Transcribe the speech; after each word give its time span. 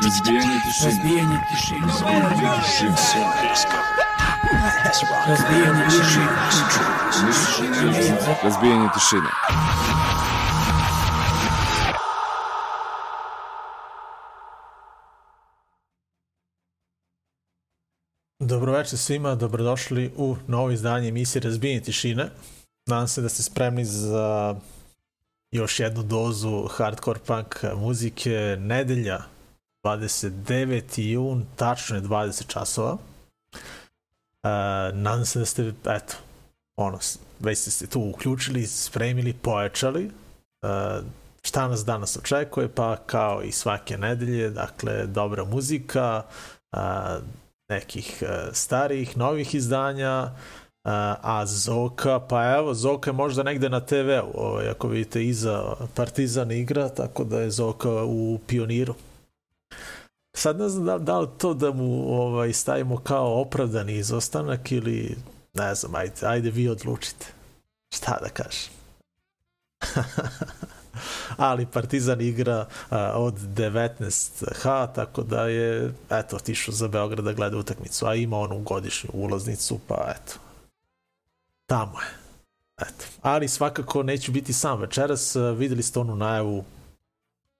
Разбиение 0.00 0.60
тишины. 0.60 0.90
Разбиение 0.90 1.40
тишины. 1.50 1.86
Разбиение 5.26 5.88
тишины. 5.90 6.28
Разбиение 7.26 7.30
тишины. 7.50 8.38
Разбиение 8.44 8.90
тишины. 8.94 9.28
Dobroveče 18.40 18.96
svima, 18.96 19.34
dobrodošli 19.34 20.12
u 20.16 20.36
novo 20.46 20.70
izdanje 20.70 21.08
emisije 21.08 21.42
Razbijenje 21.42 21.80
tišine. 21.80 22.30
Nadam 22.86 23.08
se 23.08 23.20
da 23.20 23.28
ste 23.28 23.42
spremni 23.42 23.84
za 23.84 24.56
još 25.50 25.80
jednu 25.80 26.02
dozu 26.02 26.68
hardcore 26.76 27.20
punk 27.26 27.64
muzike. 27.76 28.56
Nedelja, 28.60 29.22
29. 29.84 31.00
jun, 31.00 31.46
tačno 31.56 31.96
je 31.96 32.02
20 32.02 32.46
časova. 32.46 32.92
Uh, 32.92 33.00
nadam 34.92 35.24
se 35.26 35.38
da 35.38 35.44
ste, 35.44 35.72
eto, 35.86 36.14
ono, 36.76 36.98
već 37.40 37.58
ste 37.58 37.70
se 37.70 37.86
tu 37.86 38.00
uključili, 38.00 38.66
spremili, 38.66 39.32
pojačali. 39.32 40.10
Uh, 40.62 41.04
šta 41.42 41.68
nas 41.68 41.84
danas 41.84 42.16
očekuje? 42.16 42.68
Pa 42.68 42.96
kao 42.96 43.42
i 43.42 43.52
svake 43.52 43.98
nedelje, 43.98 44.50
dakle, 44.50 45.06
dobra 45.06 45.44
muzika, 45.44 46.22
uh, 46.72 46.80
nekih 47.68 48.22
uh, 48.22 48.28
starijih, 48.52 49.16
novih 49.16 49.54
izdanja, 49.54 50.22
uh, 50.22 50.90
a 51.22 51.46
Zoka, 51.46 52.20
pa 52.20 52.54
evo, 52.56 52.74
Zoka 52.74 53.10
je 53.10 53.14
možda 53.14 53.42
negde 53.42 53.68
na 53.68 53.80
TV-u, 53.80 54.30
ovaj, 54.34 54.68
ako 54.68 54.88
vidite, 54.88 55.24
iza 55.24 55.74
Partizan 55.94 56.50
igra, 56.50 56.88
tako 56.88 57.24
da 57.24 57.40
je 57.40 57.50
Zoka 57.50 58.04
u 58.04 58.38
pioniru. 58.46 58.94
Sad 60.34 60.58
ne 60.58 60.68
znam 60.68 60.84
da, 60.84 60.98
da 60.98 61.18
li 61.18 61.28
to 61.38 61.54
da 61.54 61.72
mu 61.72 62.14
ovaj, 62.22 62.52
stavimo 62.52 62.96
kao 62.96 63.40
opravdani 63.40 63.96
izostanak 63.96 64.72
ili 64.72 65.16
ne 65.54 65.74
znam, 65.74 65.94
ajde, 65.94 66.26
ajde 66.26 66.50
vi 66.50 66.68
odlučite. 66.68 67.26
Šta 67.90 68.18
da 68.22 68.28
kažem? 68.28 68.72
ali 71.36 71.66
Partizan 71.66 72.20
igra 72.20 72.66
a, 72.90 73.12
od 73.16 73.34
19H, 73.34 74.94
tako 74.94 75.22
da 75.22 75.42
je, 75.42 75.94
eto, 76.10 76.36
otišao 76.36 76.74
za 76.74 76.88
Beograd 76.88 77.24
da 77.24 77.32
gleda 77.32 77.58
utakmicu, 77.58 78.06
a 78.06 78.14
ima 78.14 78.38
onu 78.38 78.58
godišnju 78.58 79.10
ulaznicu, 79.12 79.80
pa 79.86 80.14
eto, 80.16 80.34
tamo 81.66 82.00
je. 82.00 82.08
Eto. 82.80 83.04
Ali 83.22 83.48
svakako 83.48 84.02
neću 84.02 84.32
biti 84.32 84.52
sam 84.52 84.80
večeras, 84.80 85.36
videli 85.56 85.82
ste 85.82 85.98
onu 85.98 86.16
najavu 86.16 86.64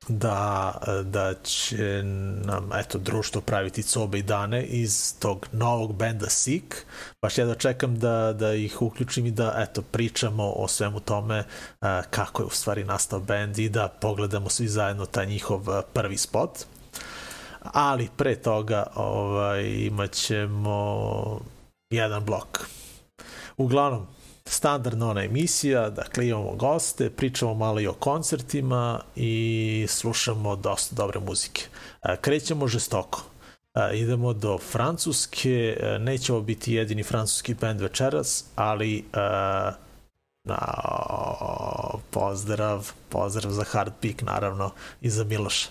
da, 0.08 0.74
da 1.04 1.34
će 1.34 2.02
nam 2.44 2.70
eto, 2.74 2.98
društvo 2.98 3.40
praviti 3.40 3.82
cobe 3.82 4.18
i 4.18 4.22
dane 4.22 4.64
iz 4.64 5.14
tog 5.18 5.46
novog 5.52 5.94
benda 5.94 6.28
Sik. 6.28 6.86
Baš 7.22 7.38
ja 7.38 7.46
da 7.46 7.54
čekam 7.54 7.98
da, 7.98 8.32
da 8.32 8.54
ih 8.54 8.82
uključim 8.82 9.26
i 9.26 9.30
da 9.30 9.54
eto, 9.56 9.82
pričamo 9.82 10.52
o 10.56 10.68
svemu 10.68 11.00
tome 11.00 11.44
a, 11.80 12.02
kako 12.10 12.42
je 12.42 12.46
u 12.46 12.50
stvari 12.50 12.84
nastao 12.84 13.20
bend 13.20 13.58
i 13.58 13.68
da 13.68 13.88
pogledamo 13.88 14.48
svi 14.48 14.68
zajedno 14.68 15.06
taj 15.06 15.26
njihov 15.26 15.66
prvi 15.92 16.16
spot. 16.16 16.50
Ali 17.62 18.08
pre 18.16 18.36
toga 18.36 18.86
ovaj, 18.94 19.64
imat 19.64 20.12
ćemo 20.12 21.40
jedan 21.90 22.24
blok. 22.24 22.58
Uglavnom, 23.56 24.06
standardna 24.48 25.10
ona 25.10 25.24
emisija, 25.24 25.90
dakle 25.90 26.28
imamo 26.28 26.54
goste, 26.54 27.10
pričamo 27.10 27.54
malo 27.54 27.80
i 27.80 27.86
o 27.86 27.92
koncertima 27.92 29.00
i 29.16 29.86
slušamo 29.88 30.56
dosta 30.56 30.94
dobre 30.94 31.20
muzike. 31.20 31.62
Krećemo 32.20 32.68
žestoko. 32.68 33.22
Idemo 33.94 34.32
do 34.32 34.58
Francuske, 34.58 35.76
nećemo 36.00 36.40
biti 36.40 36.74
jedini 36.74 37.02
francuski 37.02 37.54
band 37.54 37.80
večeras, 37.80 38.44
ali 38.54 39.04
na, 40.44 40.58
pozdrav, 42.10 42.92
pozdrav 43.08 43.52
za 43.52 43.64
Hard 43.64 43.92
Peak 44.02 44.22
naravno 44.22 44.70
i 45.00 45.10
za 45.10 45.24
Miloša. 45.24 45.68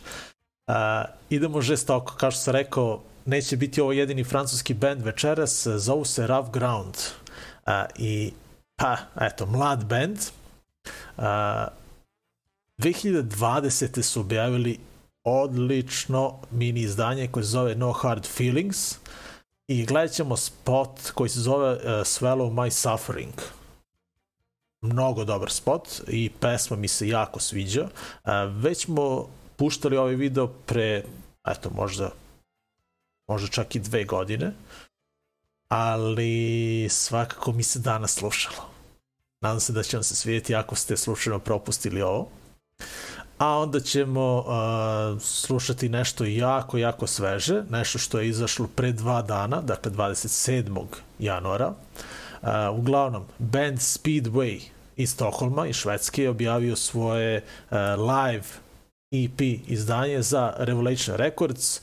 idemo 1.29 1.61
žestoko, 1.61 2.13
kao 2.17 2.31
što 2.31 2.41
sam 2.41 2.53
rekao, 2.53 3.01
neće 3.25 3.57
biti 3.57 3.81
ovo 3.81 3.91
jedini 3.91 4.23
francuski 4.23 4.73
band 4.73 5.01
večeras, 5.01 5.67
zovu 5.67 6.05
se 6.05 6.27
Rough 6.27 6.51
Ground. 6.51 6.95
Uh, 7.67 7.73
i 7.95 8.31
pa, 8.77 8.97
eto, 9.21 9.45
mlad 9.45 9.85
band. 9.85 10.17
Uh, 11.17 11.23
2020. 12.77 14.01
su 14.01 14.21
objavili 14.21 14.79
odlično 15.23 16.39
mini 16.51 16.81
izdanje 16.81 17.27
koje 17.27 17.43
se 17.43 17.49
zove 17.49 17.75
No 17.75 17.91
Hard 17.91 18.25
Feelings 18.25 18.95
i 19.67 19.85
gledat 19.85 20.11
ćemo 20.11 20.37
spot 20.37 21.11
koji 21.13 21.29
se 21.29 21.39
zove 21.39 21.71
uh, 21.71 21.79
Swallow 21.83 22.53
My 22.53 22.69
Suffering. 22.69 23.33
Mnogo 24.81 25.23
dobar 25.23 25.51
spot 25.51 25.87
i 26.07 26.29
pesma 26.39 26.77
mi 26.77 26.87
se 26.87 27.07
jako 27.07 27.39
sviđa. 27.39 27.83
Uh, 27.83 28.31
već 28.51 28.85
smo 28.85 29.27
puštali 29.55 29.97
ovaj 29.97 30.15
video 30.15 30.47
pre, 30.47 31.03
eto, 31.47 31.69
možda 31.69 32.09
možda 33.27 33.47
čak 33.47 33.75
i 33.75 33.79
dve 33.79 34.03
godine 34.03 34.53
ali 35.67 36.87
svakako 36.89 37.51
mi 37.51 37.63
se 37.63 37.79
danas 37.79 38.13
slušalo. 38.13 38.69
Nadam 39.41 39.59
se 39.59 39.73
da 39.73 39.83
će 39.83 39.97
vam 39.97 40.03
se 40.03 40.15
svidjeti 40.15 40.55
ako 40.55 40.75
ste 40.75 40.97
slučajno 40.97 41.39
propustili 41.39 42.01
ovo. 42.01 42.29
A 43.37 43.57
onda 43.57 43.79
ćemo 43.79 44.37
uh, 44.37 45.21
slušati 45.21 45.89
nešto 45.89 46.25
jako, 46.25 46.77
jako 46.77 47.07
sveže, 47.07 47.63
nešto 47.69 47.99
što 47.99 48.19
je 48.19 48.27
izašlo 48.27 48.67
pre 48.75 48.91
dva 48.91 49.21
dana, 49.21 49.61
dakle 49.61 49.91
27. 49.91 50.85
januara. 51.19 51.67
Uh, 51.67 52.49
uglavnom, 52.79 53.25
band 53.37 53.77
Speedway 53.77 54.61
iz 54.95 55.11
Stokholma 55.11 55.67
i 55.67 55.73
Švedske 55.73 56.23
je 56.23 56.29
objavio 56.29 56.75
svoje 56.75 57.43
uh, 57.69 57.77
live 57.79 58.47
EP 59.11 59.41
izdanje 59.67 60.21
za 60.21 60.53
Revelation 60.57 61.17
Records 61.17 61.81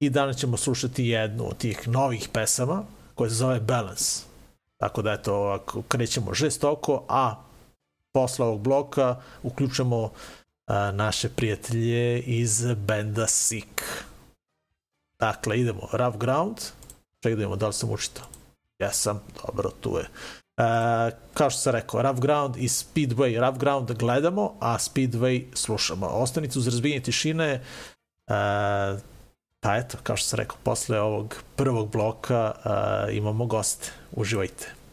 i 0.00 0.10
danas 0.10 0.36
ćemo 0.36 0.56
slušati 0.56 1.06
jednu 1.06 1.48
od 1.48 1.56
tih 1.56 1.88
novih 1.88 2.28
pesama 2.32 2.84
koja 3.14 3.30
se 3.30 3.36
zove 3.36 3.60
Balance. 3.60 4.22
Tako 4.76 5.02
da 5.02 5.12
eto, 5.12 5.34
ovako, 5.34 5.82
krećemo 5.88 6.34
žestoko, 6.34 7.04
a 7.08 7.42
posle 8.12 8.46
ovog 8.46 8.60
bloka 8.60 9.16
uključamo 9.42 10.10
a, 10.66 10.92
naše 10.92 11.28
prijatelje 11.28 12.20
iz 12.20 12.66
benda 12.76 13.26
Sick. 13.26 13.82
Dakle, 15.18 15.60
idemo 15.60 15.88
Rough 15.92 16.18
Ground. 16.18 16.56
Čekaj 17.20 17.46
da 17.46 17.56
da 17.56 17.66
li 17.66 17.72
sam 17.72 17.90
učitao. 17.90 18.26
Jesam, 18.78 19.22
dobro, 19.46 19.70
tu 19.80 19.96
je. 19.98 20.04
Uh, 20.56 21.14
kao 21.34 21.50
što 21.50 21.60
sam 21.60 21.72
rekao, 21.72 22.02
Rough 22.02 22.20
Ground 22.20 22.56
i 22.56 22.68
Speedway. 22.68 23.40
Rough 23.40 23.58
Ground 23.58 23.92
gledamo, 23.92 24.54
a 24.60 24.78
Speedway 24.78 25.44
slušamo. 25.54 26.06
Ostanicu 26.06 26.60
za 26.60 26.70
razbijenje 26.70 27.02
tišine 27.02 27.62
uh, 28.26 28.34
Pa 29.64 29.76
eto, 29.76 29.98
kao 30.02 30.16
što 30.16 30.28
sam 30.28 30.36
rekao, 30.36 30.56
posle 30.62 31.00
ovog 31.00 31.36
prvog 31.56 31.90
bloka 31.90 32.52
uh, 32.54 33.16
imamo 33.16 33.46
goste. 33.46 33.90
Uživajte. 34.12 34.83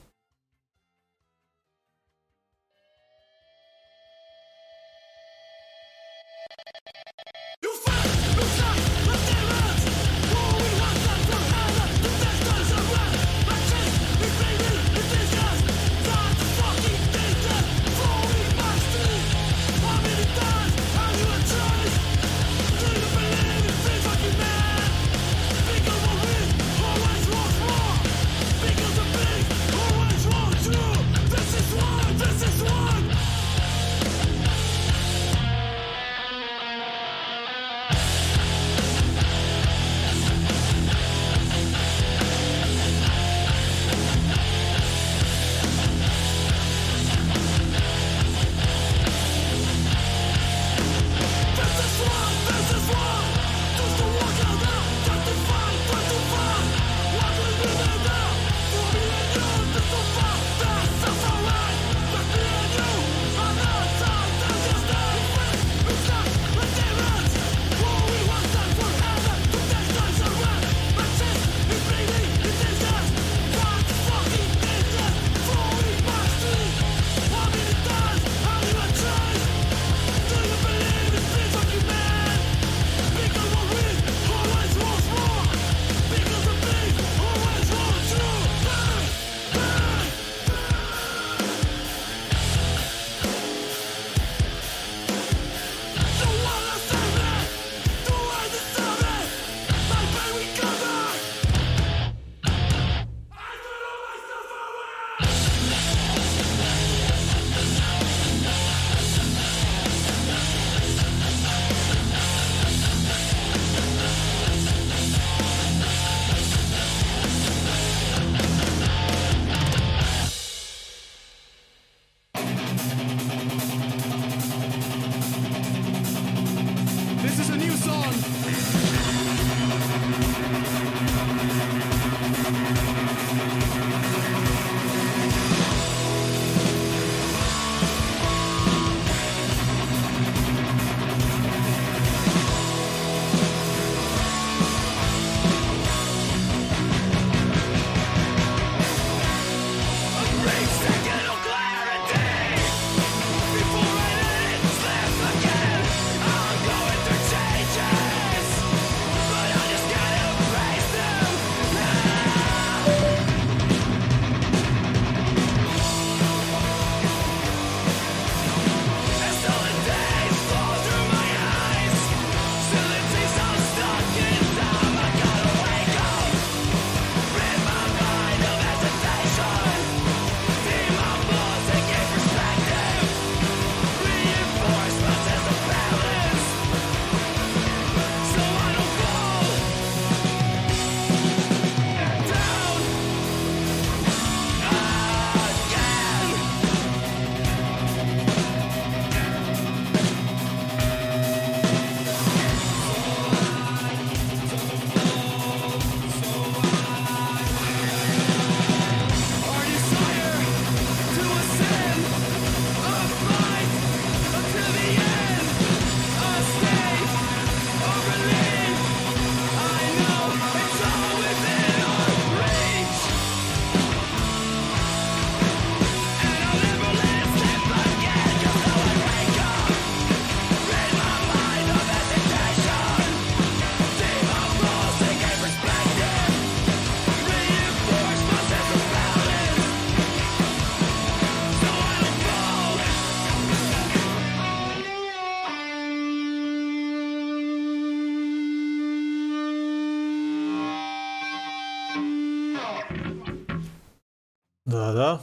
Da. 255.02 255.20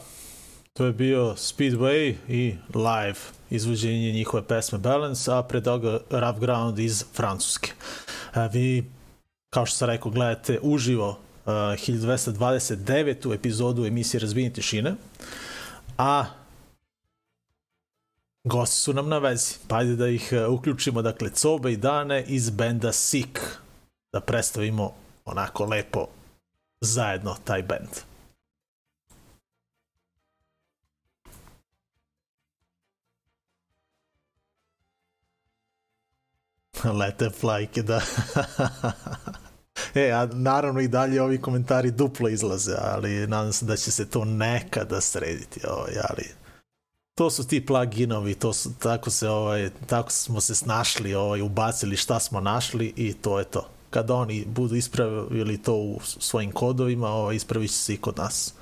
To 0.72 0.84
je 0.86 0.92
bio 0.92 1.34
Speedway 1.36 2.14
i 2.28 2.56
live 2.74 3.18
izvođenje 3.50 4.12
njihove 4.12 4.42
pesme 4.42 4.78
Balance, 4.78 5.32
a 5.32 5.42
pre 5.42 5.62
toga 5.62 6.00
Rough 6.10 6.40
Ground 6.40 6.78
iz 6.78 7.04
Francuske. 7.14 7.72
A, 8.34 8.46
vi, 8.46 8.90
kao 9.50 9.66
što 9.66 9.76
sam 9.76 9.88
rekao, 9.88 10.10
gledate 10.10 10.58
uživo 10.62 11.18
a, 11.46 11.52
1229. 11.52 13.34
epizodu 13.34 13.86
emisije 13.86 14.20
Razbijenje 14.20 14.52
tišine, 14.52 14.94
a 15.98 16.24
gosti 18.44 18.76
su 18.76 18.92
nam 18.92 19.08
na 19.08 19.18
vezi. 19.18 19.54
Pa 19.68 19.76
ajde 19.76 19.96
da 19.96 20.08
ih 20.08 20.32
a, 20.32 20.48
uključimo, 20.48 21.02
dakle, 21.02 21.30
Cobe 21.30 21.72
i 21.72 21.76
Dane 21.76 22.24
iz 22.26 22.50
benda 22.50 22.92
Sick, 22.92 23.38
da 24.12 24.20
predstavimo 24.20 24.94
onako 25.24 25.64
lepo 25.64 26.06
zajedno 26.80 27.36
taj 27.44 27.62
bend. 27.62 28.07
Lete 36.98 37.30
flajke, 37.30 37.82
da. 37.82 38.00
e, 39.94 40.10
a 40.10 40.26
naravno 40.26 40.80
i 40.80 40.88
dalje 40.88 41.22
ovi 41.22 41.40
komentari 41.40 41.90
duplo 41.90 42.28
izlaze, 42.28 42.74
ali 42.80 43.26
nadam 43.26 43.52
se 43.52 43.64
da 43.64 43.76
će 43.76 43.90
se 43.90 44.10
to 44.10 44.24
nekada 44.24 45.00
srediti, 45.00 45.60
ovaj, 45.66 45.92
ali 46.08 46.24
to 47.14 47.30
su 47.30 47.46
ti 47.46 47.66
pluginovi, 47.66 48.34
to 48.34 48.52
su, 48.52 48.70
tako 48.78 49.10
se 49.10 49.28
ovaj, 49.28 49.70
tako 49.86 50.10
smo 50.10 50.40
se 50.40 50.54
snašli, 50.54 51.14
ovaj, 51.14 51.40
ubacili 51.40 51.96
šta 51.96 52.20
smo 52.20 52.40
našli 52.40 52.92
i 52.96 53.12
to 53.12 53.38
je 53.38 53.44
to. 53.44 53.68
Kada 53.90 54.14
oni 54.14 54.44
budu 54.46 54.74
ispravili 54.74 55.62
to 55.62 55.74
u 55.74 56.00
svojim 56.02 56.52
kodovima, 56.52 57.08
ovaj, 57.08 57.36
ispravit 57.36 57.70
će 57.70 57.76
se 57.76 57.94
i 57.94 57.96
kod 57.96 58.16
nas. 58.16 58.54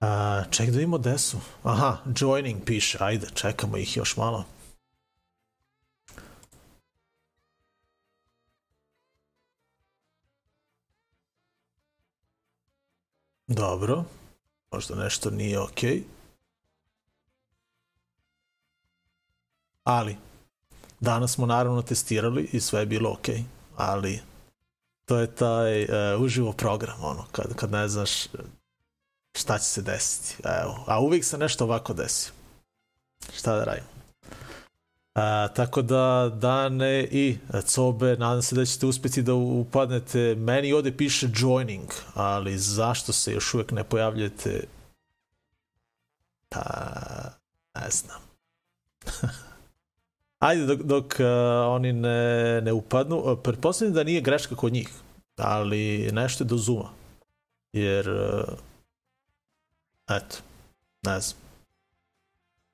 A, 0.00 0.42
ček 0.50 0.70
da 0.70 0.76
vidimo 0.76 0.98
gde 0.98 1.18
su. 1.18 1.36
Aha, 1.62 1.96
joining 2.20 2.64
piše, 2.64 2.98
ajde, 3.00 3.26
čekamo 3.34 3.76
ih 3.76 3.96
još 3.96 4.16
malo. 4.16 4.44
Dobro. 13.54 14.04
Možda 14.72 14.94
nešto 14.94 15.30
nije 15.30 15.60
okej. 15.60 15.90
Okay. 15.90 16.02
Ali, 19.84 20.16
danas 21.00 21.32
smo 21.32 21.46
naravno 21.46 21.82
testirali 21.82 22.48
i 22.52 22.60
sve 22.60 22.80
je 22.80 22.86
bilo 22.86 23.12
okej. 23.12 23.34
Okay. 23.34 23.44
Ali, 23.76 24.20
to 25.04 25.18
je 25.18 25.34
taj 25.34 25.84
uh, 25.84 25.88
uživo 26.20 26.52
program, 26.52 27.04
ono, 27.04 27.24
kad, 27.32 27.54
kad 27.54 27.70
ne 27.70 27.88
znaš 27.88 28.10
šta 29.34 29.58
će 29.58 29.64
se 29.64 29.82
desiti. 29.82 30.42
Evo, 30.62 30.84
a 30.86 31.00
uvijek 31.00 31.24
se 31.24 31.38
nešto 31.38 31.64
ovako 31.64 31.92
desi. 31.92 32.30
Šta 33.36 33.56
da 33.56 33.64
radimo? 33.64 33.91
A, 35.14 35.48
tako 35.48 35.82
da 35.82 36.30
Dane 36.34 37.08
i 37.10 37.38
Cobe, 37.66 38.16
nadam 38.16 38.42
se 38.42 38.54
da 38.54 38.64
ćete 38.64 38.86
uspjeti 38.86 39.22
da 39.22 39.34
upadnete. 39.34 40.34
Meni 40.34 40.72
ovde 40.72 40.96
piše 40.96 41.28
joining, 41.34 41.88
ali 42.14 42.58
zašto 42.58 43.12
se 43.12 43.32
još 43.32 43.54
uvijek 43.54 43.70
ne 43.72 43.84
pojavljate? 43.84 44.64
Pa, 46.48 46.62
ne 47.74 47.90
znam. 47.90 48.20
Ajde, 50.38 50.66
dok, 50.66 50.82
dok 50.82 51.04
uh, 51.04 51.26
oni 51.68 51.92
ne, 51.92 52.60
ne 52.60 52.72
upadnu. 52.72 53.16
Uh, 53.16 53.38
pretpostavljam 53.44 53.94
da 53.94 54.04
nije 54.04 54.20
greška 54.20 54.56
kod 54.56 54.72
njih, 54.72 54.88
ali 55.36 56.10
nešto 56.12 56.44
je 56.44 56.48
do 56.48 56.56
Zuma. 56.56 56.90
Jer, 57.72 58.10
uh, 58.10 58.58
eto, 60.08 60.36
ne 61.02 61.20
znam 61.20 61.51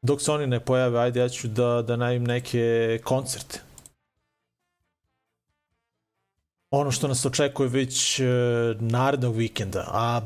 dok 0.03 0.23
se 0.23 0.33
oni 0.33 0.47
ne 0.47 0.61
pojave, 0.61 1.01
ajde 1.01 1.21
ja 1.21 1.29
ću 1.29 1.49
da, 1.49 1.83
da 1.87 1.97
najavim 1.97 2.25
neke 2.25 2.99
koncerte. 3.05 3.61
Ono 6.71 6.91
što 6.91 7.09
nas 7.09 7.27
očekuje 7.27 7.69
već 7.69 8.21
e, 8.21 8.25
narednog 8.81 9.37
vikenda, 9.37 9.85
a 9.89 10.21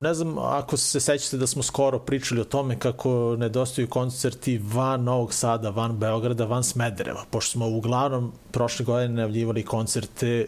ne 0.00 0.14
znam 0.14 0.38
ako 0.38 0.76
se 0.76 1.00
sećate 1.00 1.36
da 1.36 1.46
smo 1.46 1.62
skoro 1.62 1.98
pričali 1.98 2.40
o 2.40 2.44
tome 2.44 2.78
kako 2.78 3.36
nedostaju 3.38 3.88
koncerti 3.88 4.58
van 4.58 5.04
Novog 5.04 5.34
Sada, 5.34 5.70
van 5.70 5.98
Beograda, 5.98 6.44
van 6.44 6.64
Smedereva, 6.64 7.24
pošto 7.30 7.52
smo 7.52 7.68
uglavnom 7.68 8.32
prošle 8.50 8.84
godine 8.84 9.14
najavljivali 9.14 9.64
koncerte 9.64 10.46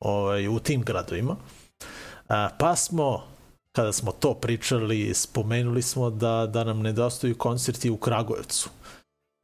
ovaj, 0.00 0.48
u 0.48 0.58
tim 0.58 0.82
gradovima. 0.82 1.36
A, 2.28 2.48
pa 2.58 2.76
smo 2.76 3.24
kada 3.78 3.92
smo 3.92 4.12
to 4.12 4.34
pričali, 4.34 5.14
spomenuli 5.14 5.82
smo 5.82 6.10
da, 6.10 6.46
da 6.46 6.64
nam 6.64 6.80
nedostaju 6.80 7.38
koncerti 7.38 7.90
u 7.90 7.96
Kragujevcu. 7.96 8.70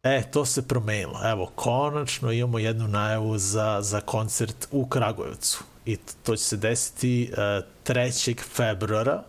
E, 0.02 0.22
to 0.30 0.44
se 0.44 0.68
promenilo. 0.68 1.20
Evo, 1.24 1.50
konačno 1.54 2.32
imamo 2.32 2.58
jednu 2.58 2.88
najavu 2.88 3.38
za, 3.38 3.78
za 3.82 4.00
koncert 4.00 4.68
u 4.70 4.86
Kragujevcu. 4.86 5.64
I 5.86 5.96
to 5.96 6.36
će 6.36 6.42
se 6.42 6.56
desiti 6.56 7.30
uh, 7.32 7.38
3. 7.84 8.40
februara. 8.42 9.22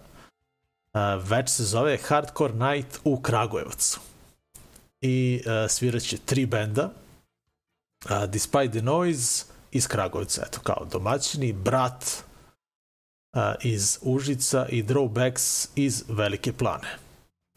Uh, 0.94 1.30
već 1.30 1.50
se 1.50 1.64
zove 1.64 1.98
Hardcore 1.98 2.54
Night 2.54 3.00
u 3.04 3.22
Kragujevcu. 3.22 4.00
I 5.02 5.42
uh, 5.46 5.72
sviraće 5.72 6.18
tri 6.18 6.46
benda. 6.46 6.90
a, 8.10 8.26
Despite 8.26 8.72
the 8.72 8.82
Noise 8.82 9.46
iz 9.72 9.88
Kragujevca, 9.88 10.44
eto, 10.48 10.60
kao 10.64 10.86
domaćini, 10.92 11.54
Brat 11.54 12.25
iz 13.62 14.00
Užica 14.02 14.66
i 14.70 14.84
Drawbacks 14.84 15.68
iz 15.76 16.04
Velike 16.08 16.54
Plane. 16.54 16.88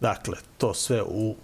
Dakle, 0.01 0.37
to 0.59 0.75
sve 0.75 1.03
u 1.03 1.37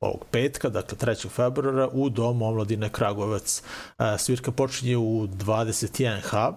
ovog 0.00 0.24
petka, 0.30 0.68
dakle 0.68 0.98
3. 0.98 1.28
februara 1.28 1.88
u 1.92 2.10
Domu 2.10 2.48
omladine 2.48 2.88
Kragujevac. 2.88 3.62
A, 3.96 4.18
svirka 4.18 4.52
počinje 4.52 4.96
u 4.96 5.26
21H. 5.26 6.52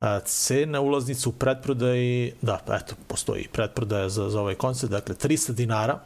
A, 0.00 0.20
cena 0.20 0.80
ulaznica 0.80 1.28
u 1.28 1.32
pretprodaji, 1.32 2.34
da, 2.42 2.60
eto, 2.70 2.94
postoji 3.06 3.48
pretprodaja 3.52 4.08
za, 4.08 4.30
za 4.30 4.40
ovaj 4.40 4.54
koncert, 4.54 4.92
dakle 4.92 5.14
300 5.14 5.52
dinara, 5.52 5.98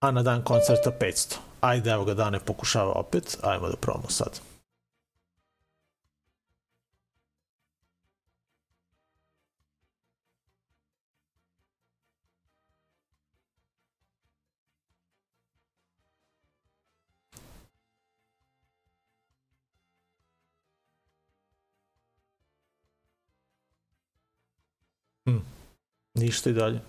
a 0.00 0.10
na 0.10 0.22
dan 0.22 0.42
koncerta 0.42 0.90
500. 1.00 1.36
Ajde, 1.60 1.90
evo 1.90 2.04
ga, 2.04 2.14
dane 2.14 2.40
pokušava 2.40 2.92
opet, 2.92 3.38
ajmo 3.42 3.68
da 3.68 3.76
probamo 3.76 4.08
sad. 4.08 4.51
Ništa 26.14 26.50
i 26.50 26.52
dalje. 26.52 26.80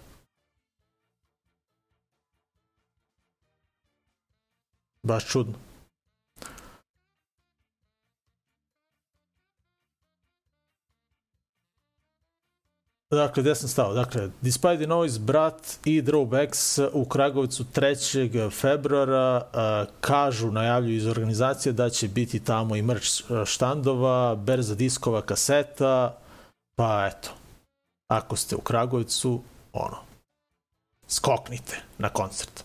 Baš 5.03 5.27
čudno. 5.27 5.53
Dakle, 13.11 13.43
gde 13.43 13.55
sam 13.55 13.69
stao? 13.69 13.93
Dakle, 13.93 14.29
Despite 14.41 14.77
the 14.77 14.87
Noise, 14.87 15.19
Brat 15.19 15.79
i 15.85 16.01
Drawbacks 16.01 16.89
u 16.93 17.05
Kragovicu 17.05 17.63
3. 17.63 18.51
februara 18.51 19.41
kažu, 20.01 20.51
najavljuju 20.51 20.95
iz 20.95 21.07
organizacije 21.07 21.73
da 21.73 21.89
će 21.89 22.07
biti 22.07 22.39
tamo 22.39 22.75
i 22.75 22.81
merch 22.81 23.07
štandova, 23.45 24.35
berza 24.35 24.75
diskova, 24.75 25.21
kaseta, 25.21 26.17
pa 26.75 27.09
eto, 27.11 27.29
ako 28.07 28.35
ste 28.35 28.55
u 28.55 28.61
Kragovicu, 28.61 29.41
ono, 29.73 29.97
skoknite 31.07 31.81
na 31.97 32.09
koncert. 32.09 32.63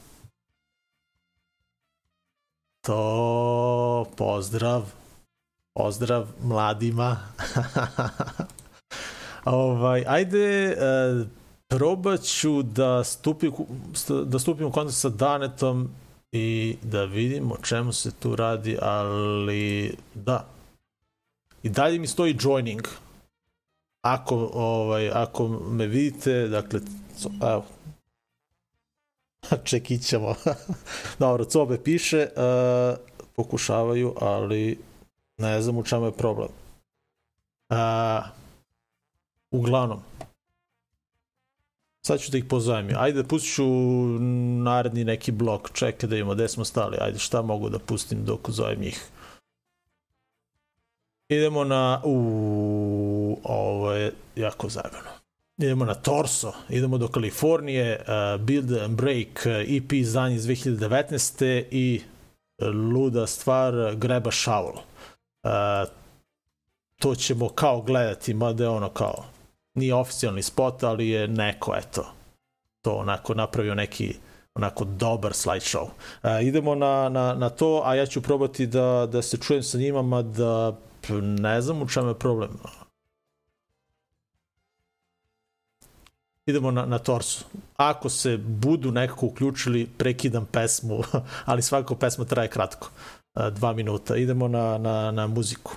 To, 2.80 4.06
pozdrav, 4.16 4.82
pozdrav 5.74 6.26
mladima. 6.42 7.16
ovaj, 9.44 10.04
ajde, 10.06 10.64
e, 10.64 10.76
probat 11.68 12.22
ću 12.22 12.62
da 12.62 13.04
stupim, 13.04 13.52
da 14.24 14.38
stupim 14.38 14.66
u 14.66 14.72
kontakt 14.72 14.96
sa 14.96 15.08
Danetom 15.08 15.90
i 16.32 16.76
da 16.82 17.04
vidim 17.04 17.52
o 17.52 17.56
čemu 17.62 17.92
se 17.92 18.10
tu 18.12 18.36
radi, 18.36 18.78
ali 18.82 19.96
da. 20.14 20.46
I 21.62 21.68
dalje 21.68 21.98
mi 21.98 22.06
stoji 22.06 22.36
joining, 22.40 22.82
ako, 24.02 24.50
ovaj, 24.54 25.10
ako 25.10 25.48
me 25.48 25.86
vidite, 25.86 26.48
dakle, 26.48 26.80
evo, 27.42 27.64
čekićemo. 29.68 30.34
Dobro, 31.18 31.44
Cobe 31.44 31.82
piše, 31.82 32.28
uh, 32.36 32.98
pokušavaju, 33.36 34.14
ali 34.20 34.78
ne 35.38 35.62
znam 35.62 35.78
u 35.78 35.84
čemu 35.84 36.06
je 36.06 36.12
problem. 36.12 36.48
Uh, 37.70 37.76
uglavnom, 39.50 40.00
sad 42.02 42.20
ću 42.20 42.30
da 42.30 42.38
ih 42.38 42.44
pozovem. 42.44 42.88
Ajde, 42.98 43.24
pustit 43.24 43.54
ću 43.54 43.66
naredni 44.64 45.04
neki 45.04 45.32
blok, 45.32 45.72
čekaj 45.72 46.08
da 46.08 46.16
imamo 46.16 46.34
gde 46.34 46.48
smo 46.48 46.64
stali. 46.64 46.96
Ajde, 47.00 47.18
šta 47.18 47.42
mogu 47.42 47.68
da 47.68 47.78
pustim 47.78 48.24
dok 48.24 48.50
zovem 48.50 48.80
njih. 48.80 49.10
Idemo 51.28 51.64
na... 51.64 52.00
U, 52.04 53.38
ovo 53.44 53.92
je 53.92 54.12
jako 54.36 54.68
zajebano. 54.68 55.10
Idemo 55.58 55.84
na 55.84 55.94
Torso, 55.94 56.52
idemo 56.68 56.98
do 56.98 57.08
Kalifornije, 57.08 58.00
uh, 58.00 58.40
Build 58.40 58.72
and 58.72 58.96
Break, 58.96 59.46
EP 59.46 59.92
izdanje 59.92 60.36
iz 60.36 60.44
2019. 60.46 61.64
i 61.70 62.02
luda 62.92 63.26
stvar 63.26 63.94
Greba 63.96 64.30
Shovel. 64.30 64.74
Uh, 64.74 65.88
to 66.98 67.14
ćemo 67.14 67.48
kao 67.48 67.82
gledati, 67.82 68.34
mada 68.34 68.64
je 68.64 68.70
ono 68.70 68.88
kao 68.88 69.24
nije 69.74 69.94
oficijalni 69.94 70.42
spot, 70.42 70.82
ali 70.82 71.08
je 71.08 71.28
neko, 71.28 71.74
eto, 71.76 72.06
to 72.82 72.92
onako 72.92 73.34
napravio 73.34 73.74
neki 73.74 74.16
onako 74.54 74.84
dobar 74.84 75.32
slideshow. 75.32 75.82
Uh, 75.82 75.88
idemo 76.42 76.74
na, 76.74 77.08
na, 77.08 77.34
na 77.34 77.50
to, 77.50 77.82
a 77.84 77.94
ja 77.94 78.06
ću 78.06 78.22
probati 78.22 78.66
da, 78.66 79.08
da 79.12 79.22
se 79.22 79.36
čujem 79.36 79.62
sa 79.62 79.78
njima, 79.78 80.02
mada 80.02 80.76
ne 81.22 81.60
znam 81.60 81.82
u 81.82 81.88
čemu 81.88 82.08
je 82.08 82.18
problem. 82.18 82.50
Idemo 86.46 86.70
na, 86.70 86.86
na 86.86 86.98
torsu. 86.98 87.44
Ako 87.76 88.08
se 88.08 88.36
budu 88.36 88.92
nekako 88.92 89.26
uključili, 89.26 89.86
prekidam 89.98 90.46
pesmu, 90.52 91.02
ali 91.50 91.62
svako 91.62 91.94
pesma 91.94 92.24
traje 92.24 92.48
kratko. 92.48 92.90
Dva 93.52 93.72
minuta. 93.72 94.16
Idemo 94.16 94.48
na, 94.48 94.78
na, 94.78 95.10
na 95.10 95.26
muziku. 95.26 95.72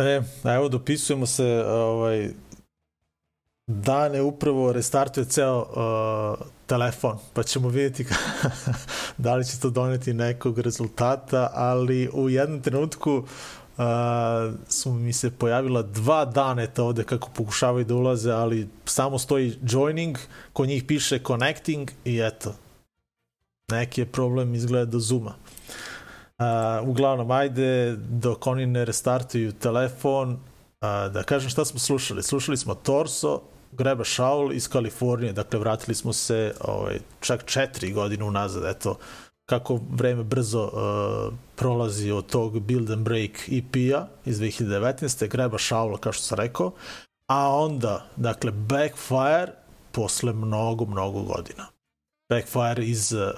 E, 0.00 0.22
a 0.42 0.54
evo 0.54 0.68
dopisujemo 0.68 1.26
se 1.26 1.64
ovaj 1.66 2.30
dane 3.66 4.22
upravo 4.22 4.72
restartuje 4.72 5.24
ceo 5.24 5.58
uh, 5.58 6.46
telefon, 6.66 7.18
pa 7.32 7.42
ćemo 7.42 7.68
vidjeti 7.68 8.06
da 9.18 9.36
li 9.36 9.44
će 9.44 9.60
to 9.60 9.70
doneti 9.70 10.14
nekog 10.14 10.58
rezultata, 10.58 11.50
ali 11.54 12.08
u 12.12 12.28
jednom 12.28 12.62
trenutku 12.62 13.16
uh, 13.16 13.24
su 14.68 14.92
mi 14.92 15.12
se 15.12 15.30
pojavila 15.30 15.82
dva 15.82 16.24
daneta 16.24 16.82
ovde 16.84 17.04
kako 17.04 17.30
pokušavaju 17.34 17.84
da 17.84 17.94
ulaze, 17.94 18.32
ali 18.32 18.68
samo 18.84 19.18
stoji 19.18 19.58
joining, 19.62 20.18
kod 20.52 20.68
njih 20.68 20.84
piše 20.84 21.18
connecting 21.26 21.90
i 22.04 22.20
eto, 22.20 22.54
neki 23.70 24.00
je 24.00 24.06
problem 24.06 24.54
izgleda 24.54 24.90
do 24.90 24.98
Zuma. 24.98 25.34
Uh, 26.40 26.88
uglavnom, 26.88 27.30
ajde, 27.30 27.96
dok 27.96 28.46
oni 28.46 28.66
ne 28.66 28.84
restartuju 28.84 29.52
telefon, 29.52 30.30
uh, 30.32 31.12
da 31.12 31.22
kažem 31.22 31.50
šta 31.50 31.64
smo 31.64 31.78
slušali. 31.78 32.22
Slušali 32.22 32.56
smo 32.56 32.74
Torso, 32.74 33.40
Greba 33.72 34.04
Shaul 34.04 34.52
iz 34.52 34.68
Kalifornije, 34.68 35.32
dakle 35.32 35.58
vratili 35.58 35.94
smo 35.94 36.12
se 36.12 36.54
ovaj, 36.60 36.98
čak 37.20 37.44
četiri 37.44 37.92
godine 37.92 38.24
unazad, 38.24 38.76
eto, 38.76 38.98
kako 39.46 39.80
vreme 39.90 40.22
brzo 40.24 40.62
uh, 40.62 41.34
prolazi 41.56 42.10
od 42.10 42.26
tog 42.26 42.60
Build 42.60 42.90
and 42.90 43.04
Break 43.04 43.48
EP-a 43.48 44.06
iz 44.24 44.38
2019. 44.40 45.28
Greba 45.28 45.58
Shaula, 45.58 45.98
kao 45.98 46.12
što 46.12 46.22
sam 46.22 46.38
rekao, 46.38 46.72
a 47.26 47.56
onda, 47.56 48.06
dakle, 48.16 48.50
Backfire 48.50 49.52
posle 49.92 50.32
mnogo, 50.32 50.84
mnogo 50.84 51.22
godina. 51.22 51.66
Backfire 52.28 52.84
iz 52.84 53.12
uh, 53.12 53.30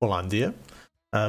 Holandije, 0.00 0.48
Uh, 0.48 0.75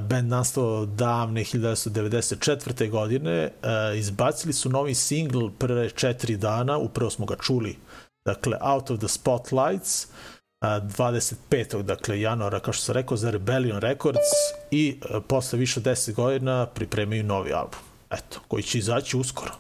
band 0.10 0.30
nastao 0.30 0.86
davne 0.86 1.42
1994. 1.42 2.90
godine, 2.90 3.52
uh, 3.64 3.98
izbacili 3.98 4.54
su 4.54 4.70
novi 4.70 4.96
singl 4.96 5.48
pre 5.60 5.90
četiri 5.90 6.38
dana, 6.38 6.78
upravo 6.78 7.10
smo 7.10 7.26
ga 7.26 7.36
čuli, 7.36 7.78
dakle 8.26 8.58
Out 8.62 8.92
of 8.92 9.00
the 9.00 9.08
Spotlights, 9.08 10.06
uh, 10.06 10.68
25. 10.68 11.82
dakle 11.82 12.22
januara, 12.22 12.60
kao 12.60 12.74
što 12.74 12.84
sam 12.84 12.96
rekao, 12.96 13.18
za 13.18 13.32
Rebellion 13.32 13.80
Records 13.80 14.30
i 14.72 15.00
posle 15.28 15.60
više 15.60 15.80
od 15.80 15.86
10 15.86 16.14
godina 16.14 16.66
pripremaju 16.66 17.24
novi 17.24 17.54
album. 17.54 17.80
Eto, 18.10 18.40
koji 18.48 18.64
će 18.64 18.78
izaći 18.78 19.18
uskoro. 19.18 19.52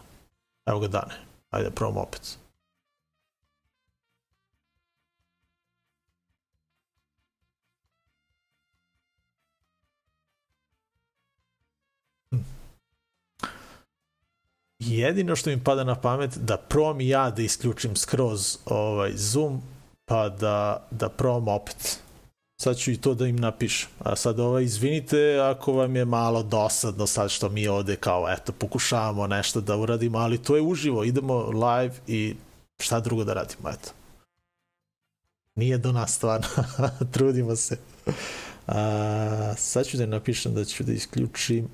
Evo 0.69 0.79
ga 0.79 0.87
dane. 0.87 1.13
Ajde, 1.49 1.69
probamo 1.69 2.01
opet. 2.01 2.37
Jedino 14.79 15.35
što 15.35 15.49
mi 15.49 15.63
pada 15.63 15.83
na 15.83 15.95
pamet 15.95 16.37
da 16.37 16.57
probam 16.57 17.01
i 17.01 17.07
ja 17.07 17.29
da 17.29 17.41
isključim 17.41 17.95
skroz 17.95 18.57
ovaj 18.65 19.11
Zoom 19.15 19.61
pa 20.05 20.29
da, 20.29 20.87
da 20.91 21.09
probam 21.09 21.47
opet. 21.47 21.99
Sad 22.61 22.77
ću 22.77 22.91
i 22.91 22.97
to 22.97 23.13
da 23.13 23.27
im 23.27 23.35
napišem. 23.35 23.89
A 23.99 24.15
sad 24.15 24.39
ovaj 24.39 24.63
izvinite 24.63 25.39
ako 25.39 25.73
vam 25.73 25.95
je 25.95 26.05
malo 26.05 26.43
dosadno 26.43 27.07
sad 27.07 27.29
što 27.29 27.49
mi 27.49 27.67
ovde 27.67 27.95
kao 27.95 28.25
eto 28.29 28.51
pokušavamo 28.51 29.27
nešto 29.27 29.61
da 29.61 29.77
uradimo 29.77 30.17
ali 30.17 30.43
to 30.43 30.55
je 30.55 30.61
uživo. 30.61 31.03
Idemo 31.03 31.49
live 31.49 31.95
i 32.07 32.35
šta 32.79 32.99
drugo 32.99 33.23
da 33.23 33.33
radimo 33.33 33.69
eto. 33.69 33.91
Nije 35.55 35.77
do 35.77 35.91
nas 35.91 36.15
stvarno. 36.15 36.47
Trudimo 37.13 37.55
se. 37.55 37.77
A, 38.67 39.53
sad 39.57 39.85
ću 39.85 39.97
da 39.97 40.05
napišem 40.05 40.53
da 40.53 40.65
ću 40.65 40.83
da 40.83 40.91
isključim 40.91 41.69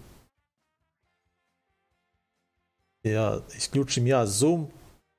ja 3.04 3.40
isključim 3.58 4.08
ja 4.08 4.26
Zoom, 4.26 4.68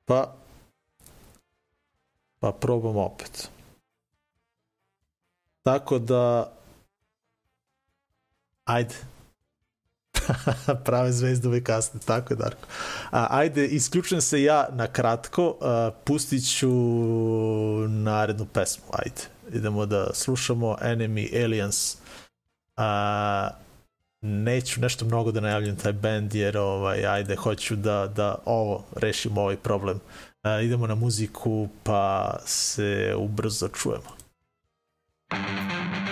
pa 0.05 0.35
pa 2.41 2.53
probam 2.53 2.97
opet. 2.97 3.49
Tako 5.63 5.99
da 5.99 6.53
ajde. 8.65 8.95
Prave 10.85 11.13
zvezde 11.13 11.49
uvek 11.49 11.65
kasne, 11.65 12.01
tako 12.07 12.33
je 12.33 12.37
Darko. 12.37 12.69
A, 13.11 13.27
ajde, 13.31 13.67
isključujem 13.67 14.21
se 14.21 14.43
ja 14.43 14.69
na 14.73 14.87
kratko, 14.87 15.57
a, 15.61 15.91
pustit 16.05 16.59
ću 16.59 16.71
narednu 17.89 18.47
pesmu, 18.53 18.85
ajde. 18.93 19.21
Idemo 19.53 19.87
da 19.87 20.15
slušamo 20.15 20.77
Enemy 20.83 21.45
Aliens. 21.45 21.97
A, 22.77 23.51
neću 24.25 24.81
nešto 24.81 25.05
mnogo 25.05 25.33
da 25.33 25.41
najavljam 25.41 25.77
taj 25.77 25.93
band 25.93 26.35
jer 26.35 26.59
ovaj 26.59 27.07
ajde 27.07 27.37
hoću 27.37 27.77
da 27.77 28.07
da 28.17 28.35
ovo 28.45 28.85
rešimo 28.97 29.41
ovaj 29.41 29.57
problem. 29.57 29.97
Uh, 29.97 30.65
idemo 30.65 30.87
na 30.87 30.95
muziku 30.95 31.69
pa 31.83 32.35
se 32.47 33.15
ubrzo 33.19 33.69
čujemo. 33.69 34.25
One 35.31 35.99
in 35.99 36.04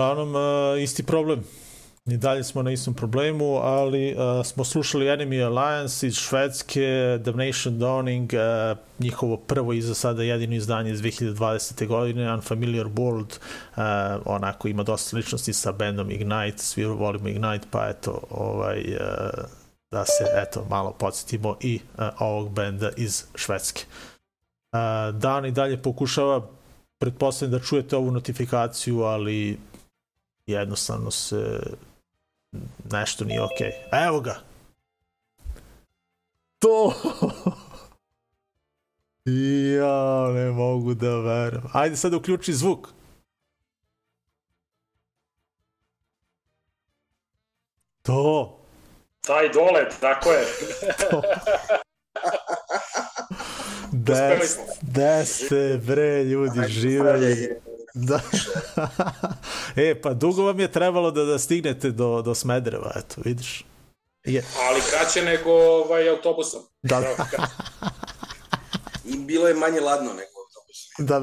Uglavnom, 0.00 0.34
uh, 0.34 0.82
isti 0.82 1.02
problem. 1.02 1.44
I 2.06 2.16
dalje 2.16 2.44
smo 2.44 2.62
na 2.62 2.70
istom 2.70 2.94
problemu, 2.94 3.56
ali 3.56 4.14
uh, 4.14 4.46
smo 4.46 4.64
slušali 4.64 5.06
Enemy 5.06 5.44
Alliance 5.44 6.06
iz 6.06 6.14
Švedske, 6.14 7.18
Damnation 7.24 7.74
Dawning, 7.74 8.34
uh, 8.72 8.78
njihovo 8.98 9.36
prvo 9.36 9.72
i 9.72 9.82
za 9.82 9.94
sada 9.94 10.22
jedino 10.22 10.54
izdanje 10.54 10.90
iz 10.90 11.00
2020. 11.00 11.86
godine, 11.86 12.34
Unfamiliar 12.34 12.86
World, 12.86 13.38
uh, 13.76 13.82
onako 14.24 14.68
ima 14.68 14.82
dosta 14.82 15.16
ličnosti 15.16 15.52
sa 15.52 15.72
bandom 15.72 16.10
Ignite, 16.10 16.58
svi 16.58 16.84
volimo 16.84 17.28
Ignite, 17.28 17.66
pa 17.70 17.88
eto, 17.88 18.22
ovaj, 18.30 18.78
uh, 18.78 19.44
da 19.92 20.04
se 20.04 20.24
eto 20.36 20.66
malo 20.70 20.92
podsjetimo 20.92 21.56
i 21.60 21.80
uh, 21.98 22.04
ovog 22.18 22.52
benda 22.52 22.90
iz 22.96 23.24
Švedske. 23.34 23.84
Uh, 24.72 25.14
Dan 25.20 25.46
i 25.46 25.52
dalje 25.52 25.82
pokušava 25.82 26.46
pretpostavljam 27.00 27.58
da 27.58 27.64
čujete 27.64 27.96
ovu 27.96 28.10
notifikaciju, 28.10 29.02
ali 29.02 29.58
jednostavno 30.50 31.10
se 31.10 31.60
nešto 32.92 33.24
nije 33.24 33.42
okej. 33.42 33.72
Okay. 33.92 34.06
Evo 34.06 34.20
ga! 34.20 34.40
To! 36.58 36.94
ja, 39.76 40.32
ne 40.32 40.50
mogu 40.50 40.94
da 40.94 41.16
verujem. 41.16 41.62
Ajde 41.72 41.96
sad 41.96 42.14
uključi 42.14 42.52
zvuk. 42.52 42.88
To! 48.02 48.56
Taj 49.20 49.48
dole, 49.48 49.88
tako 50.00 50.32
je. 50.32 50.46
Gde, 53.92 54.38
gde 54.82 55.24
ste, 55.26 55.80
bre, 55.86 56.24
ljudi, 56.24 56.60
živeli? 56.68 57.60
Da. 58.00 58.20
e, 59.76 60.00
pa 60.00 60.14
dugo 60.14 60.42
vam 60.42 60.60
je 60.60 60.72
trebalo 60.72 61.10
da, 61.10 61.24
da 61.24 61.38
stignete 61.38 61.90
do, 61.90 62.22
do 62.22 62.34
Smedereva, 62.34 62.92
eto, 62.96 63.20
vidiš. 63.24 63.64
Je. 64.24 64.44
Ali 64.68 64.80
kraće 64.90 65.22
nego 65.22 65.50
ovaj, 65.52 66.08
autobusom. 66.08 66.62
Da, 66.82 67.02
I 69.04 69.16
bilo 69.16 69.48
je 69.48 69.54
manje 69.54 69.80
ladno 69.80 70.10
nego 70.10 70.30
autobus. 70.40 70.88
da, 70.98 71.22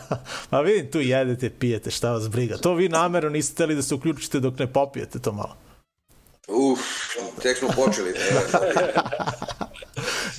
pa 0.50 0.60
vidim, 0.60 0.90
tu 0.90 1.00
jedete, 1.00 1.50
pijete, 1.50 1.90
šta 1.90 2.12
vas 2.12 2.28
briga. 2.28 2.56
To 2.56 2.74
vi 2.74 2.88
namerno 2.88 3.30
niste 3.30 3.54
hteli 3.54 3.74
da 3.74 3.82
se 3.82 3.94
uključite 3.94 4.40
dok 4.40 4.58
ne 4.58 4.72
popijete 4.72 5.18
to 5.18 5.32
malo. 5.32 5.56
Uf, 6.48 6.80
tek 7.42 7.58
smo 7.58 7.68
počeli. 7.76 8.12
Da, 8.12 8.60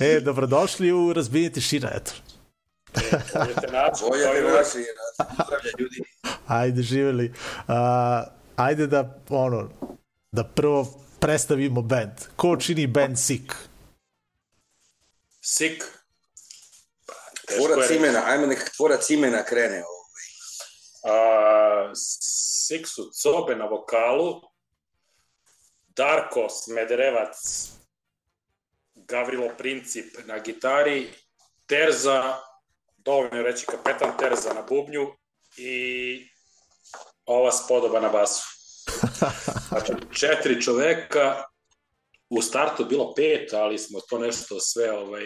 E, 0.00 0.20
dobrodošli 0.20 0.92
u 0.92 1.12
razbijenje 1.12 1.50
tišina, 1.50 1.90
eto. 1.94 2.12
Idete 2.96 3.72
naći, 3.72 4.04
vlasi, 4.52 4.84
zdravlja 5.46 5.70
ljudi. 5.78 6.02
Ajde, 6.46 6.82
živeli. 6.82 7.32
Uh, 7.68 7.74
ajde 8.56 8.86
da, 8.86 9.18
ono, 9.28 9.70
da 10.32 10.44
prvo 10.44 10.86
predstavimo 11.20 11.82
band. 11.82 12.12
Ko 12.36 12.56
čini 12.56 12.86
band 12.86 13.18
Sick? 13.18 13.52
Sik. 15.40 15.84
Teško 17.46 17.66
Tvorac 17.66 17.90
imena, 17.90 18.22
ajme 18.26 18.46
nek 18.46 18.70
tvorac 18.76 19.10
imena 19.10 19.44
krene. 19.44 19.82
ovaj. 19.84 20.26
A, 21.02 21.92
Sik 21.94 22.86
su 22.88 23.10
Cobe 23.22 23.56
na 23.56 23.64
vokalu, 23.64 24.40
Darko 25.96 26.48
Smederevac, 26.48 27.36
Gavrilo 28.94 29.48
Princip 29.58 30.16
na 30.24 30.38
gitari, 30.38 31.14
Terza, 31.66 32.38
dovoljno 33.06 33.36
je 33.36 33.42
reći 33.42 33.66
kapetan 33.66 34.16
Terza 34.18 34.54
na 34.54 34.62
bubnju 34.68 35.06
i 35.56 35.74
ova 37.24 37.52
spodoba 37.52 38.00
na 38.00 38.08
basu. 38.08 38.42
Znači, 39.68 39.92
četiri 40.12 40.62
čoveka, 40.62 41.44
u 42.30 42.42
startu 42.42 42.84
bilo 42.84 43.14
pet, 43.14 43.52
ali 43.52 43.78
smo 43.78 44.00
to 44.08 44.18
nešto 44.18 44.60
sve 44.60 44.92
ovaj, 44.92 45.24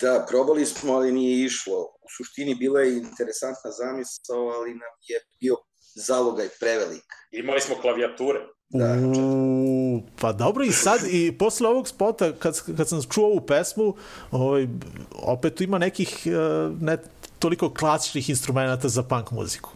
Da, 0.00 0.26
probali 0.28 0.66
smo, 0.66 0.94
ali 0.94 1.12
nije 1.12 1.44
išlo. 1.44 1.78
U 1.82 2.08
suštini 2.16 2.54
bila 2.54 2.80
je 2.80 2.96
interesantna 2.96 3.70
zamisao, 3.70 4.48
ali 4.56 4.70
nam 4.70 4.94
je 5.08 5.20
bio 5.40 5.56
zalogaj 5.94 6.48
prevelik. 6.60 7.04
imali 7.30 7.60
smo 7.60 7.76
klavijature. 7.80 8.40
Da, 8.68 8.96
U, 9.16 10.02
pa 10.20 10.32
dobro 10.32 10.64
i 10.64 10.72
sad 10.72 11.00
i 11.10 11.38
posle 11.38 11.68
ovog 11.68 11.88
spota 11.88 12.32
kad, 12.32 12.62
kad 12.76 12.88
sam 12.88 13.02
čuo 13.02 13.26
ovu 13.26 13.40
pesmu 13.40 13.94
ovaj, 14.30 14.68
opet 15.12 15.60
ima 15.60 15.78
nekih 15.78 16.22
uh, 16.26 16.82
ne 16.82 16.98
toliko 17.38 17.74
klasičnih 17.74 18.30
instrumenta 18.30 18.88
za 18.88 19.02
punk 19.02 19.30
muziku 19.30 19.70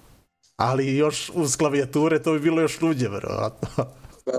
ali 0.57 0.96
još 0.96 1.31
uz 1.35 1.57
klavijature 1.57 2.22
to 2.22 2.33
bi 2.33 2.40
bilo 2.40 2.61
još 2.61 2.81
luđe 2.81 3.09
verovatno 3.09 3.68
Pa 4.24 4.33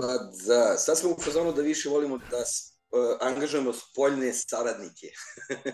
da, 0.46 0.76
sad 0.78 0.98
smo 0.98 1.10
u 1.10 1.20
fazonu 1.20 1.52
da 1.52 1.62
više 1.62 1.88
volimo 1.88 2.18
da 2.18 2.36
uh, 2.36 2.42
angažujemo 3.20 3.72
spoljne 3.72 4.32
saradnike. 4.32 5.06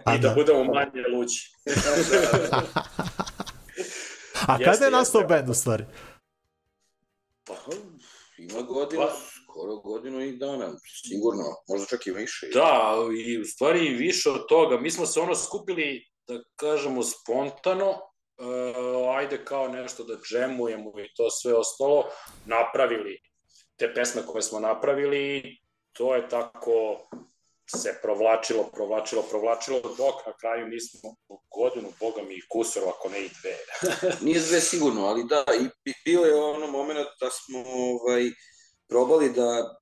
A 0.05 0.14
I 0.14 0.19
da 0.19 0.29
da. 0.29 0.35
budemo 0.35 0.64
manje 0.64 1.03
luđi. 1.14 1.41
a 4.49 4.59
kada 4.59 4.85
je 4.85 4.91
nastao 4.91 5.23
bend 5.29 5.51
u 5.51 5.55
stvari 5.55 5.85
Pa, 7.45 7.55
ima 8.38 8.62
godinu, 8.62 9.03
Pa- 9.03 9.16
skoro 9.42 9.77
godinu 9.77 10.20
i 10.20 10.37
dana, 10.37 10.72
sigurno, 11.09 11.44
možda 11.68 11.87
čak 11.87 12.07
i 12.07 12.11
više. 12.11 12.48
Da, 12.55 12.94
i 13.27 13.40
u 13.40 13.44
stvari 13.44 13.88
više 13.88 14.31
od 14.31 14.48
toga. 14.48 14.81
Mi 14.81 14.90
smo 14.90 15.07
se 15.07 15.20
ono 15.20 15.35
skupili, 15.35 16.07
da 16.27 16.42
kažemo, 16.57 17.03
spontano, 17.03 17.90
uh, 17.90 19.16
ajde 19.16 19.44
kao 19.44 19.68
nešto 19.68 20.05
da 20.05 20.14
džemujemo 20.29 21.01
i 21.01 21.14
to 21.16 21.31
sve 21.31 21.55
ostalo, 21.55 22.05
napravili 22.46 23.20
te 23.77 23.94
pesme 23.94 24.22
koje 24.27 24.42
smo 24.42 24.61
napravili 24.61 25.42
to 25.98 26.14
je 26.14 26.29
tako 26.29 27.09
se 27.76 27.98
provlačilo, 28.02 28.70
provlačilo, 28.74 29.22
provlačilo, 29.22 29.81
dok 29.81 30.26
na 30.26 30.33
kraju 30.40 30.66
nismo 30.66 31.00
godinu, 31.57 31.92
boga 32.00 32.22
mi, 32.22 32.40
kusur, 32.48 32.83
ako 32.88 33.09
ne 33.09 33.20
i 33.24 33.28
dve. 33.28 33.57
Nije 34.26 34.40
sve 34.40 34.61
sigurno, 34.61 35.07
ali 35.07 35.24
da, 35.24 35.44
i 35.61 35.64
bi- 35.85 35.94
bio 36.04 36.20
je 36.20 36.35
ono 36.35 36.66
moment 36.66 36.98
da 37.20 37.31
smo 37.31 37.59
ovaj, 37.68 38.31
probali 38.88 39.33
da 39.33 39.78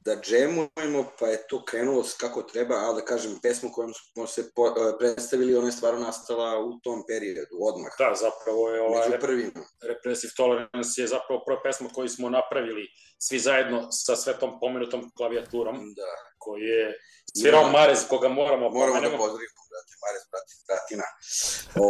da 0.00 0.16
džemujemo, 0.20 1.10
pa 1.18 1.26
je 1.26 1.46
to 1.48 1.64
krenulo 1.64 2.04
kako 2.20 2.42
treba, 2.42 2.74
ali 2.74 3.00
da 3.00 3.04
kažem, 3.04 3.38
pesmu 3.42 3.70
kojom 3.72 3.92
smo 3.94 4.26
se 4.26 4.50
po, 4.54 4.66
eh, 4.68 4.72
predstavili, 4.98 5.56
ona 5.56 5.66
je 5.68 5.72
stvarno 5.72 6.00
nastala 6.00 6.58
u 6.58 6.80
tom 6.82 7.02
periodu, 7.08 7.56
odmah. 7.60 7.92
Da, 7.98 8.14
zapravo 8.14 8.70
je 8.70 8.80
ovaj, 8.82 9.08
Među 9.08 9.20
prvima. 9.20 9.64
Repressive 9.88 10.32
Tolerance 10.36 11.00
je 11.02 11.06
zapravo 11.06 11.42
prva 11.46 11.60
pesma 11.64 11.88
koju 11.94 12.08
smo 12.08 12.30
napravili 12.30 12.88
svi 13.18 13.38
zajedno 13.38 13.88
sa 13.90 14.16
sve 14.16 14.38
tom 14.38 14.60
pomenutom 14.60 15.10
klavijaturom, 15.16 15.76
Da. 15.96 16.12
koji 16.38 16.62
je 16.62 16.98
svirao 17.38 17.70
Marez, 17.70 17.98
koga 18.08 18.28
moramo 18.28 18.70
Moramo 18.70 18.94
da 18.94 19.00
pomenemo. 19.00 19.16
pozdravimo, 19.18 19.60
brate, 19.70 19.94
Mares, 20.04 20.24
brate, 20.30 20.52
bratina. 20.68 21.06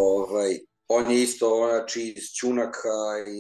ovaj, 0.03 0.59
on 0.88 1.11
je 1.11 1.22
isto, 1.22 1.66
znači, 1.70 2.14
iz 2.16 2.24
Ćunaka, 2.24 2.88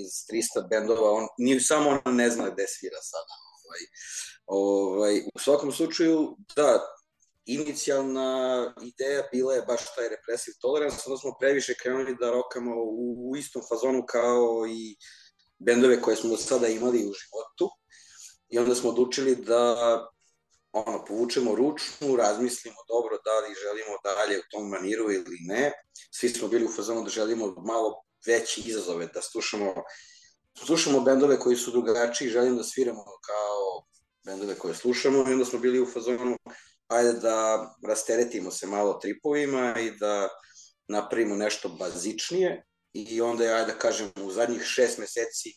iz 0.02 0.12
300 0.58 0.68
bendova, 0.70 1.10
on, 1.12 1.26
ni 1.38 1.60
samo 1.60 2.00
on 2.04 2.14
ne 2.16 2.30
zna 2.30 2.50
gde 2.50 2.64
svira 2.68 2.98
sada. 3.02 3.34
Ovaj, 3.64 3.82
ovaj, 4.46 5.18
u 5.34 5.38
svakom 5.38 5.72
slučaju, 5.72 6.36
da, 6.56 6.80
inicijalna 7.44 8.30
ideja 8.82 9.22
bila 9.32 9.54
je 9.54 9.62
baš 9.62 9.94
taj 9.94 10.08
repressive 10.08 10.56
tolerance, 10.60 11.02
onda 11.06 11.18
smo 11.18 11.36
previše 11.40 11.74
krenuli 11.82 12.16
da 12.20 12.30
rokamo 12.30 12.74
u, 12.76 13.30
u 13.30 13.36
istom 13.36 13.62
fazonu 13.68 14.04
kao 14.08 14.66
i 14.68 14.96
bendove 15.58 16.00
koje 16.02 16.16
smo 16.16 16.30
do 16.30 16.36
sada 16.36 16.68
imali 16.68 16.98
u 16.98 17.12
životu. 17.12 17.70
I 18.48 18.58
onda 18.58 18.74
smo 18.74 18.90
odlučili 18.90 19.36
da 19.36 19.76
ono, 20.72 21.04
povučemo 21.04 21.54
ručnu, 21.54 22.16
razmislimo 22.16 22.76
dobro 22.88 23.18
da 23.24 23.38
li 23.40 23.54
želimo 23.62 23.94
dalje 24.04 24.38
u 24.38 24.48
tom 24.50 24.68
maniru 24.68 25.12
ili 25.12 25.38
ne. 25.40 25.72
Svi 26.10 26.28
smo 26.28 26.48
bili 26.48 26.64
u 26.64 26.72
fazonu 26.72 27.02
da 27.02 27.10
želimo 27.10 27.54
malo 27.66 28.02
veće 28.26 28.60
izazove, 28.60 29.06
da 29.06 29.22
slušamo, 29.22 29.74
slušamo 30.66 31.00
bendove 31.00 31.38
koji 31.38 31.56
su 31.56 31.70
drugačiji, 31.70 32.28
želim 32.28 32.56
da 32.56 32.64
sviramo 32.64 33.04
kao 33.04 33.84
bendove 34.24 34.54
koje 34.54 34.74
slušamo 34.74 35.18
i 35.18 35.32
onda 35.32 35.44
smo 35.44 35.58
bili 35.58 35.80
u 35.80 35.86
fazonu 35.86 36.36
ajde 36.90 37.12
da 37.12 37.70
rasteretimo 37.88 38.50
se 38.50 38.66
malo 38.66 38.92
tripovima 38.92 39.74
i 39.80 39.90
da 39.90 40.28
napravimo 40.88 41.36
nešto 41.36 41.68
bazičnije 41.68 42.64
i 42.92 43.20
onda 43.20 43.44
je, 43.44 43.54
ajde 43.54 43.72
da 43.72 43.78
kažem, 43.78 44.10
u 44.22 44.30
zadnjih 44.30 44.62
šest 44.62 44.98
meseci 44.98 45.50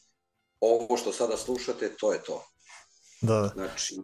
ovo 0.59 0.97
što 0.97 1.13
sada 1.13 1.37
slušate, 1.37 1.95
to 1.99 2.13
je 2.13 2.23
to. 2.23 2.45
da 3.21 3.51
Znači, 3.53 3.95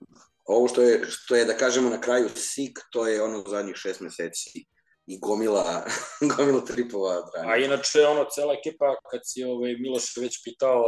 ovo 0.49 0.67
što 0.67 0.81
je, 0.81 1.05
što 1.09 1.35
je 1.35 1.45
da 1.45 1.57
kažemo 1.57 1.89
na 1.89 2.01
kraju 2.01 2.29
sik, 2.35 2.79
to 2.91 3.07
je 3.07 3.23
ono 3.23 3.43
zadnjih 3.47 3.75
šest 3.75 4.01
meseci 4.01 4.65
i 5.05 5.19
gomila, 5.19 5.85
gomila 6.38 6.65
tripova. 6.65 7.12
A 7.12 7.21
Drani. 7.31 7.65
inače, 7.65 8.05
ono, 8.05 8.25
cela 8.35 8.53
ekipa, 8.53 8.95
kad 9.12 9.21
si 9.23 9.43
ovaj, 9.43 9.75
Miloš 9.79 10.17
već 10.17 10.43
pitao 10.43 10.83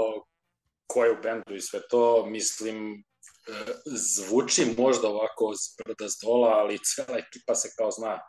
ko 0.88 1.06
je 1.06 1.12
u 1.12 1.22
bendu 1.24 1.56
i 1.56 1.62
sve 1.62 1.80
to, 1.90 2.26
mislim, 2.26 3.04
e, 3.48 3.54
zvuči 3.86 4.76
možda 4.78 5.08
ovako 5.08 5.54
s 5.56 5.76
brda 5.78 6.10
s 6.10 6.18
dola, 6.24 6.50
ali 6.50 6.80
cela 6.84 7.18
ekipa 7.18 7.56
se 7.56 7.70
kao 7.78 7.92
zna 7.92 8.20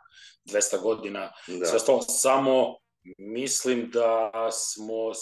200 0.45 0.81
godina. 0.81 1.31
Da. 1.47 1.65
Sve 1.65 1.75
ostalo, 1.75 2.01
samo 2.01 2.77
mislim 3.17 3.89
da 3.93 4.31
smo 4.51 5.13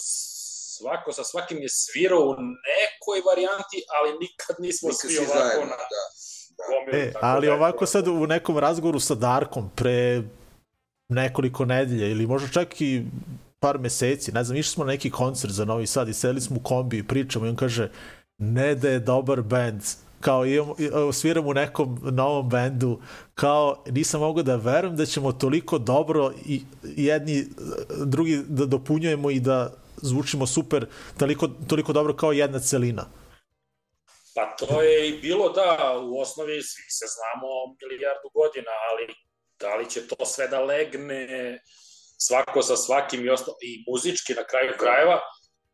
svako 0.72 1.12
sa 1.12 1.24
svakim 1.24 1.58
je 1.58 1.68
svirao 1.70 2.20
u 2.20 2.34
nekoj 2.70 3.18
varijanti, 3.30 3.78
ali 3.90 4.18
nikad 4.20 4.56
nismo 4.58 4.88
Nikad 4.88 5.00
svi 5.00 5.18
ovako 5.18 5.38
zajedno, 5.38 5.66
na 5.66 5.76
da. 5.86 6.02
gomilu. 6.68 6.98
E, 6.98 7.12
tako 7.12 7.26
ali 7.26 7.46
da 7.46 7.54
ovako 7.54 7.86
sad 7.86 8.08
u 8.08 8.26
nekom 8.26 8.58
razgovoru 8.58 9.00
sa 9.00 9.14
Darkom 9.14 9.70
pre 9.74 10.22
nekoliko 11.08 11.64
nedelja 11.64 12.06
ili 12.08 12.26
možda 12.26 12.48
čak 12.48 12.80
i 12.80 13.02
par 13.60 13.78
meseci, 13.78 14.32
ne 14.32 14.44
znam, 14.44 14.56
išli 14.56 14.72
smo 14.72 14.84
na 14.84 14.92
neki 14.92 15.10
koncert 15.10 15.52
za 15.52 15.64
Novi 15.64 15.86
Sad 15.86 16.08
i 16.08 16.14
seli 16.14 16.40
smo 16.40 16.56
u 16.56 16.62
kombi 16.62 16.98
i 16.98 17.06
pričamo 17.06 17.46
i 17.46 17.48
on 17.48 17.56
kaže 17.56 17.90
ne 18.38 18.74
da 18.74 18.88
je 18.88 19.00
dobar 19.00 19.42
band 19.42 19.82
kao 20.20 20.46
imam, 20.46 20.68
i- 20.78 21.12
sviram 21.12 21.46
u 21.46 21.54
nekom 21.54 21.98
novom 22.02 22.48
bendu 22.48 23.00
kao 23.34 23.84
nisam 23.86 24.20
mogao 24.20 24.42
da 24.42 24.56
verujem 24.56 24.96
da 24.96 25.06
ćemo 25.06 25.32
toliko 25.32 25.78
dobro 25.78 26.32
i 26.46 26.62
jedni 26.82 27.46
drugi 28.04 28.42
da 28.48 28.66
dopunjujemo 28.66 29.30
i 29.30 29.40
da 29.40 29.72
zvučimo 29.96 30.46
super 30.46 30.86
toliko, 31.18 31.48
toliko 31.68 31.92
dobro 31.92 32.16
kao 32.16 32.32
jedna 32.32 32.58
celina 32.58 33.06
Pa 34.34 34.56
to 34.56 34.82
je 34.82 35.08
i 35.08 35.20
bilo 35.20 35.48
da, 35.48 35.98
u 36.02 36.20
osnovi 36.20 36.62
svi 36.62 36.90
se 36.90 37.06
znamo 37.14 37.48
milijardu 37.82 38.28
godina, 38.34 38.70
ali 38.90 39.14
da 39.60 39.76
li 39.76 39.90
će 39.90 40.06
to 40.08 40.26
sve 40.26 40.48
da 40.48 40.60
legne 40.60 41.60
svako 42.18 42.62
sa 42.62 42.76
svakim 42.76 43.24
i, 43.24 43.30
osta... 43.30 43.52
i 43.60 43.84
muzički 43.88 44.34
na 44.34 44.44
kraju 44.44 44.72
krajeva, 44.78 45.20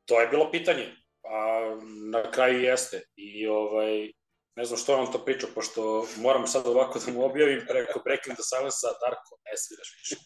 to 0.05 0.21
je 0.21 0.29
bilo 0.29 0.51
pitanje. 0.51 0.97
A 1.25 1.77
na 2.13 2.31
kraju 2.31 2.61
jeste. 2.61 3.03
I 3.17 3.47
ovaj, 3.47 4.13
ne 4.57 4.65
znam 4.65 4.79
što 4.79 4.93
je 4.93 4.99
on 4.99 5.13
to 5.13 5.25
pričao, 5.25 5.51
pošto 5.55 6.07
moram 6.17 6.47
sad 6.47 6.67
ovako 6.67 6.99
da 6.99 7.13
mu 7.13 7.25
objavim 7.25 7.65
preko 7.69 8.01
Breaking 8.05 8.37
the 8.37 8.43
Silence 8.43 8.87
Darko, 9.01 9.39
ne 9.45 9.53
sviraš 9.57 9.91
više. 9.99 10.17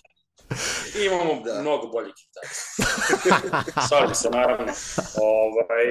Imamo 1.06 1.42
Da. 1.44 1.52
da. 1.52 1.60
mnogo 1.60 1.86
bolji 1.86 2.12
gitarista. 2.18 2.82
Šalim 3.88 4.14
se, 4.22 4.30
naravno. 4.30 4.72
Ovaj, 5.20 5.86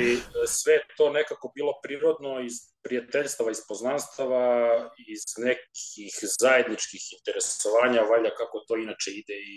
sve 0.48 0.74
to 0.98 1.10
nekako 1.10 1.52
bilo 1.56 1.74
prirodno 1.84 2.40
iz 2.40 2.54
prijateljstava, 2.84 3.52
iz 3.52 3.62
poznanstava, 3.68 4.46
iz 5.08 5.24
nekih 5.38 6.14
zajedničkih 6.42 7.02
interesovanja, 7.18 8.02
valja 8.02 8.30
kako 8.30 8.60
to 8.68 8.78
inače 8.78 9.12
ide 9.12 9.34
i 9.34 9.56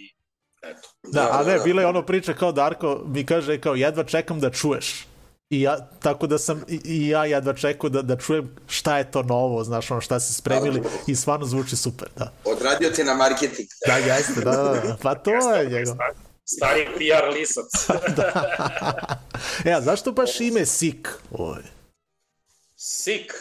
eto. 0.63 0.89
Da, 1.03 1.21
Da, 1.21 1.29
a 1.33 1.45
da, 1.45 1.51
ne, 1.51 1.59
da. 1.59 1.65
bila 1.65 1.83
je 1.83 1.89
ono 1.89 2.07
priča 2.07 2.33
kao 2.35 2.53
Darko 2.53 3.03
mi 3.07 3.27
kaže 3.27 3.61
kao 3.61 3.75
jedva 3.75 4.05
čekam 4.05 4.41
da 4.41 4.51
čuješ. 4.51 5.07
I 5.51 5.61
ja, 5.61 5.89
tako 6.03 6.27
da 6.27 6.39
sam 6.39 6.65
i, 6.69 6.81
i 6.85 7.09
ja 7.09 7.25
jedva 7.25 7.53
čekao 7.55 7.91
da, 7.91 8.03
da 8.03 8.17
čujem 8.17 8.57
šta 8.69 8.99
je 8.99 9.11
to 9.11 9.23
novo, 9.23 9.65
znaš 9.65 9.91
ono 9.91 10.01
šta 10.01 10.21
se 10.21 10.35
spremili 10.35 10.81
Da, 10.81 10.89
da. 10.89 10.95
i 11.07 11.17
stvarno 11.17 11.47
zvuči 11.47 11.77
super, 11.77 12.09
da. 12.17 12.33
Odradio 12.45 12.91
ti 12.91 13.05
na 13.05 13.15
marketing. 13.15 13.69
Da, 13.87 13.97
jeste, 13.97 14.41
da, 14.41 14.51
da, 14.51 14.81
da. 14.87 14.97
pa 15.03 15.15
to 15.15 15.31
je 15.31 15.71
njegov. 15.71 15.97
Stari 16.45 16.87
PR 16.95 17.35
lisac. 17.35 17.71
E, 19.65 19.73
a 19.73 19.81
zašto 19.81 20.13
baš 20.13 20.41
ime 20.41 20.67
Sik? 20.67 21.09
Oj. 21.31 21.63
Sik. 22.77 23.33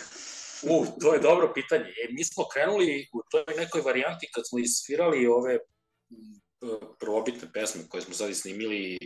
U, 0.63 0.85
to 1.01 1.13
je 1.13 1.19
dobro 1.19 1.51
pitanje. 1.53 1.83
E, 1.83 2.11
mi 2.11 2.25
smo 2.25 2.43
krenuli 2.53 3.07
u 3.13 3.21
toj 3.31 3.55
nekoj 3.57 3.81
varijanti 3.81 4.29
kad 4.35 4.43
smo 4.47 4.59
isvirali 4.59 5.27
ove 5.27 5.59
prvobitne 6.99 7.47
pesme 7.53 7.81
koje 7.89 8.01
smo 8.01 8.13
sad 8.13 8.35
snimili 8.35 8.95
e, 8.95 8.99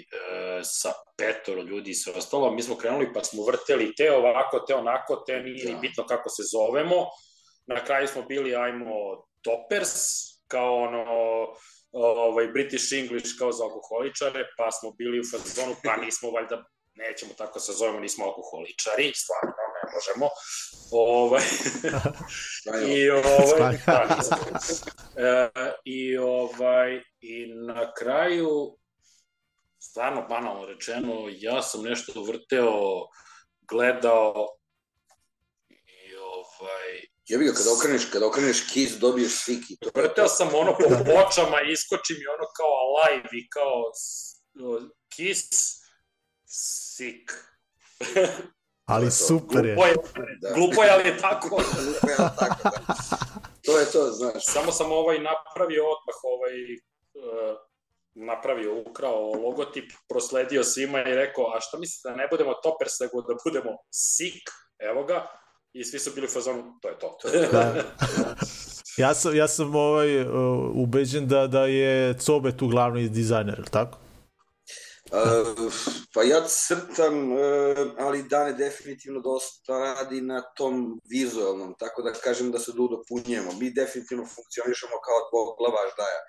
sa 0.64 0.92
petoro 1.18 1.62
ljudi 1.62 1.92
i 1.92 1.96
sve 1.96 2.14
ostalo, 2.14 2.52
mi 2.52 2.62
smo 2.62 2.76
krenuli 2.76 3.14
pa 3.14 3.24
smo 3.24 3.46
vrteli 3.46 3.96
te 3.96 4.12
ovako, 4.12 4.60
te 4.60 4.76
onako, 4.76 5.16
te 5.16 5.40
nije 5.40 5.66
ni 5.66 5.74
Da. 5.74 5.80
bitno 5.80 6.06
kako 6.06 6.30
se 6.30 6.44
zovemo. 6.52 6.96
Na 7.68 7.86
kraju 7.86 8.08
smo 8.08 8.22
bili, 8.22 8.56
ajmo, 8.56 8.86
Toppers, 9.42 9.94
kao 10.48 10.76
ono, 10.76 11.06
ovaj, 11.92 12.48
British 12.48 12.94
English 12.94 13.38
kao 13.40 13.52
za 13.52 13.64
alkoholičare, 13.64 14.46
pa 14.58 14.72
smo 14.72 14.92
bili 14.92 15.20
u 15.20 15.24
fazonu, 15.32 15.76
pa 15.84 15.96
nismo 16.06 16.32
valjda 16.32 16.64
nećemo 16.96 17.34
tako 17.38 17.60
se 17.60 17.74
zovemo, 17.74 18.00
nismo 18.00 18.26
alkoholičari, 18.26 19.12
stvarno 19.16 19.54
ne 19.76 19.84
možemo. 19.96 20.30
Ovaj, 20.92 21.46
I 22.66 23.10
ovaj, 23.10 23.78
da, 23.86 24.20
e, 25.18 25.50
I 25.86 26.18
ovaj, 26.18 27.02
i 27.22 27.54
na 27.68 27.94
kraju, 27.94 28.78
stvarno 29.80 30.28
banalno 30.30 30.66
rečeno, 30.66 31.14
ja 31.32 31.62
sam 31.62 31.84
nešto 31.84 32.24
vrteo, 32.24 33.08
gledao 33.70 34.48
i 35.70 36.16
ovaj, 36.16 37.10
Jebi 37.30 37.46
ga, 37.46 37.54
kada 37.54 37.70
okreneš, 37.78 38.06
kada 38.12 38.28
okreneš 38.28 38.62
kiss, 38.74 39.00
dobiješ 39.00 39.32
sviki. 39.44 39.78
To 39.82 39.90
vrteo 39.96 40.28
sam 40.28 40.50
ono 40.54 40.72
po 40.72 40.88
pločama, 40.88 41.62
iskoči 41.62 42.14
mi 42.14 42.26
ono 42.28 42.48
kao 42.58 42.72
alive 42.84 43.30
i 43.32 43.50
kao 43.50 43.92
kiss, 45.16 45.48
sick. 46.46 47.32
Ali 48.90 49.06
To 49.06 49.06
je 49.06 49.10
to. 49.10 49.26
super 49.26 49.66
je. 49.66 49.76
Glupo 49.76 49.88
je, 49.88 50.38
Da. 50.42 50.50
glupo 50.54 50.84
je, 50.84 50.90
ali 50.92 51.08
je 51.10 51.18
tako. 51.18 51.48
Lupa 51.56 52.12
je 52.12 52.18
tako, 52.40 52.70
da. 52.70 52.96
To 53.66 53.80
je 53.80 53.86
to, 53.86 54.12
znaš. 54.12 54.46
Samo 54.46 54.72
sam 54.72 54.92
ovaj 54.92 55.18
napravio 55.20 55.84
odmah 55.84 56.18
ovaj 56.24 56.56
uh, 56.74 57.58
napravio, 58.14 58.84
ukrao 58.90 59.34
logotip, 59.34 59.92
prosledio 60.10 60.64
svima 60.64 61.00
i 61.00 61.16
rekao, 61.16 61.46
a 61.56 61.60
šta 61.60 61.78
mislite 61.78 62.10
da 62.10 62.16
ne 62.16 62.28
budemo 62.32 62.54
toppers, 62.54 63.00
nego 63.00 63.22
da 63.22 63.34
budemo 63.46 63.78
sick, 63.92 64.44
evo 64.80 65.04
ga, 65.04 65.28
i 65.74 65.84
svi 65.84 66.00
su 66.00 66.12
bili 66.16 66.28
u 66.28 66.30
fazonu, 66.30 66.64
to 66.82 66.88
je 66.88 67.00
to. 67.00 67.18
Da. 67.52 67.74
Ja 68.98 69.14
sam, 69.14 69.36
ja 69.36 69.48
sam 69.48 69.76
ovaj, 69.76 70.22
uh, 70.22 70.30
ubeđen 70.74 71.28
da, 71.28 71.48
da 71.48 71.66
je 71.66 72.14
Cobe 72.14 72.58
tu 72.58 72.68
glavni 72.68 73.10
dizajner, 73.10 73.70
tako? 73.72 73.98
Uh, 75.10 75.74
pa 76.14 76.24
ja 76.24 76.44
crtam, 76.48 77.32
uh, 77.32 77.40
ali 77.98 78.24
Dane 78.24 78.54
definitivno 78.54 79.22
dosta 79.22 79.78
radi 79.80 80.22
na 80.22 80.42
tom 80.58 81.02
vizualnom, 81.10 81.76
tako 81.80 82.02
da 82.02 82.14
kažem 82.14 82.52
da 82.52 82.60
se 82.60 82.72
dopunjujemo. 82.72 83.52
Mi 83.60 83.72
definitivno 83.74 84.26
funkcionišemo 84.26 84.92
kao 85.06 85.20
dvoglava 85.32 85.82
ždaja 85.94 86.20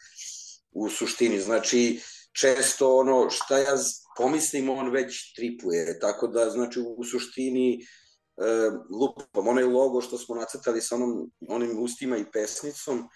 u 0.72 0.88
suštini. 0.88 1.40
Znači, 1.40 2.00
često 2.32 2.96
ono 2.96 3.30
šta 3.30 3.58
ja 3.58 3.76
pomislim, 4.16 4.70
on 4.70 4.90
već 4.90 5.34
tripuje, 5.36 5.98
tako 5.98 6.26
da 6.26 6.50
znači 6.50 6.80
u 6.96 7.04
suštini 7.04 7.78
uh, 7.78 8.74
lupam, 9.00 9.48
onaj 9.48 9.64
logo 9.64 10.00
što 10.00 10.18
smo 10.18 10.34
nacrtali 10.34 10.80
sa 10.80 10.94
onom, 10.94 11.30
onim 11.48 11.82
ustima 11.82 12.16
i 12.16 12.30
pesnicom, 12.32 13.08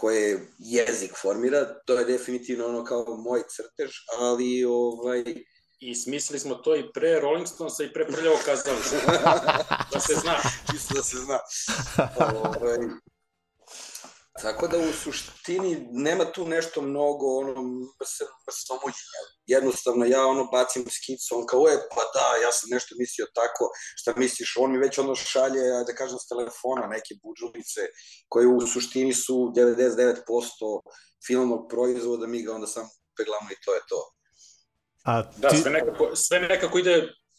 koje 0.00 0.46
jezik 0.58 1.12
formira, 1.22 1.64
to 1.86 1.98
je 1.98 2.04
definitivno 2.04 2.66
ono 2.66 2.84
kao 2.84 3.16
moj 3.16 3.42
crtež, 3.48 3.90
ali 4.18 4.64
ovaj, 4.64 5.24
I 5.80 5.94
smislili 5.94 6.40
smo 6.40 6.54
to 6.54 6.76
i 6.76 6.92
pre 6.92 7.20
Rolling 7.20 7.48
Stonesa 7.48 7.84
i 7.84 7.92
pre 7.92 8.06
prljavo 8.06 8.36
kazališta. 8.44 8.96
da 9.92 10.00
se 10.00 10.14
zna. 10.14 10.36
čisto 10.72 10.94
da 10.94 11.02
se 11.02 11.16
zna. 11.16 11.38
ovaj, 12.18 12.78
tako 14.42 14.68
da 14.68 14.78
u 14.78 14.92
suštini 14.92 15.88
nema 15.90 16.24
tu 16.24 16.46
nešto 16.48 16.82
mnogo 16.82 17.26
ono 17.38 17.62
mrs, 17.62 18.14
mrsomuđenja. 18.46 19.22
Jednostavno 19.54 20.04
ja 20.16 20.22
ono 20.26 20.44
bacim 20.54 20.84
skicu, 20.96 21.30
on 21.38 21.44
kao, 21.50 21.62
e, 21.72 21.76
pa 21.94 22.02
da, 22.14 22.26
ja 22.44 22.52
sam 22.58 22.66
nešto 22.76 22.94
mislio 22.98 23.26
tako, 23.40 23.64
šta 24.00 24.10
misliš, 24.16 24.50
on 24.62 24.72
mi 24.72 24.78
već 24.78 24.98
ono 24.98 25.14
šalje, 25.14 25.60
ajde 25.76 25.92
da 25.92 25.98
kažem, 26.00 26.18
s 26.18 26.28
telefona 26.32 26.86
neke 26.96 27.12
buđulice, 27.22 27.80
koje 28.28 28.46
u 28.46 28.60
suštini 28.74 29.14
su 29.14 29.34
99% 29.56 30.80
filmnog 31.26 31.60
proizvoda, 31.70 32.26
mi 32.26 32.42
ga 32.42 32.54
onda 32.54 32.66
samo 32.66 32.88
peglamo 33.16 33.48
i 33.50 33.60
to 33.64 33.74
je 33.74 33.82
to. 33.88 34.00
A 35.04 35.22
Da, 35.36 35.48
ti, 35.48 35.56
sve 35.62 35.70
nekako, 35.70 36.16
sve 36.16 36.40
nekako 36.40 36.78
ide, 36.78 36.94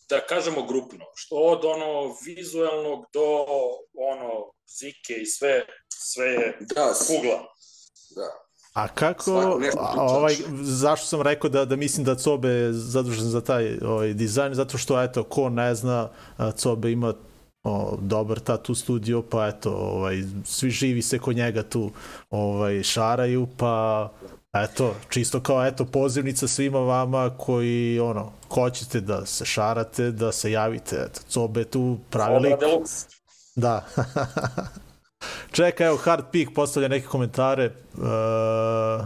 da 0.10 0.26
kažemo, 0.28 0.68
grupno. 0.68 1.06
Što 1.16 1.36
od 1.36 1.66
ono 1.66 2.16
vizuelnog 2.26 3.06
do 3.14 3.46
ono 3.94 4.54
zike 4.80 5.14
i 5.14 5.26
sve, 5.26 5.66
sve 5.94 6.28
je 6.28 6.58
Da, 6.76 6.94
kugla. 7.08 7.40
da. 8.16 8.51
A 8.74 8.88
kako, 8.88 9.60
a, 9.80 10.02
ovaj, 10.02 10.36
zašto 10.62 11.08
sam 11.08 11.22
rekao 11.22 11.50
da, 11.50 11.66
da 11.66 11.76
mislim 11.76 12.06
da 12.06 12.16
Cobe 12.16 12.50
je 12.50 12.74
zadužen 12.74 13.26
za 13.26 13.42
taj 13.42 13.78
ovaj, 13.86 14.14
dizajn, 14.14 14.54
zato 14.54 14.78
što, 14.78 15.02
eto, 15.02 15.24
ko 15.24 15.50
ne 15.50 15.76
zna, 15.76 16.10
Cobe 16.56 16.92
ima 16.92 17.14
o, 17.64 17.98
dobar 18.02 18.40
tatu 18.40 18.76
studio, 18.76 19.22
pa 19.22 19.48
eto, 19.48 19.72
ovaj, 19.72 20.24
svi 20.46 20.70
živi 20.70 21.02
se 21.02 21.20
kod 21.20 21.36
njega 21.36 21.64
tu 21.64 21.92
ovaj, 22.30 22.84
šaraju, 22.84 23.48
pa 23.58 24.10
eto, 24.54 24.96
čisto 25.10 25.40
kao 25.40 25.66
eto 25.66 25.86
pozivnica 25.86 26.48
svima 26.48 26.80
vama 26.80 27.30
koji 27.38 28.00
ono, 28.00 28.32
hoćete 28.50 29.02
da 29.02 29.26
se 29.26 29.46
šarate, 29.46 30.12
da 30.12 30.32
se 30.32 30.52
javite, 30.52 30.96
eto, 30.96 31.22
Cobe 31.30 31.64
tu 31.64 31.98
pravi 32.10 32.40
lik. 32.40 32.56
Da. 33.56 33.86
Čekaj, 35.52 35.88
evo, 35.88 35.98
Hard 35.98 36.26
Peak 36.32 36.48
postavlja 36.56 36.88
neke 36.88 37.08
komentare. 37.08 37.72
Uh... 37.98 39.06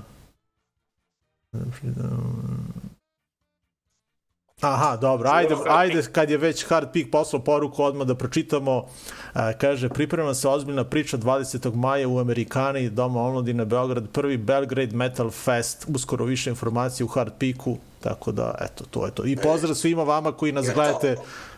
Aha, 4.62 4.98
dobro, 4.98 5.30
ajde, 5.30 5.56
ajde 5.68 6.04
kad 6.12 6.30
je 6.30 6.38
već 6.38 6.66
Hard 6.66 6.88
Peak 6.94 7.06
poslao 7.12 7.42
poruku 7.44 7.84
odmah 7.84 8.08
da 8.08 8.16
pročitamo. 8.16 8.86
A, 9.34 9.54
kaže, 9.54 9.90
priprema 9.90 10.34
se 10.34 10.48
ozbiljna 10.48 10.84
priča 10.84 11.18
20. 11.18 11.76
maja 11.76 12.08
u 12.08 12.20
Amerikani, 12.20 12.90
Doma 12.90 13.22
omladine 13.22 13.66
Beograd, 13.66 14.10
prvi 14.10 14.38
Belgrade 14.38 14.96
Metal 14.96 15.32
Fest, 15.32 15.86
uskoro 15.96 16.26
više 16.26 16.50
informacije 16.50 17.06
u 17.06 17.08
Hard 17.08 17.34
Peaku, 17.40 17.78
tako 18.00 18.32
da, 18.32 18.56
eto, 18.62 18.84
to 18.92 19.06
je 19.06 19.12
to. 19.12 19.26
I 19.26 19.36
pozdrav 19.36 19.76
svima 19.76 20.04
vama 20.04 20.32
koji 20.32 20.52
nas 20.52 20.66
gledate, 20.74 21.16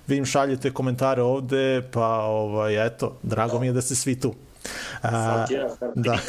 vi 0.08 0.18
im 0.18 0.26
šaljete 0.26 0.74
komentare 0.74 1.22
ovde, 1.22 1.90
pa, 1.92 2.08
ovaj, 2.20 2.86
eto, 2.88 3.16
drago 3.24 3.60
mi 3.60 3.68
je 3.68 3.74
da 3.74 3.82
ste 3.82 3.96
svi 3.96 4.20
tu. 4.20 4.34
A, 5.02 5.46
Da. 5.96 6.18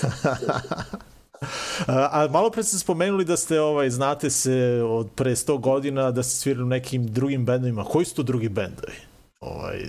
A, 1.87 2.29
malo 2.31 2.51
pre 2.51 2.63
ste 2.63 2.79
spomenuli 2.79 3.25
da 3.25 3.37
ste, 3.37 3.61
ovaj, 3.61 3.91
znate 3.91 4.31
se 4.31 4.83
od 4.87 5.09
pre 5.17 5.31
100 5.31 5.61
godina 5.61 6.11
da 6.11 6.23
ste 6.23 6.37
svirali 6.37 6.63
u 6.65 6.67
nekim 6.67 7.07
drugim 7.07 7.47
bendovima. 7.47 7.85
Koji 7.85 8.05
su 8.05 8.15
to 8.15 8.23
drugi 8.23 8.49
bendovi? 8.49 8.97
Ovaj, 9.41 9.85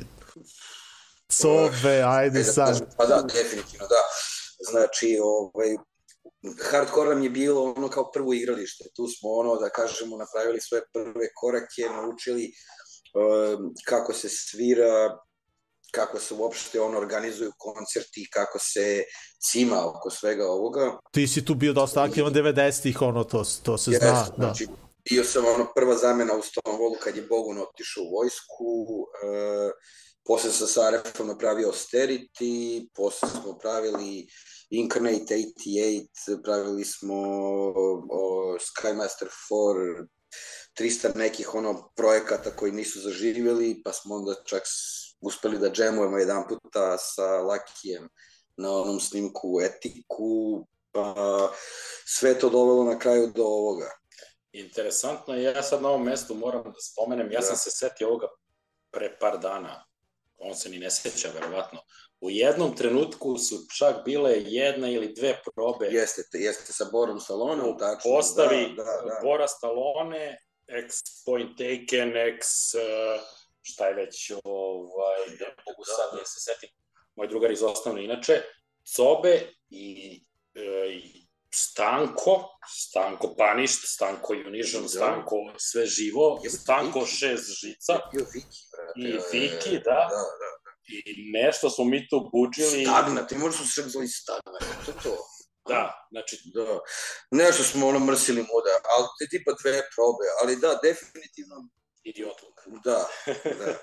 Cobe, 1.29 2.03
ajde 2.05 2.43
sad. 2.43 2.95
Pa 2.97 3.05
da, 3.05 3.21
definitivno, 3.21 3.87
da. 3.87 4.01
Znači, 4.71 5.19
ovaj, 5.23 5.75
hardcore 6.71 7.09
nam 7.09 7.23
je 7.23 7.29
bilo 7.29 7.73
ono 7.77 7.89
kao 7.89 8.11
prvo 8.11 8.33
igralište. 8.33 8.85
Tu 8.95 9.07
smo 9.07 9.29
ono, 9.29 9.55
da 9.55 9.69
kažemo, 9.69 10.17
napravili 10.17 10.61
svoje 10.61 10.83
prve 10.93 11.27
korake, 11.35 11.81
naučili 11.95 12.51
um, 13.13 13.73
kako 13.85 14.13
se 14.13 14.29
svira, 14.29 15.17
kako 15.91 16.19
se 16.19 16.33
uopšte 16.33 16.81
ono 16.81 16.97
organizuju 16.97 17.51
koncerti, 17.57 18.27
kako 18.33 18.59
se 18.59 19.03
cima 19.51 19.87
oko 19.89 20.09
svega 20.09 20.47
ovoga. 20.47 20.97
Ti 21.11 21.27
si 21.27 21.45
tu 21.45 21.55
bio 21.55 21.73
dosta 21.73 22.03
aktivan 22.03 22.33
90-ih, 22.33 23.01
ono, 23.01 23.23
to, 23.23 23.43
to 23.63 23.77
se 23.77 23.91
zna. 23.91 24.07
Jeste, 24.07 24.33
Da. 24.37 24.45
znači, 24.45 24.67
bio 25.09 25.23
sam 25.23 25.45
ono 25.45 25.71
prva 25.75 25.95
zamena 25.95 26.33
u 26.33 26.41
Stonewallu 26.41 26.99
kad 26.99 27.15
je 27.15 27.21
Bogun 27.21 27.57
otišao 27.57 28.03
u 28.03 28.11
vojsku, 28.11 28.69
e, 29.23 29.71
posle 30.25 30.51
sam 30.51 30.67
sa 30.67 30.87
Arefom 30.87 31.27
napravio 31.27 31.71
Austerity, 31.71 32.87
posle 32.95 33.29
smo 33.29 33.57
pravili 33.57 34.27
Incarnate 34.69 35.35
88, 35.35 36.43
pravili 36.43 36.85
smo 36.85 37.15
o, 38.09 38.57
Skymaster 38.59 39.27
4, 39.51 40.07
300 40.79 41.15
nekih 41.15 41.55
ono 41.55 41.91
projekata 41.95 42.51
koji 42.55 42.71
nisu 42.71 42.99
zaživjeli, 42.99 43.81
pa 43.83 43.93
smo 43.93 44.15
onda 44.15 44.35
čak 44.45 44.63
uspeli 45.21 45.57
da 45.59 45.69
džemujemo 45.71 46.17
jedan 46.17 46.43
puta 46.47 46.97
sa 46.97 47.25
Lakijem 47.41 48.09
na 48.57 48.71
onom 48.71 48.99
snimku 48.99 49.59
Etiku, 49.61 50.65
pa 50.91 51.15
sve 52.05 52.39
to 52.39 52.49
dovelo 52.49 52.83
na 52.83 52.99
kraju 52.99 53.31
do 53.35 53.43
ovoga. 53.43 53.91
Interesantno 54.51 55.35
je, 55.35 55.43
ja 55.43 55.63
sad 55.63 55.81
na 55.81 55.89
ovom 55.89 56.03
mestu 56.03 56.35
moram 56.35 56.63
da 56.63 56.79
spomenem, 56.81 57.31
ja 57.31 57.41
sam 57.41 57.53
Da. 57.53 57.57
se 57.57 57.71
setio 57.71 58.07
ovoga 58.07 58.27
pre 58.91 59.17
par 59.19 59.39
dana, 59.39 59.85
on 60.37 60.55
se 60.55 60.69
ni 60.69 60.79
ne 60.79 60.91
seća 60.91 61.29
verovatno. 61.33 61.79
U 62.21 62.29
jednom 62.29 62.75
trenutku 62.75 63.37
su 63.37 63.55
čak 63.77 63.95
bile 64.05 64.33
jedna 64.37 64.89
ili 64.89 65.13
dve 65.13 65.41
probe 65.55 65.85
Jeste, 65.85 66.21
jeste 66.33 66.73
sa 66.73 66.85
Borom 66.91 67.19
Salonom, 67.19 67.77
tačno. 67.77 68.11
postavi 68.11 68.73
da, 68.77 68.83
da, 68.83 68.91
da. 68.91 69.19
Bora 69.23 69.47
Stallone, 69.47 70.37
ex 70.67 70.95
Point 71.25 71.57
Taken, 71.57 72.17
ex 72.17 72.45
uh, 72.73 73.21
šta 73.73 73.87
je 73.87 73.93
već, 73.93 74.31
ovaj, 74.43 75.19
ne 75.39 75.47
mogu 75.65 75.83
sad 75.85 76.19
da 76.19 76.25
se 76.25 76.39
setim, 76.39 76.69
moj 77.15 77.27
drugar 77.27 77.51
iz 77.51 77.63
osnovne 77.63 78.03
inače, 78.03 78.41
Cobe 78.95 79.53
i, 79.69 79.87
e, 80.55 80.89
i 80.93 81.29
Stanko, 81.53 82.59
Stanko 82.79 83.35
Paništ, 83.37 83.81
Stanko 83.85 84.33
Unižan, 84.47 84.81
Da. 84.81 84.89
Stanko 84.89 85.35
Sve 85.57 85.85
živo, 85.85 86.41
Stanko 86.61 87.05
šest 87.05 87.49
žica 87.61 87.93
Bio 88.11 88.25
Viki, 88.33 88.61
brate. 88.71 88.99
i 88.99 89.09
e, 89.09 89.19
Viki, 89.31 89.75
da, 89.83 90.01
Da, 90.13 90.23
da. 90.41 90.49
i 90.87 91.31
nešto 91.31 91.69
smo 91.69 91.85
mi 91.85 92.07
tu 92.09 92.29
buđili. 92.33 92.85
Stagna, 92.85 93.27
ti 93.27 93.35
možeš 93.37 93.59
se 93.59 93.81
čak 93.81 93.89
zvali 93.89 94.07
Stagna, 94.07 94.59
to 94.85 94.91
je 94.91 94.97
to. 95.03 95.15
Da, 95.67 96.07
znači, 96.11 96.33
Da. 96.53 96.79
Nešto 97.31 97.63
smo 97.63 97.87
ono 97.87 97.99
mrsili 97.99 98.41
muda, 98.41 98.73
ali 98.93 99.05
te 99.19 99.25
tipa 99.29 99.51
dve 99.61 99.71
probe, 99.95 100.25
ali 100.41 100.55
da, 100.63 100.79
definitivno, 100.83 101.55
idiotluk. 102.03 102.59
da, 102.83 102.91
da. 102.91 103.73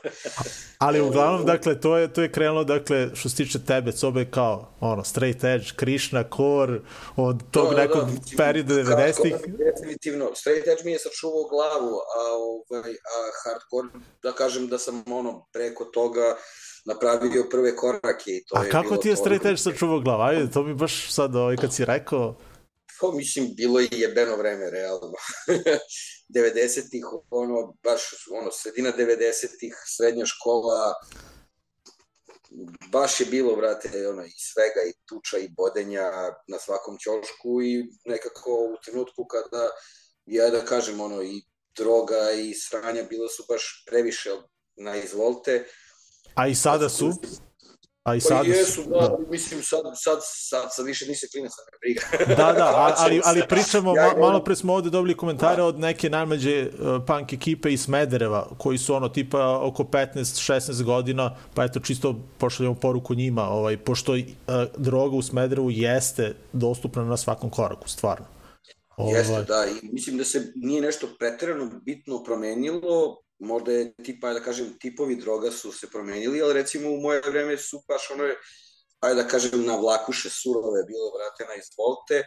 Ali 0.86 1.00
uglavnom, 1.00 1.46
dakle, 1.46 1.80
to 1.80 1.96
je, 1.96 2.12
to 2.12 2.22
je 2.22 2.32
krenulo, 2.32 2.64
dakle, 2.64 3.10
što 3.14 3.28
se 3.28 3.36
tiče 3.36 3.58
tebe, 3.58 3.92
Cobe 3.92 4.30
kao, 4.30 4.72
ono, 4.80 5.04
straight 5.04 5.44
edge, 5.44 5.66
Krishna, 5.76 6.24
core, 6.36 6.80
od 7.16 7.42
tog 7.50 7.68
Da, 7.68 7.74
da, 7.74 7.82
nekog 7.82 8.00
da, 8.00 8.06
mislim, 8.06 8.36
perioda 8.36 8.74
hardcore 8.74 9.12
90-ih. 9.12 9.34
mi 9.46 9.64
je 9.64 9.72
Definitivno, 9.72 10.30
straight 10.34 10.68
edge 10.68 10.82
mi 10.84 10.92
je 10.92 10.98
sačuvao 10.98 11.48
glavu, 11.48 11.94
a, 11.94 12.20
ovaj, 12.32 12.90
a 12.90 13.18
hardcore, 13.44 13.88
da 14.22 14.32
kažem 14.32 14.68
da 14.68 14.78
sam 14.78 15.04
ono, 15.12 15.46
preko 15.52 15.84
toga 15.84 16.36
napravio 16.84 17.46
prve 17.50 17.76
korake 17.76 18.30
i 18.30 18.44
to 18.44 18.58
A 18.58 18.64
je 18.64 18.70
kako 18.70 18.88
bilo 18.88 19.02
ti 19.02 19.08
je 19.08 19.16
straight 19.16 19.46
edge 19.46 19.56
sačuvao 19.56 20.00
glavu? 20.00 20.22
Ajde, 20.22 20.50
to 20.50 20.62
mi 20.62 20.74
baš 20.74 21.12
sad, 21.12 21.36
ovaj, 21.36 21.56
kad 21.56 21.74
si 21.74 21.84
rekao, 21.84 22.36
Pa, 23.00 23.12
mislim, 23.12 23.54
bilo 23.56 23.80
je 23.80 23.88
jebeno 23.90 24.36
vreme, 24.36 24.70
realno. 24.70 25.12
90-ih, 26.36 27.04
ono, 27.30 27.76
baš, 27.82 28.02
ono, 28.40 28.50
sredina 28.50 28.92
90-ih, 28.98 29.74
srednja 29.96 30.26
škola, 30.26 30.94
baš 32.92 33.20
je 33.20 33.26
bilo, 33.26 33.56
brate, 33.56 34.08
ono, 34.08 34.24
i 34.24 34.32
svega, 34.38 34.88
i 34.88 34.92
tuča, 35.08 35.38
i 35.38 35.48
bodenja 35.48 36.10
na 36.48 36.58
svakom 36.58 36.98
ćošku 36.98 37.62
i 37.62 37.84
nekako 38.04 38.50
u 38.50 38.76
trenutku 38.84 39.24
kada, 39.24 39.70
ja 40.26 40.50
da 40.50 40.64
kažem, 40.64 41.00
ono, 41.00 41.22
i 41.22 41.42
droga 41.76 42.30
i 42.30 42.54
sranja 42.54 43.02
bilo 43.02 43.28
su 43.28 43.44
baš 43.48 43.84
previše 43.86 44.30
na 44.76 44.96
izvolte. 44.96 45.64
a 46.34 46.48
i 46.48 46.54
sada 46.54 46.88
su, 46.88 47.12
a 48.06 48.14
i 48.14 48.20
Pa 48.20 48.28
sada 48.28 48.48
jesu, 48.48 48.72
su, 48.72 48.90
da, 48.90 48.98
da. 48.98 49.16
mislim, 49.30 49.62
sad, 49.62 49.80
sad, 49.94 50.18
sad, 50.22 50.68
sad 50.70 50.86
više 50.86 51.06
nisi 51.06 51.28
klinac, 51.30 51.52
ne 51.72 51.78
briga. 51.80 52.34
Da, 52.42 52.52
da, 52.52 52.94
ali, 52.98 53.20
ali 53.24 53.40
se. 53.40 53.46
pričamo, 53.46 53.96
Ja 53.96 54.12
ma, 54.12 54.20
malo 54.20 54.44
pre 54.44 54.56
smo 54.56 54.74
ovde 54.74 54.90
dobili 54.90 55.16
komentare 55.16 55.62
od 55.62 55.78
neke 55.78 56.10
najmlađe 56.10 56.66
uh, 56.66 57.02
punk 57.06 57.32
ekipe 57.32 57.72
iz 57.72 57.80
Smedereva, 57.80 58.48
koji 58.58 58.78
su 58.78 58.94
ono 58.94 59.08
tipa 59.08 59.58
oko 59.62 59.82
15-16 59.82 60.82
godina, 60.82 61.36
pa 61.54 61.64
eto 61.64 61.80
čisto 61.80 62.20
pošaljamo 62.38 62.74
poruku 62.74 63.14
njima, 63.14 63.48
ovaj, 63.48 63.76
pošto 63.76 64.12
uh, 64.12 64.20
droga 64.76 65.16
u 65.16 65.22
Smederevu 65.22 65.70
jeste 65.70 66.34
dostupna 66.52 67.04
na 67.04 67.16
svakom 67.16 67.50
koraku, 67.50 67.88
stvarno. 67.88 68.26
Ovaj, 68.96 69.18
Jeste, 69.18 69.42
da, 69.42 69.66
i 69.66 69.88
mislim 69.92 70.16
da 70.16 70.24
se 70.24 70.52
nije 70.54 70.80
nešto 70.80 71.08
preterano 71.18 71.70
bitno 71.84 72.22
promenilo, 72.24 73.16
možda 73.38 73.72
je 73.72 73.94
tipa, 74.04 74.32
da 74.32 74.40
kažem, 74.40 74.78
tipovi 74.78 75.16
droga 75.16 75.50
su 75.50 75.72
se 75.72 75.90
promenili, 75.90 76.42
ali 76.42 76.54
recimo 76.54 76.90
u 76.90 77.00
moje 77.00 77.20
vreme 77.20 77.56
su 77.56 77.82
baš 77.88 78.10
ono, 78.10 78.24
ajde 79.00 79.22
da 79.22 79.28
kažem, 79.28 79.64
na 79.64 79.76
vlakuše 79.76 80.30
surove 80.30 80.84
bilo, 80.88 81.12
vrate, 81.16 81.44
na 81.44 81.54
izvolte, 81.62 82.26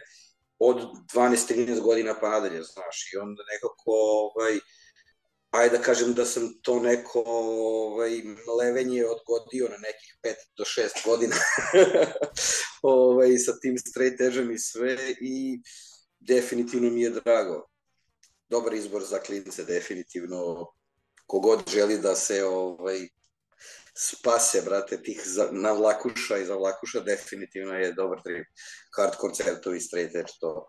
od 0.58 0.76
12-13 1.14 1.80
godina 1.80 2.14
pa 2.20 2.28
nadalje, 2.28 2.62
znaš, 2.62 3.12
i 3.14 3.16
onda 3.16 3.42
nekako, 3.52 3.84
ovaj, 3.86 4.58
ajde 5.50 5.76
da 5.76 5.82
kažem 5.82 6.14
da 6.14 6.24
sam 6.24 6.52
to 6.62 6.80
neko 6.80 7.22
ovaj, 7.26 8.10
levenje 8.58 9.04
odgodio 9.06 9.68
na 9.68 9.76
nekih 9.76 10.18
5 10.22 10.34
do 10.56 10.64
6 10.64 11.04
godina 11.04 11.36
ovaj, 12.82 13.38
sa 13.38 13.58
tim 13.62 13.78
straight 13.78 14.20
edge-em 14.20 14.50
i 14.50 14.58
sve 14.58 14.96
i 15.20 15.60
definitivno 16.20 16.90
mi 16.90 17.02
je 17.02 17.10
drago. 17.10 17.66
Dobar 18.48 18.74
izbor 18.74 19.04
za 19.04 19.18
klince, 19.18 19.64
definitivno. 19.64 20.72
Kogod 21.30 21.62
želi 21.72 21.98
da 21.98 22.14
se 22.14 22.44
ovaj, 22.44 23.08
spase, 23.94 24.62
brate, 24.64 25.02
tih 25.02 25.22
za, 25.24 25.48
na 25.52 25.72
vlakuša 25.72 26.36
i 26.36 26.44
za 26.44 26.54
vlakuša, 26.54 27.00
definitivno 27.00 27.74
je 27.74 27.92
dobar 27.92 28.22
trip. 28.22 28.46
Hard 28.96 29.16
koncertovi, 29.16 29.80
straight 29.80 30.14
edge, 30.14 30.32
to. 30.40 30.68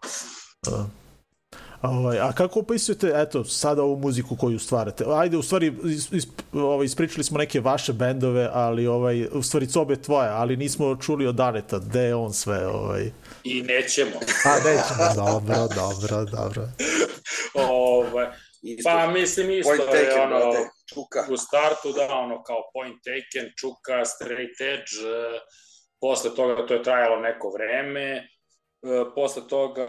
Ovaj, 1.81 2.19
a 2.19 2.31
kako 2.33 2.59
opisujete, 2.59 3.11
eto, 3.15 3.43
sada 3.43 3.83
ovu 3.83 3.97
muziku 3.97 4.35
koju 4.35 4.59
stvarate? 4.59 5.05
Ajde, 5.07 5.37
u 5.37 5.43
stvari, 5.43 5.73
is, 5.85 6.11
is, 6.11 6.27
ovaj, 6.53 6.85
ispričali 6.85 7.23
smo 7.23 7.37
neke 7.37 7.59
vaše 7.59 7.93
bendove, 7.93 8.49
ali, 8.53 8.87
ovaj, 8.87 9.27
u 9.31 9.43
stvari, 9.43 9.67
cobe 9.67 9.95
tvoje, 9.95 10.29
ali 10.29 10.57
nismo 10.57 10.95
čuli 10.95 11.27
od 11.27 11.35
Daneta, 11.35 11.79
gde 11.79 12.01
je 12.01 12.15
on 12.15 12.33
sve, 12.33 12.67
ovaj... 12.67 13.11
I 13.43 13.61
nećemo. 13.61 14.19
A, 14.45 14.55
nećemo, 14.55 15.15
dobro, 15.15 15.67
dobro, 15.75 16.25
dobro. 16.25 16.67
ovaj, 17.73 18.27
Isto, 18.61 18.89
pa 18.89 19.07
mislim 19.07 19.51
isto 19.51 19.69
point 19.69 19.93
je 19.93 20.05
taken, 20.05 20.21
ono, 20.21 20.51
brate, 20.51 20.69
čuka. 20.93 21.25
u 21.29 21.37
startu 21.37 21.91
da, 21.91 22.13
ono 22.13 22.43
kao 22.43 22.69
point 22.73 22.97
taken, 23.03 23.51
čuka, 23.57 24.05
straight 24.05 24.61
edge, 24.61 24.93
e, 25.09 25.39
posle 26.01 26.35
toga 26.35 26.65
to 26.65 26.73
je 26.73 26.83
trajalo 26.83 27.19
neko 27.19 27.49
vreme, 27.49 28.07
e, 28.11 28.25
posle 29.15 29.47
toga 29.47 29.87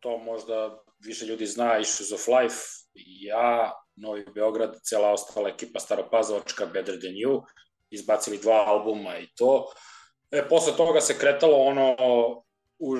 to 0.00 0.18
možda 0.18 0.78
više 1.04 1.26
ljudi 1.26 1.46
zna 1.46 1.78
Issues 1.78 2.12
of 2.12 2.28
Life, 2.28 2.56
ja, 2.94 3.72
Novi 3.96 4.24
Beograd, 4.34 4.80
cela 4.84 5.12
ostala 5.12 5.48
ekipa 5.48 5.80
Staropazovačka, 5.80 6.66
Better 6.66 7.00
Than 7.00 7.12
You, 7.12 7.42
izbacili 7.90 8.38
dva 8.38 8.64
albuma 8.66 9.18
i 9.18 9.28
to. 9.36 9.72
E, 10.30 10.48
posle 10.48 10.76
toga 10.76 11.00
se 11.00 11.18
kretalo 11.18 11.56
ono 11.56 11.96
u 12.78 12.96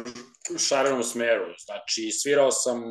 šarenom 0.58 1.02
smeru, 1.02 1.44
znači 1.58 2.10
svirao 2.10 2.50
sam 2.50 2.82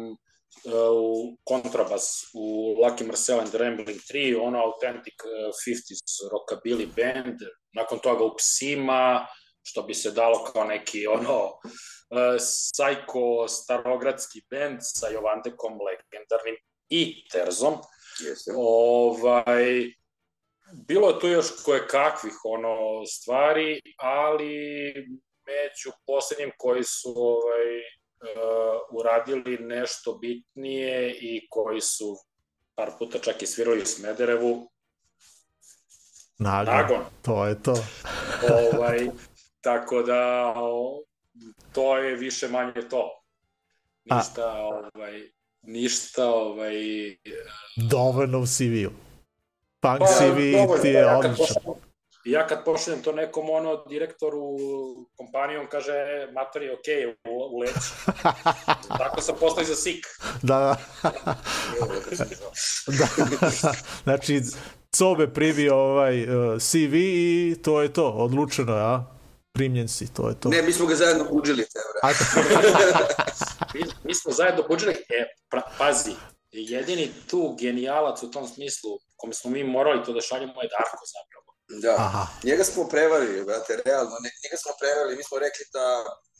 u 0.93 1.37
kontrabas 1.43 2.31
u 2.33 2.75
Lucky 2.83 3.05
Marcel 3.05 3.39
and 3.39 3.49
the 3.49 3.57
Rambling 3.57 3.99
3, 4.13 4.35
ono 4.41 4.59
authentic 4.59 5.13
uh, 5.23 5.53
50s 5.67 6.29
rockabilly 6.31 6.87
band, 6.95 7.39
nakon 7.73 7.99
toga 7.99 8.23
u 8.23 8.35
Psima, 8.37 9.27
što 9.63 9.81
bi 9.81 9.93
se 9.93 10.11
dalo 10.11 10.43
kao 10.43 10.63
neki 10.63 11.07
ono 11.07 11.45
uh, 11.45 11.61
psycho 12.39 13.47
starogradski 13.47 14.41
band 14.51 14.77
sa 14.81 15.07
Jovandekom 15.07 15.73
legendarnim 15.73 16.55
i 16.89 17.27
Terzom. 17.31 17.73
Jeste. 18.19 18.51
Ovaj, 18.57 19.65
bilo 20.87 21.09
je 21.09 21.19
tu 21.19 21.27
još 21.27 21.63
koje 21.65 21.87
kakvih 21.87 22.33
ono 22.43 23.05
stvari, 23.05 23.81
ali 23.97 24.93
među 25.47 25.91
poslednjim 26.05 26.51
koji 26.57 26.83
su 26.83 27.13
ovaj, 27.15 27.98
uradili 28.91 29.57
nešto 29.57 30.17
bitnije 30.17 31.11
i 31.22 31.47
koji 31.49 31.82
su 31.82 32.17
par 32.76 32.91
puta 32.99 33.20
čak 33.20 33.41
i 33.41 33.47
svirali 33.47 33.82
u 33.82 33.86
Smederevu, 33.86 34.70
Nagon. 36.39 36.76
Nagon. 36.76 37.05
To 37.22 37.45
je 37.45 37.63
to. 37.63 37.76
ovaj, 38.74 39.09
tako 39.61 40.01
da 40.01 40.53
to 41.74 41.97
je 41.97 42.15
više 42.15 42.47
manje 42.47 42.82
to. 42.89 43.22
Ništa, 44.05 44.53
ovaj, 44.53 45.22
ništa, 45.61 46.28
ovaj, 46.28 46.74
Dovoljno 47.76 48.39
u 48.39 48.45
CV-u. 48.45 48.91
Punk 49.80 49.99
Pa, 49.99 50.05
CV 50.05 50.38
ti 50.82 50.88
je 50.88 51.03
kad 51.03 51.26
odličan. 51.26 51.74
Pošaljem- 52.30 52.34
Ja 52.34 52.47
kad 52.47 52.65
pošaljem 52.65 53.01
to 53.01 53.11
nekom 53.11 53.49
ono 53.49 53.86
direktoru 53.86 54.41
kompanije, 55.15 55.59
on 55.59 55.67
kaže, 55.67 55.91
"E, 55.91 56.32
mater 56.32 56.61
je 56.61 56.73
okej, 56.73 56.95
okay, 56.95 57.15
u, 57.30 57.55
u 57.55 57.59
leći. 57.59 57.89
Tako 58.99 59.21
sam 59.21 59.36
postao 59.39 59.61
i 59.61 59.65
za 59.65 59.75
SIK. 59.75 60.05
Da, 60.41 60.75
da. 61.03 61.36
da. 62.99 63.07
znači, 64.03 64.41
Cobe 64.91 65.34
primio 65.34 65.75
ovaj 65.75 66.23
uh, 66.23 66.30
CV 66.59 66.93
i 66.95 67.55
to 67.63 67.82
je 67.82 67.93
to, 67.93 68.09
odlučeno 68.09 68.73
a? 68.73 69.03
Primljen 69.51 69.88
si, 69.88 70.13
to 70.13 70.30
je 70.30 70.39
to. 70.39 70.49
Ne, 70.49 70.61
mi 70.61 70.73
smo 70.73 70.86
ga 70.86 70.95
zajedno 70.95 71.23
buđili, 71.23 71.63
te. 71.63 71.80
A, 72.03 72.09
Mi, 73.73 73.82
mi 74.03 74.15
smo 74.15 74.32
zajedno 74.32 74.63
buđili, 74.67 74.91
e, 74.91 75.19
pra, 75.49 75.61
pazi, 75.77 76.11
jedini 76.51 77.11
tu 77.30 77.55
genijalac 77.59 78.23
u 78.23 78.32
tom 78.32 78.47
smislu, 78.47 78.89
kome 79.15 79.34
smo 79.34 79.51
mi 79.51 79.63
morali 79.63 80.03
to 80.03 80.13
da 80.13 80.21
šaljemo 80.21 80.61
je 80.61 80.69
Darko 80.69 81.05
zapravo. 81.07 81.48
Da. 81.70 81.95
aha, 81.95 82.28
Njega 82.43 82.63
smo 82.63 82.88
prevarili, 82.88 83.45
brate, 83.45 83.82
realno. 83.86 84.15
Njega 84.43 84.57
smo 84.63 84.72
prevarili, 84.80 85.15
mi 85.17 85.24
smo 85.24 85.39
rekli 85.39 85.65
da, 85.74 85.86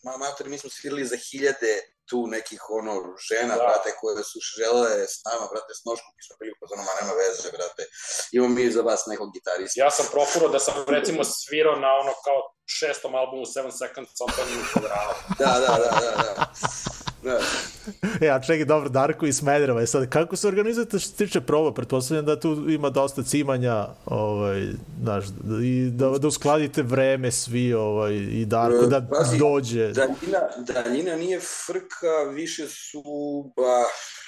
ma, 0.04 0.18
matori, 0.18 0.50
mi 0.50 0.58
smo 0.58 0.70
svirali 0.70 1.06
za 1.06 1.18
hiljade 1.18 1.74
tu 2.10 2.28
nekih, 2.28 2.62
ono, 2.70 2.94
žena, 3.30 3.56
Da. 3.56 3.64
brate, 3.64 3.90
koje 4.00 4.24
su 4.24 4.40
želele 4.58 5.08
s 5.08 5.18
nama, 5.30 5.46
brate, 5.52 5.72
s 5.80 5.82
noškom, 5.88 6.12
mi 6.18 6.24
smo 6.26 6.36
bili 6.40 6.54
po 6.60 6.66
ma 6.76 6.94
nema 7.02 7.14
veze, 7.22 7.52
brate. 7.58 7.84
Imamo 8.32 8.54
mi 8.56 8.72
za 8.72 8.82
vas 8.82 9.02
nekog 9.12 9.30
gitarista. 9.34 9.82
Ja 9.84 9.92
sam 9.92 10.06
profurao 10.12 10.50
da 10.50 10.60
sam 10.60 10.74
recimo 10.88 11.24
svirao 11.24 11.76
na 11.76 11.90
ono 12.02 12.14
kao 12.26 12.40
šestom 12.78 13.16
albumu 13.16 13.46
Seven 13.46 13.72
Seconds 13.72 14.22
on 14.24 14.30
Tony 14.38 14.56
Quadrado. 14.72 15.14
Da, 15.40 15.52
da, 15.64 15.72
da, 15.84 15.92
da, 16.02 16.12
da. 16.24 16.54
Da. 17.24 17.40
E, 18.22 18.30
a 18.30 18.42
čekaj, 18.42 18.66
dobro, 18.66 18.90
Darko 18.90 19.26
i 19.26 19.34
Smedereva. 19.34 19.82
E 19.82 19.88
sad, 19.88 20.10
kako 20.10 20.36
se 20.36 20.48
organizujete 20.48 21.00
što 21.00 21.10
se 21.10 21.16
tiče 21.16 21.42
proba? 21.42 21.74
Pretpostavljam 21.74 22.26
da 22.26 22.40
tu 22.40 22.66
ima 22.70 22.90
dosta 22.90 23.24
cimanja, 23.24 23.88
ovaj, 24.06 24.68
znaš, 25.04 25.26
i 25.64 25.90
da, 25.90 26.10
da 26.10 26.28
uskladite 26.28 26.84
vreme 26.84 27.32
svi, 27.32 27.74
ovaj, 27.74 28.14
i 28.16 28.46
Darko, 28.46 28.86
da 28.86 29.08
Pazi, 29.18 29.38
dođe. 29.38 29.92
Daljina, 29.92 30.40
daljina 30.58 31.16
nije 31.16 31.40
frka, 31.40 32.32
više 32.34 32.68
su, 32.68 33.02
ba, 33.56 33.84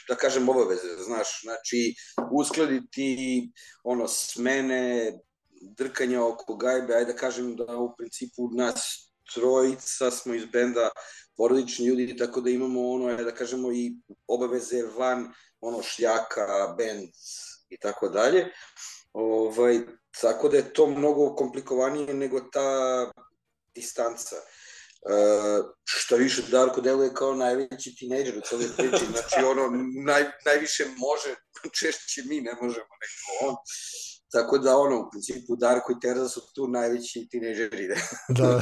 da 0.09 0.15
kažem, 0.15 0.49
obaveze, 0.49 1.03
znaš, 1.05 1.41
znači, 1.43 1.95
uskladiti, 2.31 3.51
ono, 3.83 4.07
smene, 4.07 5.13
drkanje 5.77 6.19
oko 6.19 6.55
gajbe, 6.55 6.93
ajde 6.93 7.13
da 7.13 7.17
kažem 7.17 7.55
da 7.55 7.77
u 7.77 7.95
principu 7.97 8.49
nas 8.55 9.11
trojica 9.33 10.11
smo 10.11 10.33
iz 10.33 10.45
benda 10.45 10.89
porodični 11.41 11.85
ljudi, 11.85 12.17
tako 12.17 12.41
da 12.41 12.49
imamo 12.49 12.91
ono, 12.91 13.15
da 13.23 13.31
kažemo, 13.33 13.71
i 13.73 13.95
obaveze 14.27 14.83
van, 14.97 15.23
ono, 15.59 15.81
šljaka, 15.83 16.75
bend 16.77 17.09
i 17.69 17.77
tako 17.77 18.09
dalje. 18.09 18.45
Ovaj, 19.13 19.79
tako 20.21 20.49
da 20.49 20.57
je 20.57 20.73
to 20.73 20.87
mnogo 20.87 21.35
komplikovanije 21.35 22.13
nego 22.13 22.41
ta 22.41 23.11
distanca. 23.75 24.35
Uh, 25.01 25.65
šta 25.83 26.15
više, 26.15 26.43
Darko 26.51 26.81
deluje 26.81 27.13
kao 27.13 27.33
najveći 27.35 27.95
tinejdžer 27.95 28.37
u 28.37 28.41
celoj 28.41 28.67
priči, 28.77 29.05
znači 29.11 29.45
ono, 29.45 29.69
naj, 30.05 30.23
najviše 30.45 30.85
može, 30.97 31.35
češće 31.79 32.21
mi 32.25 32.41
ne 32.41 32.53
možemo 32.61 32.93
nego 33.01 33.49
on. 33.49 33.55
Tako 34.31 34.57
da 34.57 34.77
ono, 34.77 34.99
u 34.99 35.09
principu 35.11 35.55
Darko 35.55 35.91
i 35.91 35.99
Terza 36.01 36.29
su 36.29 36.41
tu 36.55 36.67
najveći 36.67 37.27
tinejdžeri. 37.31 37.87
Da. 38.37 38.61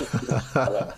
Da. 0.53 0.93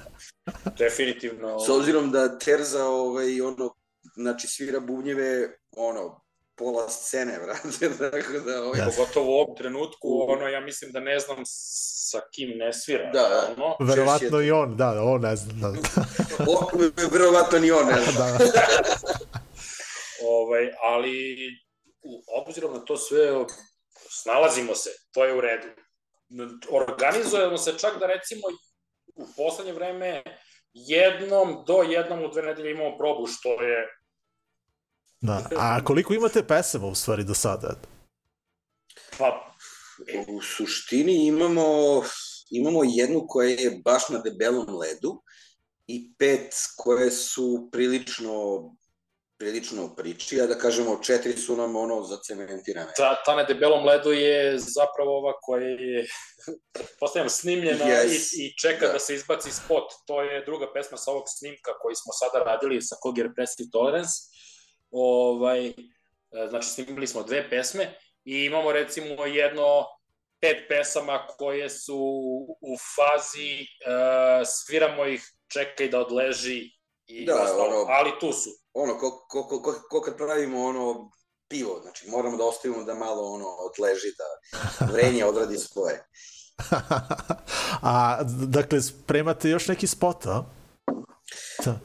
Definitivno. 0.77 1.59
S 1.59 1.69
obzirom 1.69 2.11
da 2.11 2.37
Terza, 2.39 2.85
ovaj, 2.85 3.41
ono, 3.41 3.75
znači 4.15 4.47
svira 4.47 4.79
bubnjeve, 4.79 5.57
ono, 5.77 6.21
pola 6.55 6.89
scene, 6.89 7.39
vrate, 7.39 7.89
tako 8.11 8.39
da, 8.45 8.63
ovaj, 8.63 8.79
Jasno. 8.79 8.93
Pogotovo 8.97 9.31
u 9.31 9.39
ovom 9.39 9.57
trenutku, 9.57 10.25
ono, 10.27 10.47
ja 10.47 10.59
mislim 10.61 10.91
da 10.91 10.99
ne 10.99 11.19
znam 11.19 11.37
sa 11.45 12.19
kim 12.33 12.49
ne 12.57 12.73
svira. 12.73 13.11
Da, 13.11 13.29
da. 13.29 13.55
Ono. 13.57 13.91
Verovatno 13.91 14.41
i 14.41 14.51
on, 14.51 14.77
da, 14.77 15.03
on 15.03 15.21
ne 15.21 15.35
zna. 15.35 15.71
Da, 15.71 15.77
o, 16.51 16.69
verovatno 17.11 17.59
ni 17.59 17.71
on, 17.71 17.85
ne 17.87 18.01
znam. 18.11 18.37
da. 18.37 18.51
Ovaj, 20.27 20.71
ali 20.81 21.37
u, 22.03 22.23
obzirom 22.41 22.73
na 22.73 22.79
to 22.79 22.97
sve, 22.97 23.31
snalazimo 24.11 24.75
se, 24.75 24.89
to 25.11 25.25
je 25.25 25.37
u 25.37 25.41
redu. 25.41 25.67
Organizujemo 26.71 27.57
se 27.57 27.77
čak 27.79 27.99
da 27.99 28.07
recimo 28.07 28.41
u 29.15 29.25
poslednje 29.37 29.73
vreme 29.73 30.23
jednom 30.73 31.63
do 31.67 31.73
jednom 31.73 32.23
u 32.23 32.27
dve 32.27 32.41
nedelje 32.41 32.71
imamo 32.71 32.97
probu, 32.97 33.27
što 33.27 33.61
je 33.61 33.97
da. 35.21 35.49
A 35.57 35.83
koliko 35.83 36.13
imate 36.13 36.47
pesama 36.47 36.87
u 36.87 36.95
stvari 36.95 37.23
do 37.23 37.33
sada? 37.33 37.75
pa, 39.17 39.55
U 40.27 40.41
suštini 40.41 41.27
imamo, 41.27 42.01
imamo 42.49 42.81
jednu 42.83 43.25
koja 43.27 43.49
je 43.49 43.81
baš 43.85 44.09
na 44.09 44.19
debelom 44.19 44.75
ledu 44.75 45.21
i 45.87 46.13
pet 46.17 46.53
koje 46.77 47.11
su 47.11 47.69
prilično 47.71 48.31
prilično 49.41 49.85
u 49.85 49.95
priči, 49.95 50.41
a 50.41 50.45
da 50.45 50.55
kažemo 50.57 50.99
četiri 51.03 51.33
su 51.37 51.55
nam 51.55 51.75
ono 51.75 52.03
zacementirane. 52.03 52.91
ta, 52.97 53.23
ta 53.25 53.35
na 53.35 53.43
debelom 53.43 53.85
ledu 53.85 54.11
je 54.11 54.57
zapravo 54.59 55.17
ova 55.17 55.33
koja 55.41 55.67
je, 55.67 56.05
postavljam, 56.99 57.29
snimljena 57.29 57.85
Yes. 57.85 58.35
i, 58.37 58.45
i 58.45 58.53
čeka 58.61 58.85
da. 58.85 58.93
Da. 58.93 58.99
se 58.99 59.15
izbaci 59.15 59.51
spot. 59.51 59.87
To 60.07 60.21
je 60.21 60.45
druga 60.45 60.73
pesma 60.73 60.97
sa 60.97 61.11
ovog 61.11 61.23
snimka 61.27 61.71
koji 61.81 61.95
smo 61.95 62.11
sada 62.13 62.43
radili 62.45 62.81
sa 62.81 62.95
kog 63.01 63.17
je 63.17 63.23
Repressive 63.23 63.69
Tolerance. 63.71 64.13
Ovaj, 64.91 65.73
znači, 66.49 66.67
snimili 66.67 67.07
smo 67.07 67.23
dve 67.23 67.49
pesme 67.49 67.93
i 68.25 68.45
imamo 68.45 68.71
recimo 68.71 69.25
jedno 69.25 69.85
pet 70.41 70.57
pesama 70.69 71.27
koje 71.27 71.69
su 71.69 71.99
u 72.61 72.77
fazi, 72.95 73.53
uh, 73.61 74.45
sviramo 74.45 75.05
ih, 75.05 75.23
čekaj 75.53 75.87
da 75.87 75.99
odleži 75.99 76.80
i 77.11 77.25
Da, 77.25 77.43
ostalo, 77.43 77.63
ono- 77.63 77.85
ali 77.89 78.11
tu 78.19 78.33
su. 78.33 78.49
Ono, 78.73 78.97
ko, 78.97 79.25
ko, 79.29 79.43
ko, 79.47 79.61
ko, 79.61 79.73
ko 79.89 80.01
kad 80.01 80.17
pravimo 80.17 80.65
ono 80.65 81.11
pivo, 81.47 81.79
znači 81.81 82.09
moramo 82.09 82.37
da 82.37 82.43
ostavimo 82.45 82.83
da 82.83 82.93
malo 82.93 83.23
ono 83.33 83.45
odleži, 83.47 84.07
da 84.17 84.85
vrenje 84.85 85.25
odradi 85.25 85.57
svoje. 85.57 86.07
A, 87.81 88.23
dakle, 88.47 88.81
spremate 88.81 89.49
još 89.49 89.67
neki 89.67 89.87
spot, 89.87 90.25
a? 90.25 90.43
Da. 91.65 91.79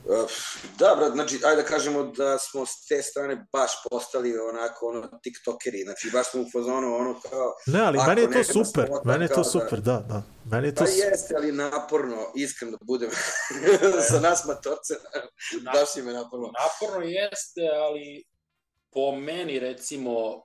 Da, 0.79 0.95
brat, 0.95 1.13
znači, 1.13 1.41
ajde 1.45 1.63
da 1.63 1.69
kažemo 1.69 2.03
da 2.05 2.39
smo 2.39 2.67
s 2.67 2.87
te 2.89 3.03
strane 3.03 3.47
baš 3.53 3.71
postali 3.91 4.39
onako, 4.41 4.87
ono, 4.87 5.19
tiktokeri, 5.23 5.83
znači 5.83 6.11
baš 6.13 6.31
smo 6.31 6.41
u 6.43 6.51
fazonu, 6.53 6.95
ono, 6.95 7.21
kao, 7.21 7.55
Ne, 7.67 7.81
ali 7.81 7.99
meni 8.07 8.21
je 8.21 8.31
to 8.33 8.45
super, 8.45 8.87
spota, 8.87 9.03
meni 9.05 9.25
je 9.25 9.29
to 9.29 9.37
da- 9.37 9.45
super, 9.45 9.81
da, 9.81 9.97
da. 10.01 10.23
Meni 10.45 10.69
je 10.69 10.75
to 10.75 10.85
pa 10.85 10.91
su- 10.91 10.99
jeste, 10.99 11.35
ali 11.37 11.53
naporno, 11.53 12.33
iskreno 12.37 12.71
da 12.73 12.79
budem, 12.83 13.11
sa 14.11 14.21
nas 14.21 14.45
matorce, 14.45 14.95
Na- 15.63 15.73
baš 15.73 15.97
im 15.97 16.07
je 16.09 16.15
naporno. 16.15 16.51
Naporno 16.57 17.07
jeste, 17.07 17.61
ali 17.79 18.25
po 18.97 19.13
meni 19.13 19.59
recimo 19.59 20.13
uh, 20.35 20.43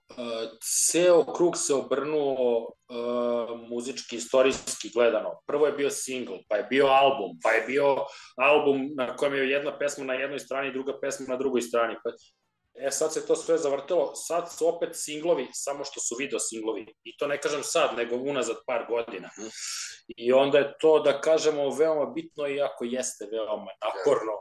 ceo 0.59 1.23
krug 1.33 1.57
se 1.57 1.73
obrnuo 1.73 2.59
uh, 2.67 3.59
muzički 3.69 4.15
istorijski 4.15 4.89
gledano. 4.93 5.39
Prvo 5.47 5.65
je 5.65 5.73
bio 5.73 5.89
single, 5.89 6.39
pa 6.49 6.55
je 6.55 6.63
bio 6.63 6.87
album, 6.87 7.39
pa 7.43 7.51
je 7.51 7.61
bio 7.67 7.95
album 8.37 8.89
na 8.97 9.15
kojem 9.15 9.33
je 9.33 9.49
jedna 9.49 9.77
pesma 9.79 10.05
na 10.05 10.13
jednoj 10.13 10.39
strani, 10.39 10.73
druga 10.73 10.99
pesma 11.01 11.25
na 11.29 11.37
drugoj 11.37 11.61
strani. 11.61 11.95
Pa, 12.03 12.09
e, 12.87 12.91
sad 12.91 13.13
se 13.13 13.25
to 13.27 13.35
sve 13.35 13.57
zavrtelo, 13.57 14.11
sad 14.15 14.51
su 14.51 14.67
opet 14.67 14.89
singlovi, 14.93 15.47
samo 15.53 15.83
što 15.83 15.99
su 15.99 16.15
video 16.19 16.39
singlovi. 16.39 16.85
I 17.03 17.17
to 17.17 17.27
ne 17.27 17.41
kažem 17.41 17.63
sad, 17.63 17.97
nego 17.97 18.15
unazad 18.15 18.57
par 18.67 18.85
godina. 18.89 19.29
I 20.07 20.33
onda 20.33 20.57
je 20.57 20.73
to, 20.79 20.99
da 20.99 21.21
kažemo, 21.21 21.69
veoma 21.69 22.05
bitno, 22.05 22.47
iako 22.47 22.83
jeste 22.83 23.25
veoma 23.31 23.71
naporno 23.85 24.35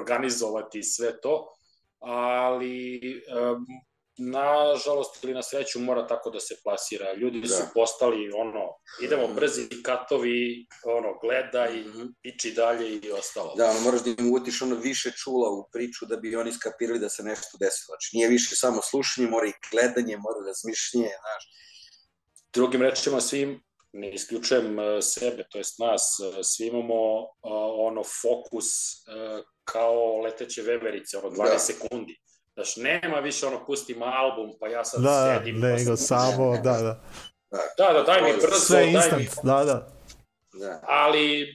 organizovati 0.00 0.82
sve 0.82 1.20
to, 1.20 1.56
ali 2.00 3.00
um, 3.52 3.66
nažalost 4.18 5.24
ili 5.24 5.34
na 5.34 5.42
sreću 5.42 5.80
mora 5.80 6.06
tako 6.06 6.30
da 6.30 6.40
se 6.40 6.54
plasira. 6.64 7.12
Ljudi 7.12 7.40
Da. 7.40 7.48
su 7.48 7.62
postali 7.74 8.30
ono, 8.32 8.64
idemo 9.02 9.28
brzi 9.28 9.82
katovi, 9.82 10.66
ono, 10.84 11.18
gledaj, 11.18 11.80
Mhm. 11.80 12.02
piči 12.22 12.52
dalje 12.52 12.90
i 12.90 13.10
ostalo. 13.12 13.54
Da, 13.56 13.70
ono, 13.70 13.80
moraš 13.80 14.02
da 14.02 14.10
im 14.10 14.28
uvutiš 14.28 14.62
ono 14.62 14.74
više 14.76 15.10
čula 15.12 15.50
u 15.50 15.68
priču 15.72 16.06
da 16.06 16.16
bi 16.16 16.36
oni 16.36 16.52
skapirali 16.52 16.98
da 16.98 17.08
se 17.08 17.22
nešto 17.22 17.58
desilo. 17.60 17.86
Znači, 17.86 18.10
nije 18.12 18.28
više 18.28 18.56
samo 18.56 18.82
slušanje, 18.82 19.28
mora 19.28 19.46
i 19.46 19.52
gledanje, 19.70 20.16
mora 20.16 20.46
razmišljanje, 20.46 21.08
znaš. 21.20 21.44
Drugim 22.52 22.82
rečima, 22.82 23.20
svim, 23.20 23.62
ne 23.96 24.10
isključujem 24.12 24.78
e, 24.78 25.02
sebe, 25.02 25.44
to 25.50 25.58
jest 25.58 25.78
nas, 25.78 26.02
e, 26.20 26.44
svi 26.44 26.66
imamo 26.66 26.94
e, 27.22 27.26
ono 27.80 28.02
fokus 28.22 28.66
e, 28.66 29.42
kao 29.64 30.20
leteće 30.20 30.62
veverice, 30.62 31.18
ono 31.18 31.30
12 31.30 31.52
Da. 31.52 31.58
sekundi. 31.58 32.14
Znaš, 32.54 32.76
nema 32.76 33.18
više 33.18 33.46
ono, 33.46 33.66
pustim 33.66 34.02
album, 34.02 34.50
pa 34.60 34.68
ja 34.68 34.84
sad 34.84 35.02
Da, 35.02 35.38
sedim. 35.38 35.60
pa 35.60 35.66
nego 35.66 35.96
sad- 35.96 36.06
samo, 36.08 36.52
da, 36.54 36.72
da. 36.72 37.02
Da, 37.78 37.92
da, 37.92 38.02
daj 38.02 38.22
mi 38.22 38.32
brzo, 38.32 38.58
Sve 38.60 38.76
daj 38.76 38.86
mi... 38.86 38.92
instant, 38.92 39.44
da, 39.44 39.64
da. 39.64 39.88
Da. 40.54 40.80
Ali, 40.84 41.46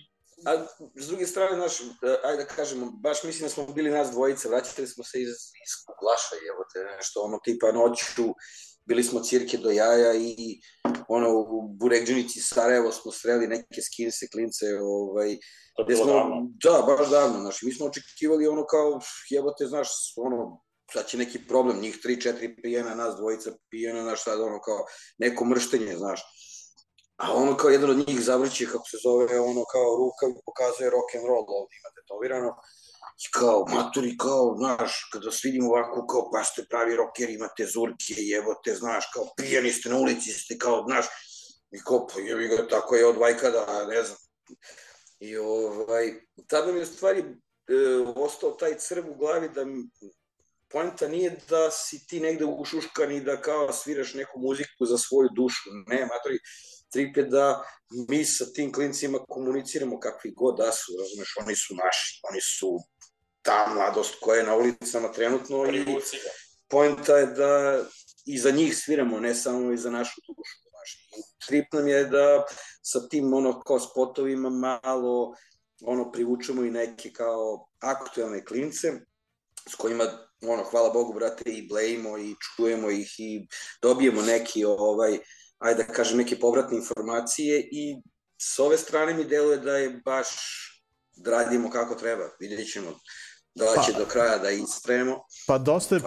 A 0.46 0.66
s 0.96 1.08
druge 1.08 1.26
strane, 1.28 1.56
znaš, 1.56 1.80
e, 1.82 1.84
ajde 2.24 2.44
da 2.44 2.50
kažemo, 2.50 2.92
baš 3.04 3.24
mislim 3.24 3.44
da 3.44 3.50
smo 3.50 3.66
bili 3.68 3.90
nas 3.90 4.12
dvojice, 4.12 4.50
vraćali 4.50 4.88
smo 4.88 5.04
se 5.04 5.22
iz, 5.22 5.30
iz 5.64 5.72
Kuglaša, 5.86 6.36
evo 6.52 6.62
te, 6.74 6.96
nešto 6.96 7.22
ono 7.22 7.40
tipa 7.44 7.72
noću, 7.72 8.26
bili 8.86 9.04
smo 9.04 9.20
cirke 9.20 9.58
do 9.58 9.72
jaja 9.72 10.14
i 10.16 10.60
ono 11.08 11.30
u 11.40 11.68
Burekđenici 11.80 12.40
Sarajevo 12.40 12.92
smo 12.92 13.12
sreli 13.12 13.48
neke 13.48 13.82
skinse, 13.82 14.28
klince, 14.34 14.66
ovaj, 14.82 15.38
gde 15.84 15.94
bilo 15.94 16.06
smo, 16.06 16.14
davno. 16.14 16.50
da, 16.64 16.84
baš 16.88 17.10
davno, 17.10 17.40
znaš, 17.40 17.62
mi 17.62 17.74
smo 17.74 17.86
očekivali 17.86 18.48
ono 18.48 18.66
kao, 18.66 19.00
jebote, 19.30 19.66
znaš, 19.66 19.90
ono, 20.18 20.62
sad 20.94 21.08
će 21.08 21.18
neki 21.18 21.48
problem, 21.48 21.82
njih 21.82 21.98
tri, 22.04 22.22
četiri 22.22 22.56
pijena, 22.62 22.96
nas 22.96 23.16
dvojica 23.16 23.52
pijena, 23.70 24.04
znaš, 24.04 24.24
sad 24.24 24.42
ono 24.42 24.60
kao 24.62 24.86
neko 25.18 25.46
mrštenje, 25.46 25.96
znaš. 25.98 26.22
A 27.18 27.34
ono 27.34 27.58
kao 27.58 27.70
jedan 27.70 27.90
od 27.90 28.08
njih 28.08 28.22
zavrće, 28.22 28.66
kako 28.66 28.86
se 28.92 28.98
zove, 29.04 29.40
ono 29.40 29.64
kao 29.74 29.90
ruka 30.02 30.42
pokazuje 30.46 30.90
rock 30.90 31.16
and 31.16 31.26
roll 31.26 31.46
ovdje 31.60 31.76
ima 31.80 31.90
tetovirano. 31.98 32.52
I 33.26 33.32
kao, 33.32 33.66
maturi, 33.70 34.18
kao, 34.18 34.56
znaš, 34.58 35.10
kada 35.14 35.32
se 35.32 35.42
vidimo 35.48 35.70
ovako, 35.70 36.08
kao, 36.08 36.30
pa 36.32 36.44
ste 36.44 36.66
pravi 36.70 36.96
rocker, 36.96 37.30
imate 37.30 37.66
zurke, 37.66 38.16
jebote, 38.18 38.76
znaš, 38.76 39.06
kao, 39.14 39.28
pijani 39.38 39.72
ste 39.72 39.90
na 39.90 39.98
ulici, 39.98 40.32
ste 40.32 40.58
kao, 40.58 40.84
znaš, 40.88 41.06
i 41.72 41.80
kao, 41.80 42.08
pa 42.08 42.20
jebi 42.20 42.48
ga, 42.48 42.68
tako 42.68 42.96
je 42.96 43.06
od 43.06 43.18
vajkada, 43.18 43.86
ne 43.88 44.04
znam. 44.04 44.18
I 45.20 45.38
ovaj, 45.38 46.14
tada 46.48 46.72
mi 46.72 46.80
je 46.80 46.84
u 46.84 46.86
stvari 46.86 47.20
e, 47.20 47.34
ostao 48.16 48.52
taj 48.52 48.78
crv 48.78 49.10
u 49.10 49.16
glavi 49.16 49.50
da 49.50 49.66
mi, 49.66 49.84
poenta 50.70 51.08
nije 51.08 51.38
da 51.50 51.72
si 51.72 52.08
ti 52.08 52.20
negde 52.20 52.46
ušuškan 52.46 53.12
i 53.12 53.22
da 53.22 53.42
kao 53.42 53.74
sviraš 53.74 54.14
neku 54.14 54.40
muziku 54.40 54.86
za 54.86 54.98
svoju 54.98 55.30
dušu. 55.36 55.70
Ne, 55.88 56.06
matori, 56.06 56.40
trip 56.92 57.18
je 57.18 57.24
da 57.24 57.64
mi 58.10 58.26
sa 58.26 58.46
tim 58.56 58.74
klincima 58.74 59.20
komuniciramo 59.30 60.00
kakvi 60.00 60.32
god 60.32 60.58
da 60.58 60.72
su, 60.72 60.92
razumeš, 61.00 61.36
oni 61.42 61.56
su 61.56 61.76
naši, 61.76 62.20
oni 62.30 62.42
su 62.42 62.78
ta 63.42 63.74
mladost 63.74 64.16
koja 64.22 64.40
je 64.40 64.46
na 64.46 64.56
ulicama 64.56 65.12
trenutno 65.12 65.66
i 65.66 65.70
Privuci 65.70 66.18
poenta 66.70 67.18
je 67.18 67.26
da 67.26 67.84
i 68.26 68.40
za 68.40 68.52
njih 68.52 68.78
sviramo, 68.78 69.20
ne 69.20 69.36
samo 69.36 69.72
i 69.72 69.78
za 69.78 69.90
našu 69.90 70.22
dušu. 70.28 70.58
Znaš. 70.70 71.10
Trip 71.48 71.74
nam 71.74 71.88
je 71.88 72.06
da 72.06 72.44
sa 72.84 73.08
tim 73.08 73.34
ono 73.34 73.60
kao 73.62 73.80
spotovima 73.80 74.50
malo 74.50 75.36
ono 75.82 76.12
privučemo 76.12 76.64
i 76.64 76.72
neke 76.72 77.12
kao 77.14 77.68
aktuelne 77.80 78.46
klince 78.46 78.92
s 79.70 79.76
kojima 79.76 80.04
ono 80.42 80.64
hvala 80.64 80.90
Bogu 80.90 81.14
brate 81.14 81.50
i 81.50 81.68
blejimo 81.68 82.18
i 82.18 82.36
čujemo 82.40 82.90
ih 82.90 83.16
i 83.18 83.48
dobijemo 83.82 84.22
neki 84.22 84.66
ovaj 84.66 85.20
ajde 85.58 85.84
da 85.84 85.94
kažem 85.94 86.18
neke 86.18 86.40
povratne 86.40 86.78
informacije 86.78 87.70
i 87.72 88.02
s 88.42 88.60
ove 88.60 88.78
strane 88.78 89.14
mi 89.14 89.24
deluje 89.24 89.58
da 89.58 89.78
je 89.78 90.02
baš 90.06 90.28
da 91.16 91.32
radimo 91.32 91.70
kako 91.70 91.96
treba. 91.96 92.30
Vidjet 92.40 92.72
ćemo 92.74 93.00
da 93.56 93.66
li 93.66 93.86
će 93.86 93.94
Pa- 93.94 94.00
do 94.00 94.06
kraja 94.06 94.38
da 94.38 94.50
istremo. 94.50 95.20
Pa 95.48 95.58
dosta 95.58 95.96
je, 95.96 96.02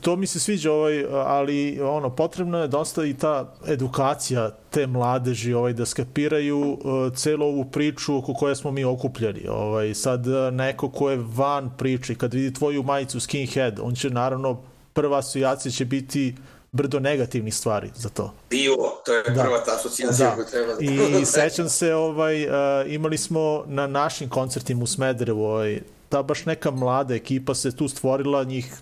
to 0.00 0.16
mi 0.16 0.26
se 0.26 0.40
sviđa, 0.40 0.72
ovaj, 0.72 1.04
ali 1.10 1.80
ono, 1.82 2.16
potrebno 2.16 2.58
je 2.58 2.68
dosta 2.68 3.04
i 3.04 3.14
ta 3.14 3.54
edukacija 3.68 4.50
te 4.70 4.86
mladeži 4.86 5.54
ovaj, 5.54 5.72
da 5.72 5.86
skapiraju 5.86 6.58
uh, 6.60 7.12
celu 7.16 7.46
ovu 7.46 7.64
priču 7.64 8.16
oko 8.16 8.34
koje 8.34 8.56
smo 8.56 8.70
mi 8.70 8.84
okupljeni. 8.84 9.48
Ovaj, 9.48 9.94
sad 9.94 10.26
uh, 10.26 10.34
neko 10.52 10.88
ko 10.90 11.10
je 11.10 11.24
van 11.34 11.70
priče 11.78 12.12
i 12.12 12.16
kad 12.16 12.34
vidi 12.34 12.54
tvoju 12.54 12.82
majicu 12.82 13.20
skinhead, 13.20 13.80
on 13.82 13.94
će 13.94 14.10
naravno, 14.10 14.60
prva 14.92 15.18
asocijacija 15.18 15.72
će 15.72 15.84
biti 15.84 16.34
brdo 16.72 17.00
negativnih 17.00 17.54
stvari 17.54 17.90
za 17.94 18.08
to. 18.08 18.34
Pivo, 18.48 19.02
to 19.04 19.12
je 19.14 19.22
Da. 19.22 19.42
prva 19.42 19.64
ta 19.64 19.74
asocijacija 19.74 20.28
Da. 20.28 20.34
koju 20.34 20.46
treba 20.46 20.74
da... 20.74 20.80
I 21.20 21.24
sećam 21.24 21.68
se, 21.68 21.94
ovaj, 21.94 22.46
uh, 22.46 22.52
imali 22.86 23.18
smo 23.18 23.64
na 23.66 23.86
našim 23.86 24.28
koncertima 24.28 24.82
u 24.82 24.86
Smederevu, 24.86 25.44
ovaj, 25.44 25.80
ta 26.14 26.22
baš 26.22 26.46
neka 26.46 26.70
mlada 26.70 27.14
ekipa 27.14 27.54
se 27.54 27.76
tu 27.76 27.88
stvorila, 27.88 28.44
njih 28.44 28.74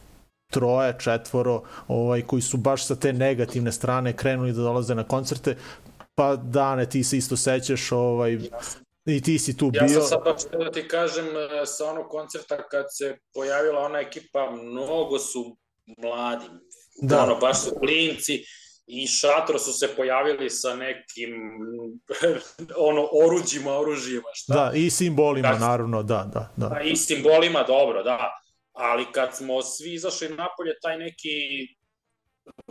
troje, 0.51 0.97
četvoro, 1.01 1.62
ovaj, 1.89 2.22
koji 2.22 2.43
su 2.43 2.57
baš 2.57 2.87
sa 2.87 2.97
te 2.97 3.12
negativne 3.12 3.72
strane 3.72 4.12
krenuli 4.16 4.53
da 4.53 4.62
dolaze 4.62 4.95
na 4.95 5.05
koncerte, 5.05 5.57
pa 6.14 6.37
Dane, 6.37 6.89
ti 6.89 7.05
se 7.05 7.16
isto 7.16 7.37
sećaš, 7.37 7.93
ovaj, 7.93 8.39
i 9.07 9.20
ti 9.22 9.39
si 9.39 9.57
tu 9.57 9.70
Ja 9.74 9.87
bio. 9.87 10.01
sam 10.01 10.09
sad 10.09 10.24
baš 10.24 10.64
da 10.64 10.70
ti 10.70 10.89
kažem, 10.89 11.24
e, 11.26 11.66
sa 11.66 11.91
onog 11.91 12.09
koncerta 12.09 12.68
kad 12.68 12.85
se 12.91 13.16
pojavila 13.35 13.80
ona 13.80 14.01
ekipa, 14.01 14.51
mnogo 14.51 15.18
su 15.18 15.57
mladi. 15.99 16.47
Da. 17.03 17.22
Ono, 17.22 17.37
baš 17.37 17.61
su 17.61 17.70
klinci 17.80 18.45
i 18.95 19.07
šatro 19.07 19.59
su 19.59 19.72
se 19.72 19.97
pojavili 19.97 20.51
sa 20.51 20.74
nekim 20.76 21.32
ono 22.90 23.09
oruđima, 23.12 23.78
oružjima, 23.78 24.28
šta? 24.32 24.55
Da, 24.55 24.72
i 24.74 24.90
simbolima, 24.90 25.51
Kad- 25.51 25.61
naravno, 25.61 26.03
da, 26.03 26.30
da, 26.32 26.53
da. 26.57 26.68
Pa 26.68 26.80
i 26.80 26.97
simbolima, 26.97 27.62
dobro, 27.62 28.03
da. 28.03 28.30
Ali 28.72 29.07
kad 29.12 29.36
smo 29.36 29.62
svi 29.62 29.95
izašli 29.95 30.28
napolje, 30.28 30.72
taj 30.82 30.99
neki, 30.99 31.28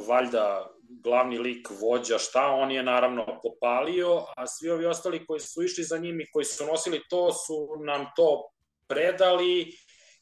valjda, 0.07 0.67
glavni 1.03 1.39
lik, 1.39 1.67
vođa, 1.81 2.17
šta, 2.17 2.47
on 2.47 2.71
je 2.71 2.83
naravno 2.83 3.39
popalio, 3.43 4.25
a 4.37 4.47
svi 4.47 4.69
ovi 4.69 4.85
ostali 4.85 5.25
koji 5.25 5.39
su 5.39 5.63
išli 5.63 5.83
za 5.83 5.97
njim 5.97 6.21
i 6.21 6.31
koji 6.31 6.45
su 6.45 6.65
nosili 6.65 7.01
to, 7.09 7.33
su 7.33 7.67
nam 7.85 8.05
to 8.15 8.49
predali 8.87 9.73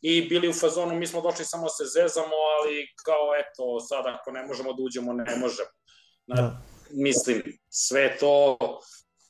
i 0.02 0.22
bili 0.22 0.50
u 0.50 0.54
fazonu, 0.54 0.96
mi 0.96 1.08
smo 1.08 1.22
došli 1.22 1.46
samo 1.46 1.64
da 1.64 1.70
se 1.70 1.84
zezamo, 1.86 2.36
ali 2.56 2.88
kao 3.06 3.28
eto, 3.42 3.80
sad 3.80 4.06
ako 4.08 4.32
ne 4.32 4.46
možemo 4.46 4.74
da 4.74 4.84
uđemo, 4.84 5.14
ne 5.14 5.36
možemo. 5.36 5.79
Na, 6.30 6.36
Da. 6.36 6.62
Mislim, 6.92 7.42
sve 7.70 8.18
to, 8.20 8.58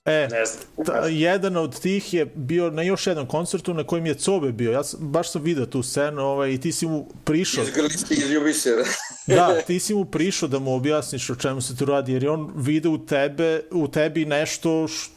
E, 0.06 0.28
ne 0.32 0.46
znam. 0.46 0.86
Ta, 0.86 1.08
jedan 1.08 1.58
od 1.58 1.80
tih 1.80 2.14
je 2.14 2.26
bio 2.26 2.70
na 2.70 2.82
još 2.82 3.08
jednom 3.08 3.28
koncertu 3.28 3.74
na 3.74 3.84
kojem 3.84 4.06
je 4.06 4.14
Cobe 4.14 4.52
bio. 4.52 4.72
Ja 4.72 4.84
sam, 4.84 5.00
baš 5.00 5.32
sam 5.32 5.42
video 5.42 5.66
tu 5.66 5.84
scenu 5.84 6.22
ovaj, 6.22 6.50
i 6.50 6.60
ti 6.60 6.72
si 6.72 6.88
mu 6.88 7.08
prišao. 7.24 7.64
Izgrli 7.64 7.90
ste, 7.90 8.14
izljubi 8.14 8.54
se. 8.54 8.70
Da, 9.28 9.62
ti 9.62 9.80
si 9.80 9.94
mu 9.94 10.06
prišao 10.06 10.50
da 10.50 10.60
mu 10.60 10.76
objasniš 10.76 11.30
o 11.30 11.36
čemu 11.36 11.62
se 11.62 11.78
tu 11.78 11.86
radi, 11.86 12.14
jer 12.14 12.24
je 12.24 12.30
on 12.30 12.52
vide 12.56 12.90
u 12.90 13.06
tebe, 13.06 13.62
u 13.72 13.88
tebi 13.88 14.26
nešto 14.26 14.88
š, 14.88 15.10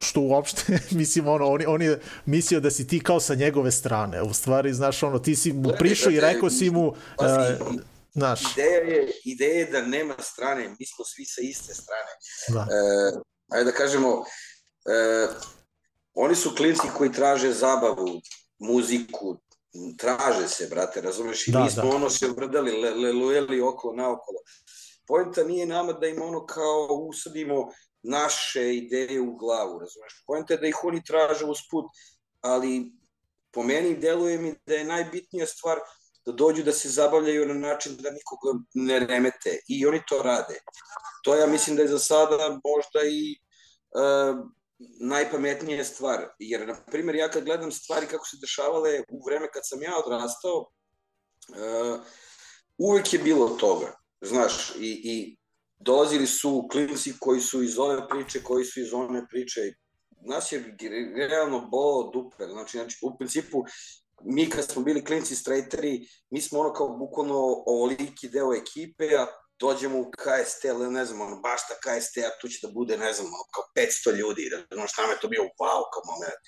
što 0.00 0.20
uopšte, 0.20 0.78
mislim, 0.90 1.28
ono, 1.28 1.46
on, 1.46 1.60
on 1.66 1.82
je 1.82 2.00
mislio 2.26 2.60
da 2.60 2.70
si 2.70 2.86
ti 2.86 3.00
kao 3.00 3.20
sa 3.20 3.34
njegove 3.34 3.70
strane. 3.70 4.22
U 4.22 4.32
stvari, 4.32 4.72
znaš, 4.72 5.02
ono, 5.02 5.18
ti 5.18 5.36
si 5.36 5.52
mu 5.52 5.70
prišao 5.78 6.12
i 6.12 6.20
rekao 6.20 6.50
si 6.50 6.70
mu, 6.70 6.86
uh, 6.86 6.94
znaš, 8.12 8.40
Ideja 8.52 8.78
je, 8.78 9.12
ideja 9.24 9.54
je 9.58 9.66
da 9.66 9.82
nema 9.82 10.14
strane, 10.18 10.68
mi 10.78 10.86
smo 10.86 11.04
svi 11.04 11.24
sa 11.24 11.40
iste 11.40 11.74
strane. 11.74 12.10
da, 12.48 12.60
E, 12.60 13.20
ajde 13.48 13.70
da 13.70 13.76
kažemo, 13.76 14.24
e, 14.86 15.28
oni 16.14 16.34
su 16.34 16.54
klinci 16.56 16.86
koji 16.96 17.12
traže 17.12 17.52
zabavu, 17.52 18.20
muziku, 18.58 19.36
traže 19.98 20.48
se, 20.48 20.66
brate, 20.70 21.00
razumeš? 21.00 21.48
I 21.48 21.52
Da, 21.52 21.64
mi 21.64 21.70
smo 21.70 21.82
da. 21.82 21.96
ono 21.96 22.10
se 22.10 22.28
vrdali, 22.28 22.72
le, 22.72 22.90
lelujeli 22.90 23.60
okolo 23.60 23.94
naokolo. 23.96 24.38
Poenta 25.06 25.44
nije 25.44 25.66
nama 25.66 25.92
da 25.92 26.06
im 26.06 26.22
ono 26.22 26.46
kao 26.46 26.88
usadimo 27.08 27.72
naše 28.02 28.76
ideje 28.76 29.20
u 29.20 29.36
glavu, 29.36 29.78
razumeš? 29.78 30.24
Poenta 30.26 30.54
je 30.54 30.58
da 30.58 30.66
ih 30.66 30.84
oni 30.84 31.04
traže 31.04 31.44
usput, 31.44 31.84
ali 32.40 32.92
po 33.50 33.62
meni 33.62 33.96
deluje 33.96 34.38
mi 34.38 34.54
da 34.66 34.74
je 34.74 34.84
najbitnija 34.84 35.46
stvar 35.46 35.78
da 36.26 36.32
dođu 36.32 36.62
da 36.62 36.72
se 36.72 36.88
zabavljaju 36.88 37.46
na 37.46 37.54
način 37.54 37.96
da 37.96 38.10
nikoga 38.10 38.58
ne 38.74 38.98
remete 38.98 39.58
i 39.68 39.86
oni 39.86 40.02
to 40.08 40.22
rade. 40.22 40.58
To 41.24 41.36
ja 41.36 41.46
mislim 41.46 41.76
da 41.76 41.82
je 41.82 41.88
za 41.88 41.98
sada 41.98 42.36
možda 42.64 43.00
i 43.10 43.36
uh, 44.00 44.48
najpametnija 45.00 45.84
stvar, 45.84 46.28
jer 46.38 46.68
na 46.68 46.76
primjer 46.90 47.16
ja 47.16 47.30
kad 47.30 47.44
gledam 47.44 47.72
stvari 47.72 48.06
kako 48.06 48.26
se 48.26 48.36
dešavale 48.40 49.02
u 49.10 49.22
vreme 49.26 49.48
kad 49.52 49.62
sam 49.64 49.82
ja 49.82 49.98
odrastao, 50.06 50.58
uh, 50.58 52.00
uvek 52.78 53.12
je 53.12 53.18
bilo 53.18 53.48
toga, 53.48 53.92
znaš, 54.20 54.72
i, 54.78 55.00
i 55.04 55.36
dolazili 55.78 56.26
su 56.26 56.68
klinci 56.72 57.14
koji 57.20 57.40
su 57.40 57.62
iz 57.62 57.78
ove 57.78 58.08
priče, 58.08 58.42
koji 58.42 58.64
su 58.64 58.80
iz 58.80 58.92
one 58.94 59.26
priče, 59.30 59.60
nas 60.24 60.52
je 60.52 60.76
realno 61.28 61.60
bolo 61.60 62.10
dupe, 62.10 62.44
znači, 62.46 62.78
znači 62.78 62.98
u 63.02 63.18
principu 63.18 63.64
mi 64.24 64.50
kad 64.50 64.70
smo 64.70 64.82
bili 64.82 65.04
klinci 65.04 65.36
straighteri, 65.36 66.08
mi 66.30 66.40
smo 66.40 66.60
ono 66.60 66.72
kao 66.72 66.88
bukvalno 66.88 67.62
ovoliki 67.66 68.28
deo 68.28 68.54
ekipe, 68.54 69.16
a 69.16 69.26
dođemo 69.60 70.00
u 70.00 70.10
KST, 70.10 70.64
ali 70.64 70.90
ne 70.90 71.04
znam, 71.04 71.20
ono, 71.20 71.36
baš 71.40 71.60
ta 71.68 71.74
KST, 71.84 72.18
a 72.18 72.38
tu 72.40 72.48
će 72.48 72.66
da 72.66 72.72
bude, 72.72 72.98
ne 72.98 73.12
znam, 73.12 73.26
kao 73.54 73.64
500 73.76 74.16
ljudi, 74.16 74.50
da 74.70 74.76
znaš, 74.76 74.96
nama 74.98 75.12
je 75.12 75.20
to 75.20 75.28
bio 75.28 75.42
wow, 75.42 75.82
kao 75.92 76.02
moment. 76.12 76.40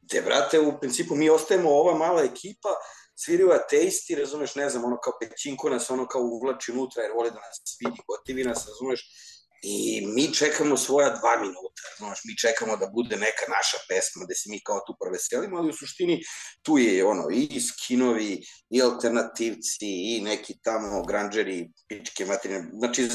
Gde, 0.00 0.22
brate, 0.22 0.60
u 0.60 0.78
principu 0.80 1.14
mi 1.14 1.30
ostajemo 1.30 1.70
ova 1.70 1.94
mala 1.98 2.22
ekipa, 2.22 2.72
sviraju 3.14 3.50
ateisti, 3.50 4.14
razumeš, 4.14 4.54
ne 4.54 4.70
znam, 4.70 4.84
ono 4.84 4.98
kao 5.04 5.12
pećinko 5.20 5.70
nas 5.70 5.90
ono 5.90 6.06
kao 6.06 6.22
uvlači 6.22 6.72
unutra 6.72 7.02
jer 7.02 7.12
vole 7.12 7.30
da 7.30 7.36
nas 7.36 7.76
vidi, 7.80 8.00
gotivi 8.08 8.44
nas, 8.44 8.66
razumeš, 8.68 9.00
i 9.66 10.06
mi 10.06 10.34
čekamo 10.34 10.76
svoja 10.76 11.08
dva 11.08 11.36
minuta, 11.40 11.84
znaš, 11.98 12.18
mi 12.24 12.36
čekamo 12.38 12.76
da 12.76 12.86
bude 12.86 13.16
neka 13.16 13.44
naša 13.56 13.78
pesma, 13.88 14.26
da 14.28 14.34
se 14.34 14.50
mi 14.50 14.60
kao 14.64 14.80
tu 14.86 14.96
proveselimo, 15.00 15.56
ali 15.56 15.70
u 15.70 15.72
suštini 15.72 16.22
tu 16.62 16.78
je 16.78 17.06
ono 17.06 17.24
i 17.32 17.60
skinovi, 17.60 18.42
i 18.70 18.82
alternativci, 18.82 19.88
i 20.10 20.20
neki 20.24 20.54
tamo 20.62 21.04
granđeri, 21.04 21.70
pičke 21.88 22.26
materine, 22.26 22.70
znači, 22.78 23.08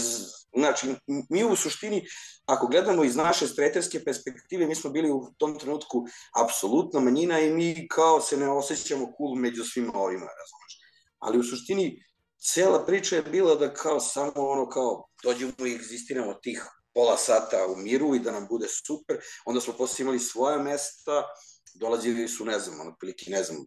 znači, 0.57 0.87
mi 1.29 1.43
u 1.43 1.55
suštini, 1.55 2.05
ako 2.45 2.67
gledamo 2.67 3.03
iz 3.03 3.15
naše 3.15 3.47
streterske 3.47 4.03
perspektive, 4.03 4.67
mi 4.67 4.75
smo 4.75 4.89
bili 4.89 5.11
u 5.11 5.33
tom 5.37 5.59
trenutku 5.59 6.05
apsolutna 6.43 6.99
manjina 6.99 7.39
i 7.39 7.53
mi 7.53 7.87
kao 7.87 8.21
se 8.21 8.37
ne 8.37 8.49
osjećamo 8.49 9.05
cool 9.17 9.35
među 9.35 9.63
svima 9.63 9.93
ovima, 9.93 10.25
razumeš. 10.25 10.73
Ali 11.19 11.39
u 11.39 11.43
suštini, 11.43 12.08
cela 12.39 12.85
priča 12.85 13.15
je 13.15 13.21
bila 13.21 13.55
da 13.55 13.73
kao 13.73 13.99
samo 13.99 14.31
ono 14.35 14.69
kao 14.69 15.07
dođemo 15.23 15.53
i 15.65 15.75
egzistiramo 15.75 16.33
tih 16.33 16.65
pola 16.93 17.17
sata 17.17 17.67
u 17.67 17.75
miru 17.75 18.15
i 18.15 18.19
da 18.19 18.31
nam 18.31 18.47
bude 18.47 18.67
super, 18.67 19.17
onda 19.45 19.61
smo 19.61 19.73
posle 19.73 20.03
imali 20.03 20.19
svoja 20.19 20.57
mesta, 20.57 21.23
dolazili 21.73 22.27
su, 22.27 22.45
ne 22.45 22.59
znam, 22.59 22.81
ono, 22.81 22.95
prilike, 22.99 23.31
ne 23.31 23.43
znam, 23.43 23.57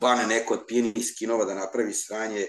bane 0.00 0.26
neko 0.26 0.54
od 0.54 0.64
pijenih 0.66 1.06
skinova 1.14 1.44
da 1.44 1.54
napravi 1.54 1.92
sranje, 1.92 2.46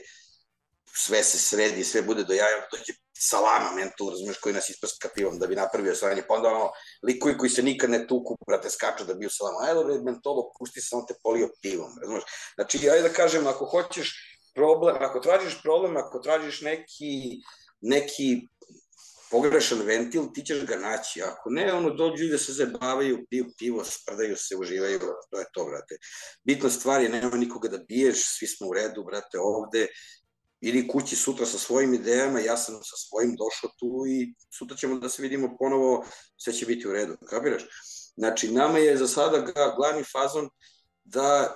sve 0.97 1.23
se 1.23 1.37
sredi, 1.37 1.83
sve 1.83 2.01
bude 2.01 2.23
do 2.23 2.33
jaja, 2.33 2.67
dođe 2.71 2.93
salama 3.17 3.71
mental, 3.75 4.09
razumeš, 4.09 4.37
koji 4.37 4.55
nas 4.55 4.69
isprska 4.69 5.09
pivom 5.15 5.39
da 5.39 5.47
bi 5.47 5.55
napravio 5.55 5.95
sranje, 5.95 6.23
pa 6.27 6.33
onda 6.33 6.49
ono, 6.49 6.71
likovi 7.03 7.37
koji 7.37 7.49
se 7.49 7.63
nikad 7.63 7.89
ne 7.89 8.07
tuku, 8.07 8.37
brate, 8.47 8.69
skaču 8.69 9.05
da 9.05 9.13
biju 9.13 9.29
salama, 9.29 9.59
ajde, 9.61 9.83
bre, 9.83 9.99
mentolo, 10.03 10.51
pusti 10.59 10.81
se, 10.81 10.95
on 10.95 11.05
te 11.07 11.13
polio 11.23 11.49
pivom, 11.61 11.91
razumeš. 12.01 12.23
Znači, 12.55 12.89
ajde 12.89 13.09
da 13.09 13.13
kažem, 13.13 13.47
ako 13.47 13.65
hoćeš 13.65 14.34
problem, 14.55 14.95
ako 14.99 15.19
tražiš 15.19 15.61
problem, 15.63 15.97
ako 15.97 16.19
tražiš 16.19 16.61
neki, 16.61 17.41
neki 17.81 18.47
pogrešan 19.31 19.81
ventil, 19.85 20.27
ti 20.33 20.45
ćeš 20.45 20.65
ga 20.65 20.75
naći. 20.75 21.21
Ako 21.21 21.49
ne, 21.49 21.73
ono, 21.73 21.89
dođu 21.89 22.27
da 22.31 22.37
se 22.37 22.53
zabavaju, 22.53 23.25
piju 23.29 23.45
pivo, 23.57 23.83
sprdaju 23.83 24.37
se, 24.37 24.55
uživaju, 24.55 24.99
to 24.99 25.39
je 25.39 25.45
to, 25.53 25.65
brate. 25.65 25.97
Bitna 26.43 26.69
stvar 26.69 27.01
je, 27.01 27.09
nema 27.09 27.37
nikoga 27.37 27.67
da 27.67 27.77
biješ, 27.77 28.23
svi 28.37 28.47
smo 28.47 28.67
u 28.67 28.73
redu, 28.73 29.03
brate, 29.03 29.39
ovde, 29.39 29.87
ili 30.61 30.87
kući 30.87 31.15
sutra 31.15 31.45
sa 31.45 31.57
svojim 31.57 31.93
idejama, 31.93 32.39
ja 32.39 32.57
sam 32.57 32.75
sa 32.75 32.95
svojim 32.97 33.35
došao 33.35 33.69
tu 33.79 34.05
i 34.07 34.33
sutra 34.57 34.77
ćemo 34.77 34.99
da 34.99 35.09
se 35.09 35.21
vidimo 35.21 35.57
ponovo, 35.59 36.05
sve 36.37 36.53
će 36.53 36.65
biti 36.65 36.87
u 36.87 36.93
redu, 36.93 37.17
kapiraš? 37.29 37.63
Znači, 38.17 38.51
nama 38.51 38.79
je 38.79 38.97
za 38.97 39.07
sada 39.07 39.45
glavni 39.77 40.03
fazon 40.03 40.49
da 41.03 41.55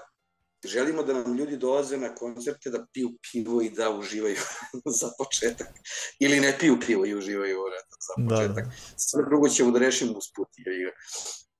želimo 0.63 1.03
da 1.03 1.13
nam 1.13 1.33
ljudi 1.33 1.57
dolaze 1.57 1.97
na 1.97 2.15
koncerte 2.15 2.69
da 2.69 2.85
piju 2.93 3.09
pivo 3.23 3.61
i 3.61 3.69
da 3.69 3.89
uživaju 3.89 4.35
za 4.99 5.09
početak. 5.17 5.67
Ili 6.19 6.39
ne 6.39 6.57
piju 6.59 6.77
pivo 6.79 7.05
i 7.05 7.15
uživaju 7.15 7.57
za 7.99 8.23
Da, 8.23 8.35
početak. 8.35 8.65
da. 8.65 8.71
Sve 8.97 9.23
drugo 9.29 9.49
ćemo 9.49 9.71
da 9.71 9.79
rešimo 9.79 10.11
usput. 10.11 10.47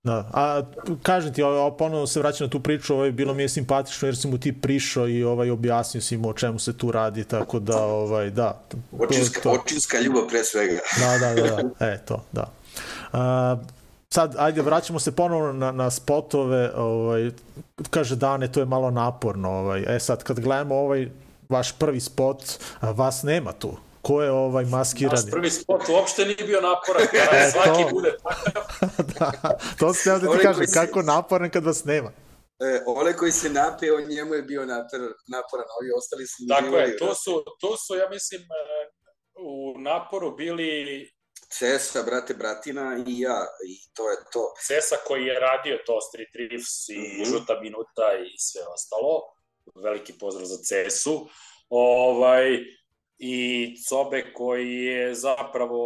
Da, 0.04 0.30
a 0.34 0.62
kažem 1.04 1.34
ti, 1.34 1.43
ovo, 1.43 1.78
ponovo 1.78 2.08
se 2.08 2.20
vraćam 2.20 2.45
na 2.45 2.52
tu 2.52 2.60
priču, 2.60 2.93
ovaj, 2.95 3.12
bilo 3.12 3.34
mi 3.34 3.43
je 3.43 3.50
simpatično 3.50 4.08
jer 4.08 4.18
si 4.18 4.28
mu 4.28 4.38
ti 4.38 4.62
prišao 4.62 5.08
i 5.08 5.24
ovaj, 5.24 5.50
objasnio 5.50 6.02
si 6.02 6.18
mu 6.18 6.30
o 6.30 6.34
čemu 6.34 6.60
se 6.60 6.78
tu 6.78 6.91
radi, 6.91 7.24
tako 7.24 7.60
da, 7.60 7.78
ovaj, 7.78 8.30
da. 8.30 8.64
Očinska, 9.00 9.41
to- 9.41 9.50
očinska 9.52 10.00
ljubav 10.00 10.28
pre 10.28 10.43
svega. 10.43 10.80
Da, 11.00 11.18
da, 11.18 11.34
da, 11.34 11.56
da. 11.56 11.70
E, 11.86 12.00
to, 12.06 12.26
da. 12.32 12.52
A, 13.12 13.58
sad, 14.10 14.36
ajde, 14.38 14.62
vraćamo 14.62 14.99
se 14.99 15.16
ponovno 15.16 15.53
na, 15.53 15.72
na 15.72 15.91
spotove, 15.91 16.72
ovaj, 16.76 17.32
kaže 17.89 18.16
Dane, 18.16 18.51
to 18.51 18.60
je 18.60 18.66
malo 18.68 18.91
naporno, 18.91 19.49
ovaj, 19.51 19.84
e 19.88 19.99
sad, 19.99 20.24
kad 20.24 20.39
gledamo 20.39 20.76
ovaj 20.76 21.10
vaš 21.49 21.72
prvi 21.74 21.99
spot, 21.99 22.43
a 22.80 22.91
vas 22.91 23.24
nema 23.24 23.51
tu. 23.53 23.72
Ko 24.01 24.22
je 24.24 24.32
ovaj 24.32 24.64
Naš 24.64 24.72
maskirani? 24.72 25.32
prvi 25.32 25.49
spot 25.51 25.82
uopšte 25.89 26.26
nije 26.26 26.43
bio 26.43 26.62
naporan, 26.62 27.03
E, 27.14 27.18
kada 27.20 27.51
svaki 27.51 27.84
to. 27.84 27.89
bude 27.91 28.12
da, 29.14 29.32
to 29.80 29.93
se 29.93 30.03
teo 30.03 30.20
da 30.20 30.32
ti 30.32 30.43
kažem, 30.43 30.68
se- 30.68 30.74
kako 30.76 31.01
naporan 31.01 31.49
kad 31.49 31.66
vas 31.66 31.84
nema. 31.86 32.12
E, 32.60 32.84
onaj 32.88 33.14
koji 33.14 33.32
se 33.32 33.49
napeo, 33.51 33.99
njemu 34.01 34.34
je 34.34 34.41
bio 34.43 34.62
napor, 34.64 34.99
naporan, 35.28 35.66
a 35.66 35.74
ovi 35.82 35.89
ostali 35.97 36.28
su 36.28 36.43
Tako 36.49 36.78
je, 36.78 36.97
tu 36.97 37.05
brate. 37.05 37.16
su, 37.16 37.32
tu 37.60 37.68
su, 37.78 37.95
ja 37.95 38.10
mislim, 38.10 38.41
e, 38.41 38.89
u 39.36 39.80
naporu 39.80 40.36
bili 40.36 41.10
Cesa, 41.50 42.04
brate, 42.04 42.34
bratina 42.34 43.04
i 43.08 43.20
ja, 43.20 43.45
i 43.68 43.93
to 43.93 44.10
je 44.10 44.18
to. 44.32 44.54
Cesa 44.68 44.95
koji 45.08 45.26
je 45.26 45.39
radio 45.39 45.78
to 45.86 46.02
Street 46.02 46.36
Riffs 46.36 46.89
i 46.89 46.97
Mhm. 47.00 47.24
Žuta 47.24 47.60
minuta 47.62 48.08
i 48.26 48.38
sve 48.38 48.62
ostalo. 48.68 49.22
Veliki 49.76 50.14
pozdrav 50.14 50.45
za 50.45 50.58
Cesu. 50.58 51.28
Ovaj, 51.70 52.58
I 53.18 53.76
Cobe 53.89 54.34
koji 54.34 54.76
je 54.76 55.16
zapravo 55.16 55.84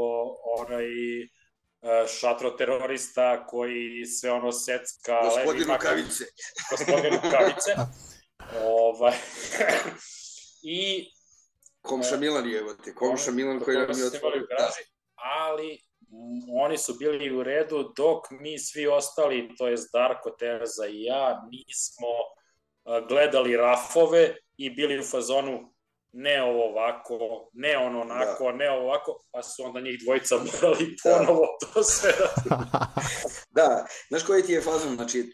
onaj 0.58 0.86
e, 1.22 1.28
šatro 2.20 2.50
terorista 2.50 3.46
koji 3.48 4.06
sve 4.06 4.32
ono 4.32 4.52
secka 4.52 5.20
Gospodin 5.24 5.68
Rukavice. 5.68 6.24
gospodin 6.72 7.14
Rukavice. 7.14 7.72
ovaj, 8.64 9.14
I 10.80 11.06
Komša 11.82 12.18
Milan 12.18 12.50
je, 12.50 12.58
evo 12.58 12.74
te, 12.74 12.96
Komša 12.96 13.32
Milan 13.32 13.60
koji 13.60 13.78
nam 13.78 14.00
je 14.00 14.06
otvorio. 14.06 14.46
garaži, 14.50 14.84
ali 15.24 15.80
oni 16.60 16.78
su 16.78 16.94
bili 17.00 17.36
u 17.36 17.44
redu 17.44 17.94
dok 17.98 18.32
mi 18.32 18.60
svi 18.60 18.88
ostali, 18.88 19.56
to 19.58 19.68
je 19.68 19.76
Darko, 19.94 20.30
Terza 20.30 20.88
i 20.88 21.04
ja, 21.04 21.48
nismo 21.52 22.08
gledali 23.08 23.58
rafove 23.58 24.36
i 24.58 24.70
bili 24.70 25.00
u 25.00 25.04
fazonu 25.04 25.74
ne 26.14 26.44
ovo 26.44 26.70
ovako, 26.70 27.50
ne 27.54 27.78
ono 27.78 28.02
onako, 28.02 28.52
ne 28.52 28.70
ovo 28.72 28.84
ovako, 28.84 29.20
pa 29.32 29.44
su 29.44 29.64
onda 29.66 29.82
njih 29.82 30.00
dvojica 30.04 30.36
morali 30.54 30.96
Da. 31.04 31.18
ponovo 31.18 31.48
to 31.60 31.84
sve 31.84 32.12
da... 32.50 32.88
Da, 33.56 33.86
znaš 34.10 34.24
koji 34.24 34.44
ti 34.44 34.54
je 34.54 34.62
fazon, 34.62 34.96
znači, 34.96 35.34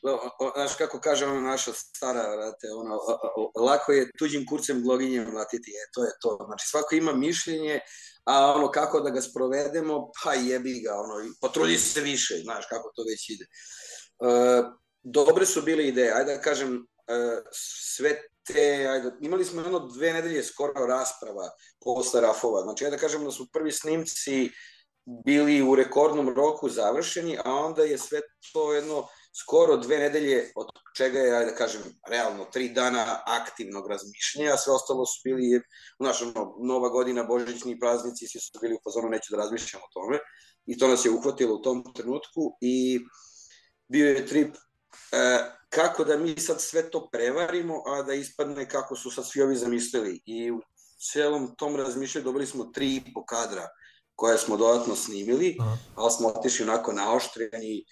znaš 0.55 0.75
kako 0.75 0.99
kaže 0.99 1.25
ona 1.25 1.41
naša 1.41 1.73
stara, 1.73 2.35
vrate, 2.35 2.67
ono, 2.75 2.99
lako 3.65 3.91
je 3.91 4.11
tuđim 4.19 4.45
kurcem 4.45 4.83
gloginjem 4.83 5.31
mlatiti, 5.31 5.71
e, 5.71 5.89
to 5.93 6.03
je 6.03 6.11
to, 6.21 6.39
znači 6.45 6.67
svako 6.67 6.95
ima 6.95 7.13
mišljenje, 7.13 7.79
a 8.25 8.53
ono, 8.53 8.71
kako 8.71 8.99
da 8.99 9.09
ga 9.09 9.21
sprovedemo, 9.21 10.11
pa 10.23 10.33
jebi 10.33 10.79
ga, 10.79 10.95
ono, 10.95 11.33
potrudi 11.41 11.77
se 11.77 12.01
više, 12.01 12.41
znaš, 12.43 12.65
kako 12.69 12.91
to 12.95 13.03
već 13.11 13.29
ide. 13.29 13.45
E, 13.45 14.63
dobre 15.03 15.45
su 15.45 15.61
bile 15.61 15.87
ideje, 15.87 16.13
ajde 16.15 16.35
da 16.35 16.41
kažem, 16.41 16.75
e, 17.07 17.41
sve 17.53 18.21
te, 18.47 18.87
ajde, 18.89 19.11
imali 19.21 19.45
smo 19.45 19.61
jedno 19.61 19.79
dve 19.79 20.13
nedelje 20.13 20.43
skoro 20.43 20.85
rasprava 20.85 21.49
posle 21.83 22.21
rafova, 22.21 22.61
znači, 22.61 22.85
ajde 22.85 22.97
da 22.97 23.01
kažem 23.01 23.23
da 23.23 23.31
su 23.31 23.47
prvi 23.53 23.71
snimci 23.71 24.51
bili 25.25 25.61
u 25.61 25.75
rekordnom 25.75 26.29
roku 26.29 26.69
završeni, 26.69 27.37
a 27.45 27.53
onda 27.53 27.83
je 27.83 27.97
sve 27.97 28.21
to 28.53 28.73
jedno 28.73 29.07
skoro 29.41 29.77
dve 29.77 29.97
nedelje, 29.97 30.51
od 30.55 30.67
čega 30.97 31.19
je, 31.19 31.45
da 31.45 31.55
kažem, 31.55 31.81
realno 32.09 32.45
tri 32.45 32.69
dana 32.69 33.19
aktivnog 33.25 33.87
razmišljanja, 33.87 34.53
a 34.53 34.57
sve 34.57 34.73
ostalo 34.73 35.05
su 35.05 35.21
bili, 35.23 35.61
znaš, 35.99 36.21
ono, 36.21 36.55
nova 36.59 36.89
godina, 36.89 37.23
božićni 37.23 37.79
praznici, 37.79 38.27
svi 38.27 38.39
su 38.39 38.59
bili 38.61 38.75
u 38.75 38.83
fazonu, 38.83 39.09
neću 39.09 39.35
da 39.35 39.37
razmišljam 39.37 39.81
o 39.81 39.93
tome, 39.93 40.19
i 40.65 40.77
to 40.77 40.87
nas 40.87 41.05
je 41.05 41.11
uhvatilo 41.11 41.55
u 41.55 41.61
tom 41.61 41.93
trenutku 41.93 42.57
i 42.61 42.99
bio 43.87 44.09
je 44.09 44.27
trip 44.27 44.55
e, 44.55 44.59
kako 45.69 46.03
da 46.03 46.17
mi 46.17 46.39
sad 46.39 46.61
sve 46.61 46.89
to 46.89 47.09
prevarimo, 47.11 47.83
a 47.85 48.03
da 48.03 48.13
ispadne 48.13 48.69
kako 48.69 48.95
su 48.95 49.11
sad 49.11 49.27
svi 49.27 49.41
ovi 49.41 49.55
zamislili. 49.55 50.21
I 50.25 50.51
u 50.51 50.61
celom 51.11 51.55
tom 51.55 51.75
razmišljanju 51.75 52.23
dobili 52.23 52.47
smo 52.47 52.63
tri 52.63 52.95
i 52.95 53.13
po 53.13 53.25
kadra 53.25 53.67
koje 54.19 54.37
smo 54.37 54.57
dodatno 54.57 54.95
snimili, 54.95 55.57
Aha. 55.59 55.77
ali 55.95 56.11
smo 56.11 56.27
otišli 56.27 56.63
onako 56.63 56.93
naoštreni 56.93 57.85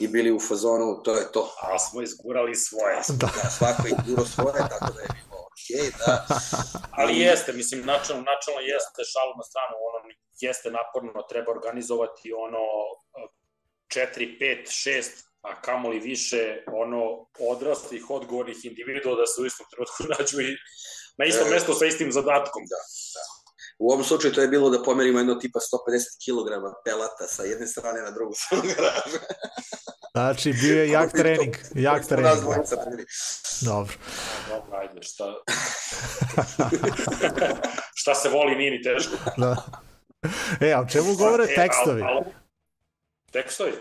i 0.00 0.08
bili 0.08 0.30
u 0.32 0.40
fazonu, 0.48 1.02
to 1.04 1.12
je 1.18 1.32
to. 1.32 1.42
A 1.62 1.78
smo 1.78 2.02
izgurali 2.02 2.54
svoje. 2.54 2.96
Da. 3.08 3.28
Da, 3.42 3.50
svako 3.58 3.86
je 3.86 3.94
guro 4.06 4.24
svoje, 4.36 4.60
tako 4.72 4.92
da 4.96 5.00
je 5.00 5.08
bilo 5.18 5.36
okej, 5.48 5.86
da. 6.00 6.26
Ali 6.98 7.20
jeste, 7.26 7.52
mislim, 7.52 7.80
načalno, 7.92 8.22
načalno 8.32 8.60
jeste, 8.72 9.00
šalu 9.12 9.32
na 9.40 9.44
stranu, 9.50 9.74
ono, 9.88 9.98
jeste 10.40 10.68
naporno, 10.78 11.22
treba 11.30 11.50
organizovati 11.52 12.26
ono 12.46 12.62
4, 13.88 14.38
5, 14.40 14.66
6, 14.66 15.04
a 15.48 15.60
kamoli 15.62 15.98
više 15.98 16.42
ono 16.82 17.02
odraslih, 17.52 18.10
odgovornih 18.10 18.64
individua 18.64 19.14
da 19.20 19.26
se 19.26 19.40
u 19.42 19.46
istom 19.46 19.66
trenutku 19.70 20.00
nađu 20.14 20.40
i 20.40 20.50
na 21.18 21.24
istom 21.24 21.46
E. 21.48 21.50
mestu 21.50 21.74
sa 21.74 21.84
istim 21.86 22.12
zadatkom. 22.12 22.62
Da, 22.72 22.80
U 23.78 23.92
ovom 23.92 24.04
slučaju 24.04 24.34
to 24.34 24.40
je 24.40 24.48
bilo 24.48 24.70
da 24.70 24.82
pomerimo 24.82 25.18
jedno 25.18 25.34
tipa 25.34 25.58
150 25.58 25.64
kg 26.24 26.48
pelata 26.84 27.26
sa 27.26 27.42
jedne 27.42 27.66
strane 27.66 28.02
na 28.02 28.10
drugu 28.10 28.34
stranu 28.34 28.62
garaže. 28.76 29.18
Znači, 30.12 30.52
bio 30.52 30.82
je 30.82 30.90
jak 30.90 31.12
trening, 31.20 31.56
jak 31.74 32.06
trening. 32.08 32.36
Dobro. 33.60 33.94
Dobro, 34.48 34.76
ajde, 34.78 35.02
šta... 35.02 35.24
šta 38.00 38.14
se 38.14 38.28
voli, 38.28 38.56
nije 38.56 38.70
ni 38.70 38.82
teško. 38.82 39.16
Da. 39.36 39.56
E, 40.60 40.72
a 40.72 40.80
o 40.80 40.86
čemu 40.86 41.14
govore 41.14 41.44
E, 41.44 41.54
tekstovi? 41.54 42.02
al- 42.02 42.18
al- 42.18 42.24
Tekstovi? 43.32 43.72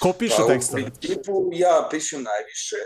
Ko 0.00 0.12
piše 0.12 0.34
pa, 0.38 0.46
tekstove? 0.46 0.82
U 0.82 0.84
principu 0.84 1.48
ja 1.52 1.88
pišem 1.90 2.22
najviše, 2.22 2.76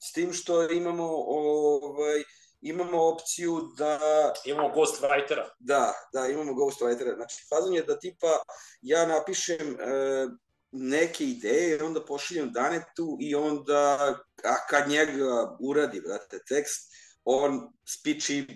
s 0.00 0.12
tim 0.12 0.32
što 0.32 0.70
imamo 0.70 1.04
ovaj, 1.26 2.22
imamo 2.62 3.08
opciju 3.08 3.60
da 3.76 3.98
Imamo 4.44 4.74
ghostwritera. 4.74 5.48
Da, 5.58 5.92
da, 6.12 6.26
imamo 6.26 6.54
ghostwritera. 6.54 7.14
Znači, 7.14 7.44
fazon 7.48 7.74
je 7.74 7.82
da 7.82 7.98
tipa 7.98 8.42
ja 8.82 9.06
napišem 9.06 9.76
e, 9.80 10.26
neke 10.72 11.24
ideje 11.24 11.76
i 11.76 11.82
onda 11.82 12.04
pošaljem 12.04 12.52
Danetu 12.52 13.16
i 13.20 13.34
onda, 13.34 13.98
a 14.44 14.66
kad 14.70 14.88
njega 14.88 15.56
uradi, 15.60 16.00
brate, 16.00 16.38
tekst, 16.48 16.92
on 17.24 17.72
spiči 17.84 18.46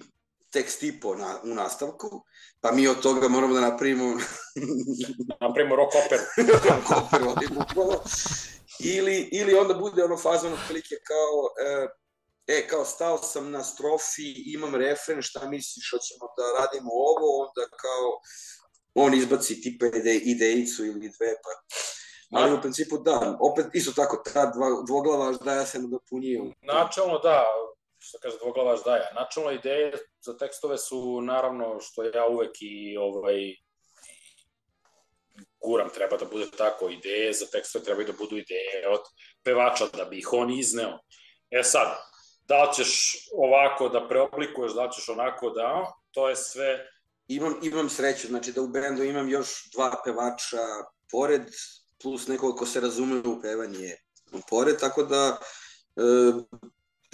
tekst 0.51 0.83
i 0.83 1.01
po 1.01 1.15
na, 1.15 1.41
u 1.45 1.55
nastavku, 1.55 2.25
pa 2.61 2.73
mi 2.73 2.89
od 2.89 3.03
toga 3.03 3.29
moramo 3.29 3.55
da 3.55 3.61
napravimo 3.61 4.17
Napravimo 5.41 5.77
rock 5.77 5.93
operu. 6.07 6.23
koper, 6.89 7.23
ali 7.23 7.47
bukvalno. 7.49 8.01
Ili, 8.81 9.29
ili 9.33 9.55
onda 9.55 9.75
bude 9.75 10.05
ono 10.05 10.17
fazon 10.17 10.53
otprilike 10.53 10.95
kao, 11.05 11.67
e, 11.67 11.89
e, 12.47 12.67
kao 12.69 12.85
stao 12.85 13.19
sam 13.19 13.51
na 13.51 13.65
strofi, 13.65 14.29
imam 14.55 14.75
refren, 14.75 15.23
šta 15.23 15.49
misliš, 15.49 15.91
hoćemo 15.93 16.27
da 16.37 16.61
radimo 16.61 16.91
ovo, 16.93 17.29
onda 17.45 17.77
kao 17.77 18.21
on 18.95 19.15
izbaci 19.15 19.61
tipa 19.61 19.87
ide, 19.87 20.15
idejicu 20.15 20.85
ili 20.85 21.13
dve, 21.19 21.33
pa 21.45 21.51
Ali 22.39 22.55
u 22.55 22.61
principu 22.61 22.99
da, 22.99 23.37
opet 23.41 23.67
isto 23.75 23.93
tako, 23.93 24.23
ta 24.33 24.47
dva, 24.47 24.69
dvoglava 24.87 25.33
ždaja 25.33 25.67
se 25.67 25.79
nadopunjuju. 25.79 26.53
Načelno 26.63 27.19
da, 27.19 27.45
što 27.99 28.19
kaže 28.23 28.37
dvoglava 28.39 28.77
ždaja. 28.77 29.13
Načelno 29.15 29.51
ideje 29.51 29.93
za 30.21 30.37
tekstove 30.37 30.79
su 30.79 31.21
naravno 31.21 31.81
što 31.81 32.05
ja 32.05 32.27
uvek 32.27 32.57
i 32.61 32.97
ovaj 32.97 33.55
guram 35.67 35.91
treba 35.91 36.17
da 36.17 36.25
bude 36.25 36.47
tako, 36.59 36.89
ideje 36.89 37.33
za 37.33 37.47
tekstove 37.53 37.85
trebaju 37.85 38.07
da 38.07 38.13
budu 38.13 38.37
ideje 38.37 38.89
od 38.89 39.01
pevača 39.45 39.87
da 39.97 40.05
bi 40.05 40.19
ih 40.19 40.33
on 40.33 40.51
izneo. 40.51 40.99
E 41.51 41.63
sad, 41.63 41.97
da 42.49 42.73
ćeš 42.75 43.15
ovako 43.35 43.89
da 43.89 44.09
preoblikuješ, 44.09 44.75
da 44.75 44.89
ćeš 44.89 45.09
onako 45.09 45.51
da, 45.51 45.93
to 46.11 46.29
je 46.29 46.37
sve 46.37 46.87
Imam, 47.29 47.55
imam 47.63 47.89
sreću, 47.89 48.27
znači 48.27 48.53
da 48.53 48.63
u 48.63 48.69
bendu 48.69 49.03
imam 49.03 49.29
još 49.29 49.71
dva 49.73 50.03
pevača 50.05 50.63
pored, 51.11 51.43
plus 52.03 52.27
nekog 52.27 52.59
ko 52.59 52.67
se 52.67 52.81
razume 52.81 53.19
u 53.19 53.41
pevanje 53.43 53.97
pored, 54.49 54.81
tako 54.81 55.03
da 55.03 55.39
e, 55.97 56.03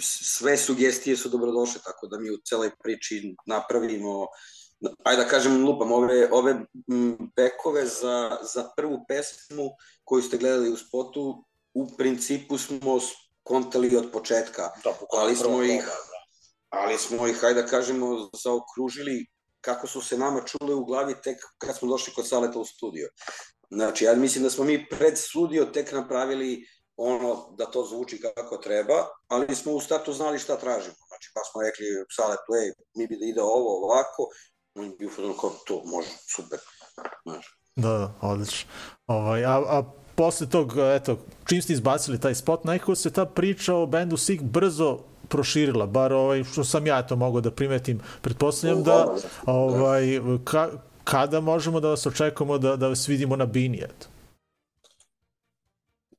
sve 0.01 0.57
sugestije 0.57 1.17
su 1.17 1.29
dobrodošle, 1.29 1.81
tako 1.83 2.07
da 2.07 2.19
mi 2.19 2.31
u 2.31 2.37
celoj 2.37 2.71
priči 2.83 3.35
napravimo 3.45 4.27
ajde 5.03 5.23
da 5.23 5.29
kažem 5.29 5.65
lupam, 5.65 5.91
ove, 5.91 6.29
ove 6.31 6.55
bekove 7.35 7.85
za, 7.85 8.37
za 8.53 8.69
prvu 8.77 9.05
pesmu 9.07 9.69
koju 10.03 10.21
ste 10.21 10.37
gledali 10.37 10.69
u 10.69 10.77
spotu, 10.77 11.45
u 11.73 11.97
principu 11.97 12.57
smo 12.57 12.99
kontali 13.43 13.97
od 13.97 14.11
početka, 14.11 14.69
da 14.83 14.93
Ali 15.11 15.35
smo 15.35 15.45
prvo 15.45 15.63
ih- 15.63 15.85
da. 15.85 15.91
ali 16.69 16.97
smo 16.97 17.27
ih, 17.27 17.41
hajde 17.41 17.61
da 17.61 17.67
kažemo, 17.67 18.29
zaokružili 18.43 19.25
kako 19.61 19.87
su 19.87 20.01
se 20.01 20.17
nama 20.17 20.41
čule 20.41 20.73
u 20.73 20.85
glavi 20.85 21.15
tek 21.23 21.37
kad 21.57 21.77
smo 21.77 21.89
došli 21.89 22.13
kod 22.13 22.27
Saleta 22.27 22.59
u 22.59 22.65
studio. 22.65 23.09
Znači, 23.71 24.05
ja 24.05 24.15
mislim 24.15 24.43
da 24.43 24.49
smo 24.49 24.63
mi 24.63 24.89
pred 24.89 25.17
studio 25.17 25.65
tek 25.65 25.91
napravili 25.91 26.65
ono 26.97 27.55
da 27.57 27.65
to 27.65 27.85
zvuči 27.85 28.21
kako 28.21 28.57
treba, 28.57 29.07
ali 29.27 29.55
smo 29.55 29.71
u 29.71 29.81
startu 29.81 30.13
znali 30.13 30.39
šta 30.39 30.57
tražimo. 30.57 30.95
Znači, 31.07 31.31
pa 31.33 31.41
smo 31.43 31.61
rekli 31.61 31.85
Saletu, 32.11 32.53
ej, 32.63 32.71
mi 32.95 33.07
bi 33.07 33.17
da 33.17 33.25
ide 33.25 33.41
ovo 33.41 33.85
ovako, 33.85 34.27
on 34.75 34.85
je 34.85 34.91
bio 34.91 35.09
fazon 35.09 35.37
kao, 35.41 35.49
to 35.49 35.81
može, 35.85 36.09
super. 36.35 36.59
Znaš. 37.25 37.57
Da, 37.75 37.89
da, 37.89 38.13
odlično. 38.21 38.69
Ovaj, 39.07 39.45
a, 39.45 39.51
a 39.51 39.83
posle 40.15 40.49
tog, 40.49 40.73
eto, 40.95 41.17
čim 41.45 41.61
ste 41.61 41.73
izbacili 41.73 42.19
taj 42.19 42.35
spot, 42.35 42.63
nekako 42.63 42.95
se 42.95 43.11
ta 43.11 43.25
priča 43.25 43.75
o 43.75 43.85
bendu 43.85 44.17
Sig 44.17 44.41
brzo 44.41 44.99
proširila, 45.29 45.85
bar 45.85 46.13
ovaj, 46.13 46.43
što 46.43 46.63
sam 46.63 46.87
ja 46.87 47.07
to 47.07 47.15
mogao 47.15 47.41
da 47.41 47.51
primetim. 47.51 47.99
Pretpostavljam 48.21 48.83
da, 48.83 49.15
ovaj, 49.45 50.19
ka, 50.45 50.69
kada 51.03 51.39
možemo 51.39 51.79
da 51.79 51.89
vas 51.89 52.05
očekujemo 52.05 52.57
da, 52.57 52.75
da 52.75 52.87
vas 52.87 53.07
vidimo 53.07 53.35
na 53.35 53.45
Bini, 53.45 53.77
eto. 53.77 54.07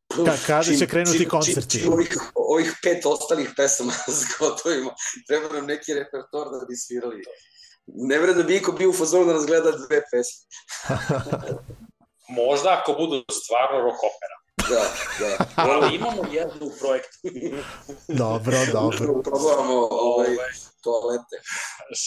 Ka- 0.09 0.47
kada 0.47 0.77
će 0.79 0.87
krenuti 0.87 1.29
koncerti? 1.29 1.71
Čim, 1.71 1.81
čim 1.81 1.93
ovih, 1.93 2.19
ovih 2.35 2.75
pet 2.83 3.07
ostalih 3.07 3.51
pesama 3.57 3.93
zgotovimo, 4.21 4.91
treba 5.29 5.55
nam 5.55 5.67
neki 5.67 5.95
repertoar 5.95 6.47
da 6.61 6.67
bi 6.67 6.77
svirali. 6.77 7.23
Ne 7.87 8.19
vre 8.19 8.35
da 8.35 8.43
bi 8.43 8.57
iko 8.57 8.73
bio 8.73 8.91
u 8.91 8.93
fazonu 8.93 9.27
da 9.27 9.33
nas 9.33 9.47
gleda 9.47 9.71
dve 9.71 10.03
pesme. 10.11 10.47
Možda 12.29 12.79
ako 12.81 12.93
budu 12.93 13.25
stvarno 13.33 13.81
rock 13.81 13.99
opera. 14.11 14.37
Da, 14.69 14.85
da. 15.21 15.45
Ali 15.57 15.95
imamo 15.97 16.23
jednu 16.33 16.67
u 16.67 16.73
projektu. 16.81 17.19
Dobro, 18.09 18.57
dobro. 18.73 19.23
Probavamo 19.23 19.89
ovaj, 19.91 20.27
Ovaj, 20.27 20.53
toalete. 20.85 21.37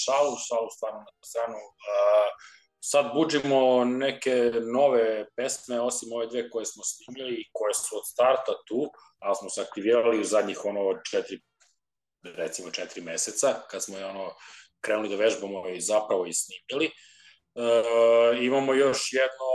šalu, 0.02 0.34
šalu 0.48 0.70
stvarno 0.76 1.00
na 1.00 1.12
stranu. 1.26 1.58
Uh, 1.58 2.30
sad 2.80 3.06
buđimo 3.14 3.86
neke 3.86 4.52
nove 4.74 5.26
pesme, 5.36 5.82
osim 5.82 6.14
ove 6.14 6.28
dve 6.28 6.50
koje 6.50 6.66
smo 6.66 6.84
snimili 6.84 7.34
i 7.36 7.50
koje 7.54 7.74
su 7.74 7.98
od 7.98 8.08
starta 8.08 8.54
tu, 8.68 8.92
ali 9.20 9.36
smo 9.36 9.50
se 9.50 9.62
aktivirali 9.62 10.20
u 10.20 10.24
zadnjih 10.24 10.66
ono 10.66 11.02
četiri, 11.12 11.40
recimo 12.24 12.72
četiri 12.72 13.02
meseca, 13.02 13.54
kad 13.70 13.84
smo 13.84 13.98
je 13.98 14.06
ono 14.06 14.36
krenuli 14.82 15.10
da 15.10 15.16
vežbamo 15.16 15.70
i 15.70 15.82
zapravo 15.82 16.26
i 16.26 16.34
snimili. 16.34 16.92
Uh, 17.56 18.44
imamo 18.44 18.74
još 18.74 19.14
jedno 19.14 19.52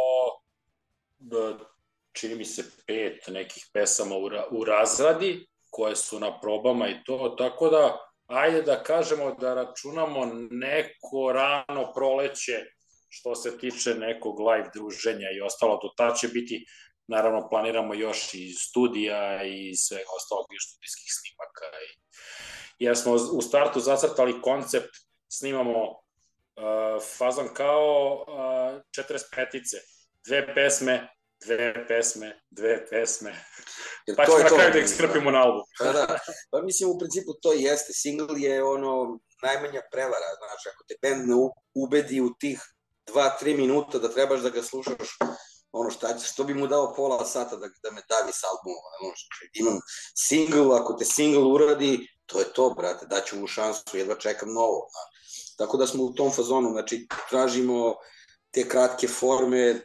čini 2.13 2.35
mi 2.35 2.45
se 2.45 2.65
pet 2.87 3.29
nekih 3.29 3.67
pesama 3.73 4.17
u, 4.17 4.31
u 4.51 4.65
razradi 4.65 5.47
koje 5.71 5.97
su 5.97 6.21
na 6.21 6.41
probama 6.41 6.89
i 6.89 7.05
to, 7.05 7.35
tako 7.39 7.69
da 7.69 7.99
ajde 8.27 8.63
da 8.63 8.83
kažemo 8.83 9.35
da 9.35 9.55
računamo 9.55 10.31
neko 10.51 11.33
rano 11.33 11.93
proleće 11.95 12.65
što 13.09 13.35
se 13.35 13.59
tiče 13.59 13.95
nekog 13.95 14.41
live 14.41 14.71
druženja 14.75 15.29
i 15.37 15.41
ostalo, 15.41 15.81
do 15.83 15.89
ta 15.97 16.15
će 16.15 16.29
biti, 16.29 16.67
naravno 17.07 17.49
planiramo 17.49 17.95
još 17.95 18.35
i 18.35 18.53
studija 18.53 19.45
i 19.45 19.77
sve 19.77 19.99
ostalog 20.17 20.47
i 20.51 20.61
studijskih 20.61 21.13
snimaka. 21.19 21.67
I, 21.89 21.91
jer 22.79 22.97
smo 22.97 23.13
u 23.13 23.43
startu 23.43 23.81
zacrtali 23.81 24.43
koncept, 24.43 24.91
snimamo 25.29 25.91
uh, 25.91 25.97
fazan 27.19 27.49
kao 27.55 28.15
uh, 28.15 28.35
45-ice, 28.97 29.77
dve 30.27 30.55
pesme, 30.55 31.09
dve 31.47 31.87
pesme, 31.89 32.41
dve 32.51 32.87
pesme, 32.91 33.45
Jer 34.07 34.17
pa 34.17 34.27
to 34.27 34.33
ćemo 34.33 34.39
je 34.39 34.45
na 34.45 34.51
kraju 34.51 34.73
da 34.73 34.79
ih 34.79 34.89
skrpimo 34.89 35.31
na 35.31 35.43
album. 35.43 35.63
Pa 35.79 35.93
da, 35.93 36.19
pa 36.51 36.63
mislim 36.63 36.91
u 36.91 36.99
principu 36.99 37.33
to 37.43 37.53
jeste. 37.53 37.93
Single 37.93 38.41
je 38.41 38.65
ono 38.65 39.19
najmanja 39.43 39.83
prevara, 39.93 40.29
znaš, 40.39 40.63
ako 40.75 40.85
te 40.89 40.95
band 41.03 41.29
ne 41.29 41.35
ubedi 41.75 42.21
u 42.21 42.35
tih 42.41 42.61
dva, 43.07 43.37
tri 43.41 43.55
minuta 43.55 43.99
da 43.99 44.13
trebaš 44.13 44.41
da 44.41 44.51
ga 44.51 44.63
slušaš, 44.63 45.19
ono 45.73 45.91
šta 45.91 46.19
što 46.19 46.45
bi 46.45 46.55
mu 46.55 46.67
dao 46.67 46.95
pola 46.95 47.25
sata 47.25 47.57
da, 47.57 47.69
da 47.83 47.91
me 47.91 48.03
davi 48.09 48.33
s 48.33 48.45
albumom, 48.45 48.85
ono, 49.01 49.13
znači, 49.15 49.51
imam 49.55 49.79
single, 50.17 50.77
ako 50.77 50.93
te 50.93 51.05
single 51.05 51.45
uradi, 51.45 52.09
to 52.27 52.39
je 52.39 52.53
to, 52.53 52.71
brate, 52.71 53.07
daću 53.07 53.37
mu 53.37 53.47
šansu, 53.47 53.83
jedva 53.99 54.15
čekam 54.15 54.53
novo. 54.53 54.89
Tako 55.59 55.77
da 55.77 55.87
smo 55.87 56.05
u 56.05 56.15
tom 56.15 56.33
fazonu, 56.33 56.71
znači, 56.71 57.07
tražimo 57.31 57.95
te 58.51 58.69
kratke 58.69 59.09
forme, 59.09 59.81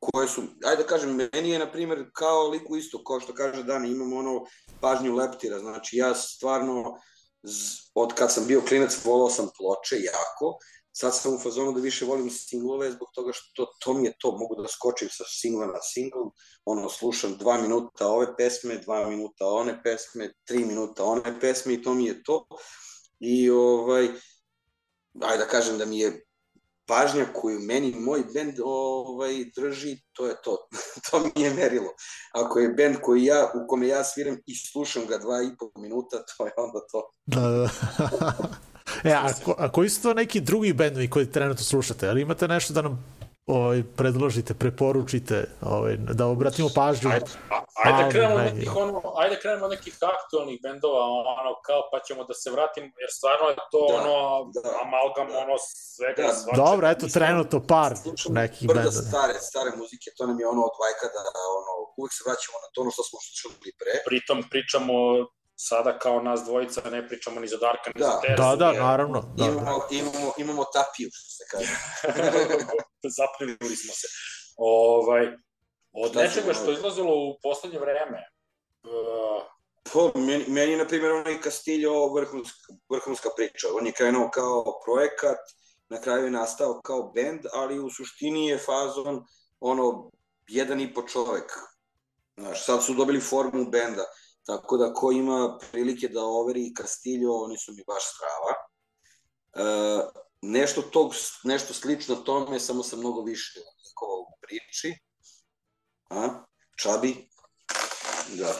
koje 0.00 0.28
su, 0.28 0.42
ajde 0.64 0.82
da 0.82 0.88
kažem, 0.88 1.28
meni 1.32 1.50
je, 1.50 1.58
na 1.58 1.72
primjer, 1.72 2.10
kao 2.12 2.48
liku 2.48 2.76
isto, 2.76 3.04
kao 3.04 3.20
što 3.20 3.34
kaže 3.34 3.62
Dani, 3.62 3.90
imam 3.90 4.12
ono 4.12 4.44
pažnju 4.80 5.14
leptira, 5.14 5.58
znači 5.58 5.96
ja 5.96 6.14
stvarno, 6.14 6.94
od 7.94 8.14
kad 8.14 8.32
sam 8.32 8.46
bio 8.46 8.62
klinac, 8.68 9.04
volao 9.04 9.30
sam 9.30 9.48
ploče 9.58 9.96
jako, 9.96 10.58
sad 10.92 11.16
sam 11.16 11.34
u 11.34 11.38
fazonu 11.38 11.72
da 11.72 11.80
više 11.80 12.04
volim 12.04 12.30
singlove 12.30 12.90
zbog 12.90 13.08
toga 13.14 13.32
što 13.34 13.66
to 13.80 13.94
mi 13.94 14.06
je 14.06 14.14
to, 14.20 14.30
mogu 14.30 14.62
da 14.62 14.68
skočim 14.68 15.08
sa 15.10 15.24
singla 15.26 15.66
na 15.66 15.82
singl, 15.82 16.30
ono, 16.64 16.88
slušam 16.88 17.36
dva 17.38 17.58
minuta 17.58 18.06
ove 18.06 18.36
pesme, 18.36 18.78
dva 18.78 19.08
minuta 19.08 19.46
one 19.46 19.80
pesme, 19.82 20.32
tri 20.44 20.64
minuta 20.64 21.04
one 21.04 21.40
pesme 21.40 21.74
i 21.74 21.82
to 21.82 21.94
mi 21.94 22.06
je 22.06 22.22
to. 22.22 22.46
I 23.20 23.50
ovaj, 23.50 24.08
ajde 25.22 25.44
da 25.44 25.50
kažem 25.50 25.78
da 25.78 25.86
mi 25.86 25.98
je 25.98 26.27
pažnja 26.88 27.24
koju 27.34 27.60
meni 27.60 27.94
moj 27.98 28.22
bend 28.34 28.54
ovaj, 28.64 29.44
drži, 29.56 29.98
to 30.12 30.26
je 30.26 30.34
to. 30.44 30.68
to 31.10 31.20
mi 31.20 31.42
je 31.42 31.54
merilo. 31.54 31.90
Ako 32.32 32.58
je 32.58 32.68
bend 32.68 32.96
koji 33.02 33.24
ja, 33.24 33.52
u 33.54 33.68
kome 33.68 33.88
ja 33.88 34.04
sviram 34.04 34.36
i 34.46 34.54
slušam 34.56 35.06
ga 35.06 35.18
dva 35.18 35.42
i 35.42 35.56
po 35.58 35.80
minuta, 35.80 36.16
to 36.36 36.46
je 36.46 36.52
onda 36.56 36.80
to. 36.92 37.10
Da, 37.26 37.40
da. 37.40 37.68
E, 39.04 39.12
a, 39.12 39.28
ko, 39.44 39.54
a 39.58 39.72
koji 39.72 39.88
su 39.88 40.02
to 40.02 40.14
neki 40.14 40.40
drugi 40.40 40.72
bendovi 40.72 41.10
koji 41.10 41.32
trenutno 41.32 41.64
slušate? 41.64 42.08
Ali 42.08 42.22
imate 42.22 42.48
nešto 42.48 42.72
da 42.72 42.82
nam 42.82 43.17
ovaj, 43.48 43.82
predložite, 43.96 44.54
preporučite, 44.54 45.36
ovaj, 45.62 45.96
da 45.96 46.26
obratimo 46.26 46.68
pažnju? 46.74 47.10
Ajde, 47.10 47.26
ajde 47.84 48.02
da 48.04 48.10
krenemo 48.10 48.38
nekih, 48.38 48.76
ono, 48.76 48.96
ajde 49.20 49.34
da 49.34 49.40
krenemo 49.40 49.68
nekih 49.68 49.94
aktualnih 50.16 50.58
bendova, 50.62 51.02
ono, 51.40 51.52
kao, 51.66 51.80
pa 51.92 51.98
ćemo 52.06 52.24
da 52.24 52.34
se 52.34 52.50
vratimo, 52.50 52.86
jer 53.02 53.10
stvarno 53.18 53.46
je 53.52 53.56
to, 53.72 53.82
Da, 53.90 53.94
ono, 54.00 54.16
da, 54.54 54.60
amalgam, 54.84 55.26
da. 55.32 55.38
ono, 55.44 55.54
svega, 55.94 56.22
Da, 56.22 56.28
da, 56.28 56.34
svačega. 56.40 56.64
Dobro, 56.66 56.84
eto, 56.88 57.04
Mislim, 57.06 57.18
trenutno 57.20 57.58
par 57.74 57.92
Slušamo 57.96 58.34
nekih 58.42 58.64
brda 58.68 58.80
bendova. 58.80 59.06
stare, 59.10 59.34
stare 59.50 59.70
muzike, 59.80 60.08
to 60.16 60.22
nam 60.30 60.36
je 60.40 60.46
ono 60.54 60.62
od 60.70 60.74
vajkada, 60.82 61.20
ono, 61.60 61.72
uvek 61.98 62.12
se 62.16 62.22
vraćamo 62.26 62.56
na 62.64 62.68
to 62.72 62.76
ono 62.84 62.90
što 62.94 63.02
smo 63.08 63.18
slušali 63.26 63.54
pre. 63.80 63.92
Pritom 64.08 64.38
pričamo 64.52 64.92
sada 65.60 65.98
kao 65.98 66.22
nas 66.22 66.44
dvojica, 66.44 66.90
ne 66.90 67.08
pričamo 67.08 67.40
ni 67.40 67.48
za 67.48 67.56
Darka, 67.56 67.90
ni 67.94 68.00
Da. 68.00 68.06
za 68.06 68.20
Teresa. 68.20 68.42
Da, 68.42 68.56
da, 68.56 68.70
jer 68.70 68.82
naravno. 68.82 69.20
Da, 69.20 69.44
da. 69.44 69.50
Imamo, 69.50 69.80
imamo, 69.90 70.32
imamo 70.38 70.64
tapiju, 70.64 71.08
što 71.12 71.30
se 71.30 71.44
kaže. 71.50 71.72
Zapnili 73.18 73.76
smo 73.76 73.92
se. 73.94 74.06
Ovaj, 74.56 75.26
od 75.92 76.10
Šta 76.10 76.22
nečega 76.22 76.54
što 76.54 76.70
je 76.70 76.74
izlazilo 76.74 77.14
u 77.14 77.38
poslednje 77.42 77.78
vreme, 77.78 78.18
uh, 78.82 79.58
Po, 79.92 80.12
meni, 80.14 80.44
meni 80.48 80.72
je, 80.72 80.78
na 80.78 80.86
primjer, 80.86 81.12
onaj 81.12 81.40
Castillo 81.42 82.14
vrhunska, 82.14 82.74
vrhunska 82.90 83.28
priča. 83.36 83.68
On 83.74 83.86
je 83.86 83.92
krenuo 83.92 84.30
kao 84.30 84.80
projekat, 84.84 85.38
na 85.88 86.00
kraju 86.00 86.24
je 86.24 86.30
nastao 86.30 86.80
kao 86.84 87.12
band, 87.14 87.40
ali 87.52 87.78
u 87.78 87.90
suštini 87.90 88.48
je 88.48 88.58
fazon 88.58 89.24
ono, 89.60 90.10
jedan 90.48 90.80
i 90.80 90.94
po 90.94 91.02
čovek. 91.02 91.52
Znaš, 92.36 92.64
sad 92.64 92.84
su 92.84 92.94
dobili 92.94 93.20
formu 93.20 93.70
benda, 93.70 94.04
tako 94.48 94.76
da 94.76 94.94
ko 94.94 95.12
ima 95.12 95.58
prilike 95.72 96.08
da 96.08 96.22
overi 96.24 96.74
Castillo, 96.76 97.34
oni 97.44 97.58
su 97.58 97.72
mi 97.72 97.82
baš 97.86 98.02
strava. 98.14 98.52
E, 99.54 99.64
nešto, 100.42 100.82
tog, 100.82 101.12
nešto 101.44 101.74
slično 101.74 102.14
tome, 102.16 102.60
samo 102.60 102.82
sa 102.82 102.96
mnogo 102.96 103.22
više 103.22 103.60
likova 103.60 104.14
u 104.14 104.26
priči. 104.40 104.94
A? 106.10 106.28
Čabi? 106.82 107.28
Da. 108.28 108.54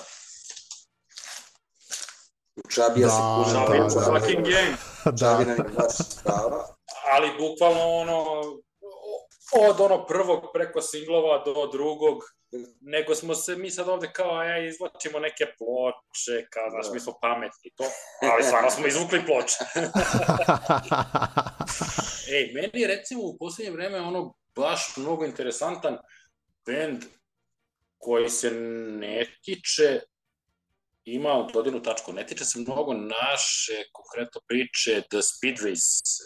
U 2.56 2.68
Čabija 2.70 3.06
Da, 3.06 3.12
se 3.12 3.20
kuže. 3.36 3.54
da, 3.54 3.78
da, 3.78 4.10
da. 4.12 4.20
fucking. 4.20 4.46
Čabi 5.18 5.44
da. 5.44 5.54
nam 5.54 5.66
je 5.66 5.72
baš 5.76 5.94
strava. 5.96 6.76
ali 7.12 7.28
bukvalno 7.38 7.80
ono, 7.80 8.40
od 9.68 9.80
ono 9.80 10.06
prvog 10.06 10.44
preko 10.52 10.80
singlova 10.80 11.42
do 11.44 11.66
drugog, 11.72 12.18
nego 12.80 13.14
smo 13.14 13.34
se 13.34 13.56
mi 13.56 13.70
sad 13.70 13.88
ovde 13.88 14.10
kao, 14.12 14.38
aj, 14.38 14.68
izvlačimo 14.68 15.18
neke 15.18 15.44
ploče, 15.58 16.46
kao, 16.50 16.70
znaš, 16.70 16.86
Da. 16.86 16.92
mi 16.92 17.00
smo 17.00 17.18
pametni 17.20 17.70
to, 17.76 17.84
ali 18.32 18.42
stvarno 18.44 18.70
smo 18.70 18.86
izvukli 18.86 19.22
ploče. 19.26 19.54
Ej, 22.36 22.52
meni 22.54 22.80
je 22.80 22.88
recimo 22.88 23.22
u 23.22 23.38
poslednje 23.38 23.72
vreme 23.72 24.00
ono 24.00 24.34
baš 24.56 24.96
mnogo 24.96 25.24
interesantan 25.24 25.98
band 26.66 27.04
koji 27.98 28.28
se 28.28 28.50
ne 28.50 29.26
tiče 29.42 30.00
ima 31.04 31.48
dodirnu 31.52 31.82
tačku, 31.82 32.12
ne 32.12 32.26
tiče 32.26 32.44
se 32.44 32.58
mnogo 32.58 32.94
naše 32.94 33.72
konkretno 33.92 34.40
priče 34.48 35.02
The 35.10 35.16
Speedways, 35.18 35.84
uh, 36.20 36.24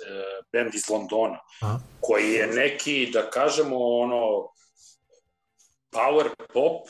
band 0.53 0.75
iz 0.75 0.89
Londona, 0.89 1.39
Aha. 1.63 1.79
koji 2.01 2.33
je 2.33 2.47
neki, 2.47 3.11
da 3.13 3.31
kažemo, 3.31 3.77
ono, 3.79 4.49
power 5.93 6.29
pop, 6.53 6.89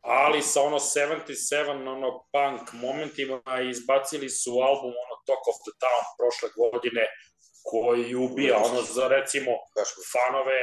ali 0.00 0.42
sa 0.42 0.60
ono 0.60 0.78
77, 0.78 1.88
ono 1.88 2.10
punk 2.32 2.72
momentima 2.72 3.42
i 3.64 3.68
izbacili 3.70 4.28
su 4.30 4.50
album 4.50 4.92
ono 5.04 5.14
Talk 5.26 5.44
of 5.48 5.56
the 5.66 5.74
Town 5.84 6.04
prošle 6.18 6.48
godine 6.60 7.04
koji 7.62 8.14
ubija 8.14 8.56
ono 8.56 8.82
za 8.82 9.08
recimo 9.08 9.52
fanove 10.12 10.60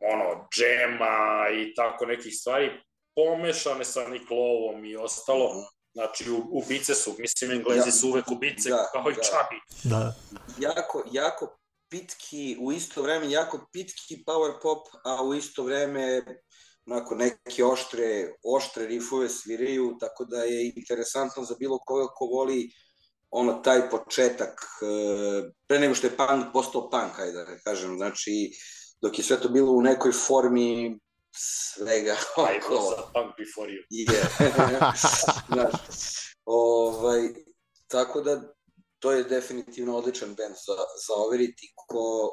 ono 0.00 0.48
džema 0.54 1.48
i 1.60 1.74
tako 1.74 2.06
nekih 2.06 2.34
stvari 2.36 2.70
pomešane 3.14 3.84
sa 3.84 4.08
Nick 4.08 4.30
Lowe-om 4.30 4.90
i 4.90 4.96
ostalo. 4.96 5.50
Znači, 5.92 6.30
u, 6.30 6.48
ubice 6.50 6.94
su, 6.94 7.14
mislim, 7.18 7.50
Englezi 7.50 7.88
Ja, 7.88 7.92
su 7.92 8.08
uvek 8.08 8.30
ubice, 8.30 8.70
da, 8.70 8.90
kao 8.92 9.10
i 9.10 9.14
da. 9.14 9.22
Čabi. 9.22 9.60
da. 9.84 10.14
jako, 10.58 11.04
jako 11.12 11.58
pitki, 11.90 12.56
u 12.60 12.72
isto 12.72 13.02
vreme 13.02 13.30
jako 13.30 13.66
pitki 13.72 14.24
power 14.26 14.52
pop, 14.62 14.86
a 15.04 15.22
u 15.22 15.34
isto 15.34 15.62
vreme 15.62 16.22
onako 16.90 17.14
neke 17.14 17.64
oštre, 17.64 18.32
oštre 18.56 18.86
rifove 18.86 19.28
sviraju, 19.28 19.96
tako 20.00 20.24
da 20.24 20.42
je 20.42 20.72
interesantno 20.76 21.44
za 21.44 21.54
bilo 21.58 21.78
koga 21.78 22.06
ko 22.06 22.24
voli 22.26 22.70
ono 23.30 23.52
taj 23.52 23.90
početak, 23.90 24.60
e, 24.82 25.50
pre 25.66 25.78
nego 25.78 25.94
što 25.94 26.06
je 26.06 26.16
punk 26.16 26.52
postao 26.52 26.90
punk, 26.90 27.18
ajde 27.18 27.32
da 27.32 27.58
kažem, 27.64 27.96
znači 27.96 28.50
dok 29.02 29.18
je 29.18 29.24
sve 29.24 29.40
to 29.40 29.48
bilo 29.48 29.72
u 29.72 29.82
nekoj 29.82 30.12
formi 30.12 30.98
svega 31.32 32.16
Aj, 32.46 32.58
oko, 32.58 32.74
za 32.74 33.02
Punk 33.14 33.34
Before 33.38 33.72
You. 33.72 33.82
je. 33.90 34.22
Znaš, 35.52 35.72
ovaj, 36.44 37.28
tako 37.86 38.20
da 38.20 38.42
to 38.98 39.12
je 39.12 39.24
definitivno 39.24 39.96
odličan 39.96 40.28
band 40.28 40.54
za, 40.66 40.76
za 41.06 41.14
overiti 41.26 41.72
ko 41.86 42.32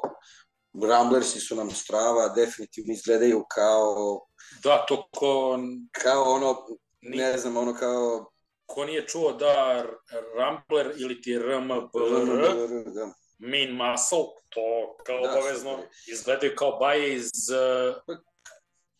Ramblersi 0.88 1.40
su 1.40 1.56
nam 1.56 1.70
strava, 1.70 2.28
definitivno 2.28 2.92
izgledaju 2.92 3.44
kao, 3.50 4.20
Da, 4.64 4.84
to 4.88 5.08
ko, 5.16 5.58
kao 5.92 6.22
ono, 6.24 6.66
ni, 7.00 7.16
ne 7.16 7.38
znam, 7.38 7.56
ono 7.56 7.74
kao 7.74 8.30
ko 8.66 8.84
nije 8.84 9.06
čuo 9.06 9.32
da 9.32 9.84
Rambler 10.38 10.92
ili 10.96 11.20
ti 11.22 11.38
RMBR, 11.38 11.82
da, 12.94 13.12
Mean 13.38 13.70
Muscle, 13.72 14.24
to 14.48 14.96
kao 15.06 15.20
Da, 15.20 15.30
obavezno 15.32 15.70
super. 15.70 15.88
izgledaju 16.12 16.52
kao 16.56 16.78
baje 16.78 17.14
iz... 17.14 17.30
Uh, 17.50 18.16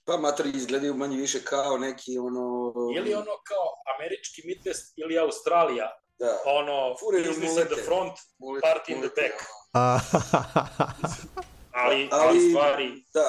pa 0.05 0.16
matori 0.16 0.51
izgledaju 0.55 0.95
manje 0.95 1.16
više 1.16 1.45
kao 1.45 1.79
neki 1.79 2.19
ono... 2.19 2.73
ili 2.97 3.14
ono 3.14 3.33
kao 3.49 3.66
američki 3.97 4.43
Midwest 4.43 4.93
ili 4.97 5.19
Australija, 5.19 5.99
Da, 6.19 6.39
ono, 6.47 6.97
Furaju 7.01 7.25
business 7.25 7.51
in 7.51 7.55
mulete. 7.55 7.75
the 7.75 7.83
front, 7.85 8.12
muleti- 8.39 8.62
party 8.66 8.93
in 8.93 9.01
the 9.01 9.11
back. 9.23 9.35
A, 9.75 9.99
ali, 11.79 12.09
Ali- 12.12 12.29
ali 12.29 12.51
stvari, 12.51 13.05
da, 13.14 13.24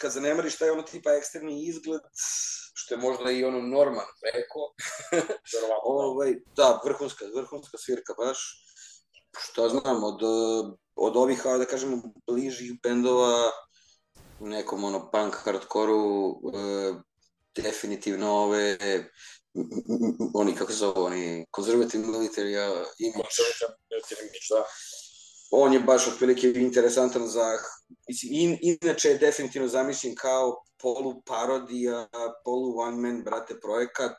kad 0.00 0.12
zanemariš 0.12 0.58
taj 0.58 0.70
ono 0.70 0.82
tipa 0.82 1.10
eksterni 1.10 1.66
izgled, 1.66 2.00
što 2.74 2.94
je 2.94 2.98
možda 2.98 3.30
i 3.30 3.44
ono 3.44 3.60
norman 3.60 4.06
preko, 4.20 4.60
verovatno, 5.52 5.82
ovaj, 5.84 6.34
da, 6.56 6.80
vrhunska, 6.84 7.24
vrhunska 7.36 7.78
svirka 7.78 8.14
baš, 8.18 8.38
šta 9.38 9.68
znam, 9.68 10.04
od, 10.04 10.20
od 10.94 11.16
ovih, 11.16 11.42
da 11.42 11.64
kažemo, 11.64 12.02
bližih 12.26 12.72
bendova, 12.82 13.50
nekom 14.40 14.84
ono 14.84 15.10
punk 15.10 15.34
hardkoru, 15.34 16.30
e, 16.54 16.94
definitivno 17.62 18.32
ove, 18.32 18.78
oni, 20.34 20.54
kako 20.54 20.72
se 20.72 20.78
zove, 20.78 21.00
oni, 21.00 21.46
conservative 21.56 22.04
military 22.04 22.54
image, 22.98 23.22
koncertan 23.22 23.70
Military 23.90 24.28
da. 24.50 24.64
On 25.50 25.72
je 25.72 25.80
baš 25.80 26.08
otprilike 26.08 26.52
interesantan 26.52 27.26
za, 27.26 27.58
mislim, 28.08 28.32
in, 28.32 28.58
inače 28.62 29.08
je 29.08 29.18
definitivno 29.18 29.68
zamišljen 29.68 30.14
kao 30.14 30.62
polu 30.82 31.22
parodija, 31.26 32.08
polu 32.44 32.78
one 32.78 32.96
man, 32.96 33.22
brate, 33.24 33.60
projekat, 33.60 34.12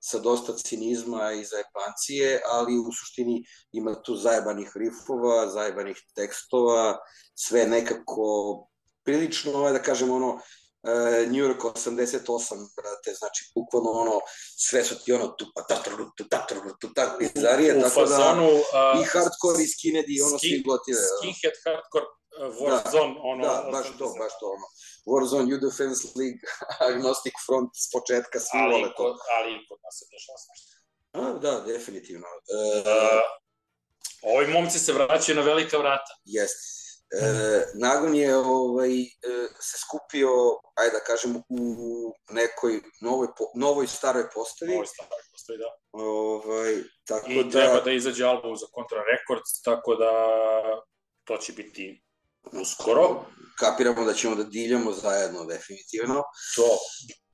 sa 0.00 0.18
dosta 0.18 0.52
cinizma 0.52 1.32
i 1.32 1.44
zajebancije, 1.44 2.40
ali 2.50 2.78
u 2.78 2.92
suštini 2.92 3.44
ima 3.72 4.02
tu 4.02 4.16
zajebanih 4.16 4.72
rifova, 4.74 5.50
zajebanih 5.50 6.02
tekstova, 6.14 6.98
sve 7.34 7.66
nekako 7.66 8.24
prilično, 9.04 9.52
ovaj, 9.52 9.72
da 9.72 9.82
kažem, 9.82 10.10
ono, 10.10 10.40
New 11.32 11.42
York 11.46 11.60
88, 11.64 12.68
brate, 12.76 13.10
znači, 13.20 13.40
bukvalno 13.54 13.90
ono, 13.90 14.20
sve 14.66 14.84
su 14.84 14.94
ti 15.04 15.12
ono, 15.12 15.26
tu 15.28 15.44
pa 15.54 15.62
tatru, 15.62 16.10
tu 16.16 16.28
tatru, 16.28 16.60
tu 16.80 16.88
tatru, 16.94 17.16
bizarije, 17.18 17.70
u 17.78 17.80
tako 17.82 18.00
da, 18.00 18.06
fazonu, 18.06 18.48
uh, 18.48 19.00
i 19.00 19.02
hardcore, 19.12 19.58
i 19.64 19.68
skinhead, 19.74 20.08
i 20.08 20.22
ono, 20.22 20.38
svi 20.38 20.62
gotive. 20.68 21.00
da. 21.00 21.16
Skinhead 21.18 21.56
hardcore 21.64 22.06
uh, 22.06 22.54
Warzone, 22.62 23.14
ono... 23.30 23.40
Da, 23.46 23.54
baš 23.72 23.86
to, 23.98 24.06
baš 24.22 24.32
to, 24.40 24.46
ono. 24.56 24.66
Warzone, 25.10 25.46
U 25.54 25.58
Defense 25.66 26.02
League, 26.20 26.42
Agnostic 26.90 27.36
Front, 27.46 27.70
s 27.84 27.86
početka 27.94 28.36
svi 28.46 28.58
Ali, 28.62 28.72
vole 28.74 28.88
to. 28.96 29.04
ali 29.36 29.50
i 29.56 29.60
kod 29.68 29.78
nas 29.84 29.96
dešava 30.12 30.38
svašta. 30.44 30.72
A, 31.18 31.22
da, 31.44 31.52
definitivno. 31.72 32.26
E, 32.26 32.58
Uh, 34.22 34.34
ovi 34.34 34.46
momci 34.52 34.78
se 34.78 34.92
vraćaju 34.92 35.36
na 35.36 35.42
velika 35.42 35.78
vrata. 35.78 36.12
Jeste. 36.24 36.87
E, 37.10 37.64
Nagon 37.74 38.14
je 38.14 38.36
ovaj, 38.36 39.02
e, 39.02 39.06
se 39.60 39.78
skupio, 39.78 40.30
ajde 40.74 40.92
da 40.92 41.04
kažem, 41.04 41.36
u 41.48 41.60
nekoj 42.30 42.80
novoj, 43.00 43.28
po, 43.38 43.44
novoj 43.54 43.86
staroj 43.86 44.24
postavi. 44.34 44.72
Ovo 44.72 44.82
je 44.82 44.86
stvar, 44.86 45.08
postoji, 45.32 45.58
da. 45.58 45.78
Ovaj, 45.92 46.74
tako 47.04 47.30
I 47.30 47.44
da, 47.44 47.50
treba 47.50 47.80
da 47.80 47.92
izađe 47.92 48.24
album 48.24 48.56
za 48.56 48.66
Contra 48.74 49.02
Records, 49.12 49.62
tako 49.62 49.94
da 49.94 50.12
to 51.24 51.36
će 51.36 51.52
biti 51.52 52.02
uskoro. 52.52 53.24
kapiramo 53.58 54.04
da 54.04 54.14
ćemo 54.14 54.34
da 54.34 54.44
diljamo 54.44 54.92
zajedno, 54.92 55.44
definitivno. 55.44 56.22
To, 56.56 56.78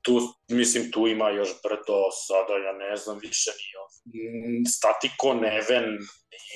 tu, 0.01 0.19
mislim, 0.47 0.91
tu 0.91 1.07
ima 1.07 1.29
još 1.29 1.49
brdo, 1.63 1.99
sada 2.27 2.53
ja 2.53 2.73
ne 2.73 2.97
znam 2.97 3.19
više 3.19 3.51
ni 3.51 3.67
on. 3.83 3.91
Statiko, 4.77 5.33
Neven 5.33 5.85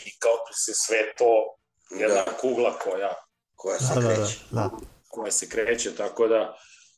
i 0.06 0.20
kao 0.20 0.38
se 0.52 0.74
sve 0.74 1.14
to 1.18 1.59
jedna 1.92 2.16
Da. 2.16 2.38
kugla 2.42 2.80
koja, 2.80 3.14
koja 3.56 3.78
Da, 3.78 3.86
se 3.86 3.94
da, 3.94 4.02
da, 4.02 4.16
kreće. 4.16 4.40
da. 4.52 4.70
koja 5.08 5.32
se 5.32 5.50
kreće, 5.50 5.96
tako 5.96 6.28
da, 6.28 6.58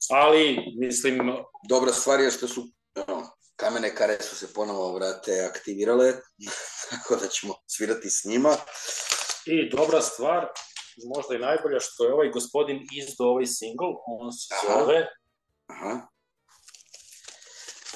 ali, 0.09 0.57
mislim, 0.79 1.19
Dobra 1.69 1.93
stvar 1.93 2.19
je 2.19 2.31
što 2.31 2.47
su 2.47 2.67
ono, 3.07 3.29
kamene 3.55 3.95
kare 3.95 4.17
su 4.21 4.35
se 4.35 4.53
ponovo 4.53 4.93
vrate 4.93 5.47
aktivirale, 5.49 6.13
tako 6.89 7.15
da 7.15 7.27
ćemo 7.27 7.53
svirati 7.67 8.09
s 8.09 8.23
njima. 8.25 8.55
i 9.45 9.69
dobra 9.69 10.01
stvar, 10.01 10.47
možda 11.15 11.35
i 11.35 11.39
najbolja, 11.39 11.79
što 11.79 12.05
je 12.05 12.13
ovaj 12.13 12.29
gospodin 12.29 12.87
izdao 12.93 13.27
ovaj 13.27 13.45
single, 13.45 13.87
on 14.05 14.31
se 14.31 14.53
Aha. 14.55 14.79
zove 14.79 15.07
Aha. 15.67 16.07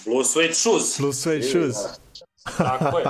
Blue 0.05 0.25
Suede 0.25 0.53
Shoes. 0.53 0.97
Blue 0.99 1.13
Suede 1.13 1.49
Shoes. 1.49 1.75
Tako 2.57 2.99
je. 2.99 3.05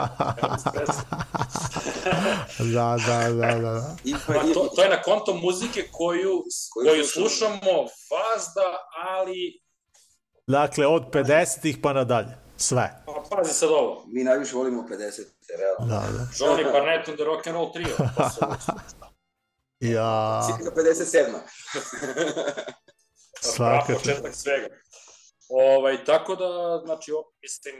Da, 2.73 2.97
da, 3.07 3.29
da, 3.29 3.51
da. 3.51 3.59
da. 3.61 3.95
Pa 4.27 4.53
to, 4.53 4.69
to 4.75 4.83
je 4.83 4.89
na 4.89 5.01
konto 5.01 5.33
muzike 5.33 5.87
koju, 5.91 6.43
Koju 6.73 7.03
slušamo. 7.05 7.71
fazda, 8.09 8.77
ali 9.07 9.61
Dakle, 10.47 10.87
od 10.87 11.03
50-ih 11.05 11.77
pa 11.83 11.93
nadalje. 11.93 12.37
Sve. 12.57 13.03
pa, 13.05 13.23
pazi 13.31 13.53
sad 13.53 13.69
ovo. 13.69 14.03
Mi 14.07 14.23
najviše 14.23 14.55
volimo 14.55 14.81
50, 14.81 15.21
realno. 15.57 15.85
Da, 15.95 16.11
da. 16.11 16.23
Johnny 16.35 16.71
Barnett 16.71 17.07
and 17.07 17.17
the 17.17 17.25
Rock 17.25 17.47
and 17.47 17.55
Roll 17.55 17.71
Trio. 17.73 17.95
Pa 18.17 18.29
se 18.29 18.39
Ja, 19.79 20.41
Cirka 20.47 20.75
57. 20.75 21.31
Svaka 23.41 23.81
svakako. 23.81 23.93
početak 23.93 24.35
svega. 24.35 24.67
Ovaj, 25.49 26.05
tako 26.05 26.35
da, 26.35 26.47
znači, 26.85 27.11
mislim, 27.41 27.75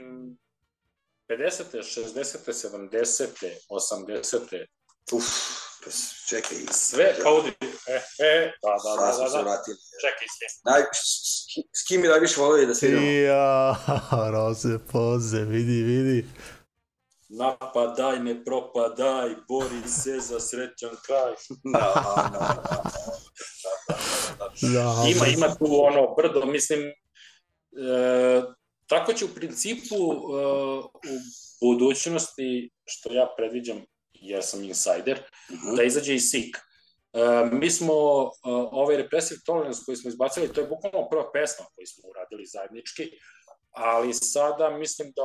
50. 1.28 1.82
60. 1.82 2.52
70. 2.52 3.26
80. 3.70 4.66
Uf, 5.12 5.24
pa 5.84 5.90
čekaj. 6.28 6.58
Sve, 6.70 7.14
pa 7.22 7.30
udi, 7.32 7.52
e, 7.88 7.94
e, 8.18 8.52
da, 8.62 8.72
da, 8.84 9.00
da, 9.00 9.06
da, 9.06 9.28
se 9.28 9.36
da, 9.36 9.42
vratili. 9.42 9.76
čekaj 10.00 10.26
s 10.28 10.64
Naj, 10.64 10.82
s, 10.92 11.86
kim 11.88 12.02
bi 12.02 12.08
najviše 12.08 12.40
volio 12.40 12.66
da 12.66 12.74
sviramo? 12.74 13.06
Ja, 13.06 13.76
roze 14.34 14.78
poze, 14.92 15.44
vidi, 15.44 15.82
vidi. 15.82 16.26
Napadaj, 17.28 18.18
ne 18.18 18.44
propadaj, 18.44 19.34
bori 19.48 19.88
se 19.88 20.20
za 20.20 20.40
srećan 20.40 20.96
kraj. 21.06 21.34
Da, 21.72 21.92
da, 22.32 22.60
da. 22.62 22.92
Da, 24.62 25.04
Ima, 25.08 25.26
ima 25.26 25.54
tu 25.54 25.66
ono 25.84 26.14
brdo, 26.14 26.46
mislim, 26.46 26.80
e, 26.80 28.42
tako 28.86 29.12
će 29.12 29.24
u 29.24 29.34
principu 29.34 29.94
e, 29.94 29.98
u 31.60 31.72
budućnosti, 31.72 32.70
što 32.84 33.12
ja 33.12 33.34
predviđam, 33.36 33.84
jer 34.12 34.42
sam 34.42 34.64
insider, 34.64 35.20
Mhm. 35.50 35.76
da 35.76 35.82
izađe 35.82 36.14
i 36.14 36.20
Sik. 36.20 36.56
E, 36.56 37.20
mi 37.52 37.70
smo 37.70 37.94
e, 37.94 38.28
ovaj 38.72 38.96
Repressive 38.96 39.40
Tolerance 39.46 39.82
koji 39.86 39.96
smo 39.96 40.08
izbacili, 40.08 40.52
to 40.52 40.60
je 40.60 40.66
bukvalno 40.66 41.08
prva 41.08 41.32
pesma 41.32 41.66
koju 41.74 41.86
smo 41.86 42.10
uradili 42.10 42.46
zajednički, 42.46 43.10
ali 43.70 44.14
sada 44.14 44.70
mislim 44.70 45.12
da 45.16 45.22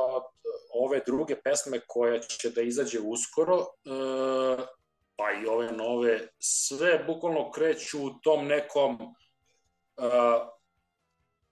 ove 0.74 1.00
druge 1.06 1.40
pesme 1.42 1.80
koja 1.86 2.20
će 2.20 2.50
da 2.50 2.62
izađe 2.62 3.00
uskoro, 3.00 3.58
e, 3.58 4.82
pa 5.16 5.32
i 5.32 5.46
ove 5.46 5.72
nove, 5.72 6.28
sve 6.38 7.04
bukvalno 7.06 7.50
kreću 7.50 8.06
u 8.06 8.10
tom 8.22 8.46
nekom 8.46 8.94
uh, 8.94 10.48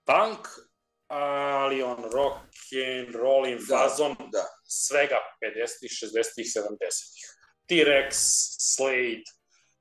punk, 0.05 0.47
ali 1.11 1.83
on 1.83 2.03
rock 2.13 2.39
and 2.71 3.15
rolling 3.15 3.59
Da, 3.59 3.77
fazon 3.77 4.15
da. 4.31 4.45
svega 4.67 5.15
50-ih, 5.41 5.91
60-ih, 5.91 6.47
70-ih. 6.55 7.23
T-Rex, 7.67 8.15
Slade, 8.75 9.27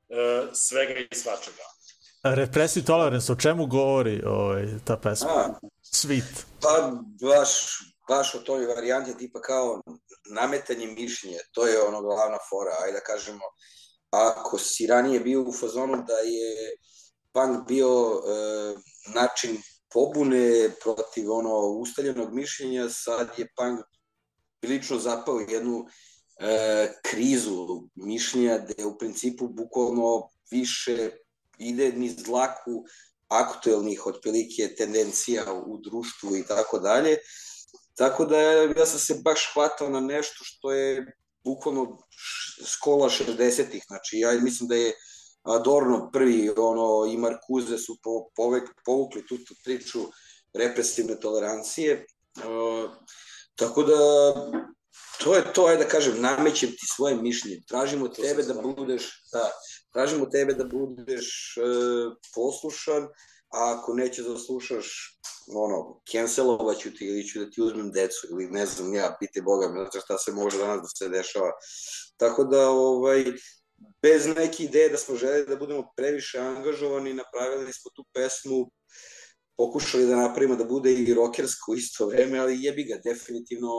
uh, 0.09 0.51
svega 0.55 0.95
i 1.01 1.15
svačega. 1.15 1.63
Repressive 2.23 2.87
Tolerance, 2.87 3.33
o 3.33 3.37
čemu 3.37 3.67
govori 3.67 4.23
ovaj, 4.27 4.67
ta 4.85 4.97
pesma? 4.97 5.31
A, 5.31 5.59
Sweet. 5.95 6.45
pa 6.63 6.93
baš, 7.29 7.51
baš 8.09 8.35
o 8.35 8.39
toj 8.39 8.67
varijanti 8.67 9.19
tipa 9.19 9.41
kao 9.41 9.83
nametanje 10.31 10.87
mišljenja, 10.87 11.39
to 11.53 11.67
je 11.67 11.83
ono 11.83 12.01
glavna 12.03 12.39
fora, 12.51 12.77
ajde 12.83 12.99
da 12.99 13.05
kažemo, 13.05 13.45
ako 14.11 14.59
si 14.59 14.87
ranije 14.87 15.21
bio 15.21 15.43
u 15.43 15.53
fazonu 15.53 16.05
da 16.07 16.15
je 16.15 16.77
punk 17.33 17.69
bio 17.69 17.89
e, 17.89 18.75
način 19.15 19.63
pobune 19.93 20.71
protiv 20.83 21.33
ono 21.33 21.59
ustaljenog 21.59 22.35
mišljenja, 22.35 22.89
sad 22.89 23.29
je 23.39 23.49
punk 23.57 23.81
prilično 24.61 24.99
zapao 24.99 25.41
jednu 25.41 25.87
e, 26.41 26.93
krizu 27.03 27.83
mišljenja 27.95 28.59
gde 28.59 28.85
u 28.85 28.99
principu 28.99 29.49
bukvalno 29.49 30.29
više 30.51 31.11
ide 31.59 31.93
niz 31.93 32.17
dlaku 32.17 32.85
aktuelnih 33.29 34.07
otprilike 34.07 34.75
tendencija 34.79 35.53
u 35.67 35.79
društvu 35.79 36.37
i 36.37 36.45
tako 36.47 36.79
dalje. 36.79 37.19
Tako 37.95 38.25
da 38.25 38.41
ja 38.41 38.87
sam 38.87 38.99
se 38.99 39.21
baš 39.25 39.41
hvatao 39.55 39.89
na 39.89 40.01
nešto 40.01 40.45
što 40.45 40.73
je 40.73 41.17
bukvalno 41.45 41.99
škola 42.67 43.09
60-ih. 43.09 43.85
Znači 43.87 44.19
ja 44.19 44.33
mislim 44.41 44.69
da 44.69 44.75
je 44.75 44.93
Adorno 45.43 46.11
prvi 46.13 46.51
ono 46.57 47.13
i 47.13 47.17
Markuze 47.17 47.79
su 47.79 47.97
po, 48.03 48.31
povek, 48.37 48.69
povukli 48.85 49.27
tu, 49.27 49.39
tu 49.39 49.55
priču 49.65 50.01
represivne 50.55 51.21
tolerancije. 51.21 52.07
Uh, 52.37 52.91
tako 53.57 53.83
da 53.83 53.97
to 55.25 55.35
je 55.35 55.53
to, 55.53 55.65
ajde 55.67 55.85
da 55.85 55.89
kažem, 55.91 56.21
namećem 56.21 56.71
ti 56.71 56.87
svoje 56.97 57.17
mišljenje. 57.17 57.63
Tražimo 57.69 58.05
od 58.05 58.17
tebe 58.17 58.43
da 58.43 58.55
budeš, 58.55 59.23
da, 59.33 59.51
tražimo 59.93 60.27
tebe 60.27 60.55
da 60.55 60.65
budeš 60.65 61.57
e, 61.57 61.61
poslušan, 62.35 63.03
a 63.53 63.77
ako 63.77 63.95
neće 63.95 64.23
da 64.23 64.39
slušaš, 64.39 65.19
ono, 65.55 66.01
cancelovaću 66.13 66.95
ti 66.95 67.05
ili 67.07 67.27
ću 67.27 67.39
da 67.39 67.51
ti 67.51 67.63
uzmem 67.63 67.91
decu 67.93 68.27
ili 68.31 68.51
ne 68.51 68.67
znam 68.67 68.95
ja, 68.95 69.17
pite 69.21 69.43
Boga, 69.43 69.69
ne 69.69 69.87
znam 69.91 70.03
šta 70.05 70.19
se 70.19 70.33
može 70.33 70.59
danas 70.59 70.81
da 70.83 70.89
se 70.89 71.09
dešava. 71.09 71.51
Tako 72.17 72.45
da, 72.45 72.69
ovaj, 72.71 73.25
bez 74.03 74.27
neke 74.27 74.65
ideje 74.65 74.89
da 74.89 74.99
smo 74.99 75.17
želeli 75.17 75.47
da 75.47 75.57
budemo 75.57 75.93
previše 75.97 76.39
angažovani, 76.39 77.15
napravili 77.15 77.73
smo 77.73 77.91
tu 77.95 78.05
pesmu, 78.13 78.71
pokušali 79.57 80.07
da 80.07 80.17
napravimo 80.17 80.57
da 80.57 80.65
bude 80.65 80.93
i 80.93 81.15
rokersko 81.15 81.75
isto 81.75 82.07
vreme, 82.07 82.39
ali 82.39 82.63
jebi 82.65 82.85
ga, 82.85 83.01
definitivno 83.05 83.71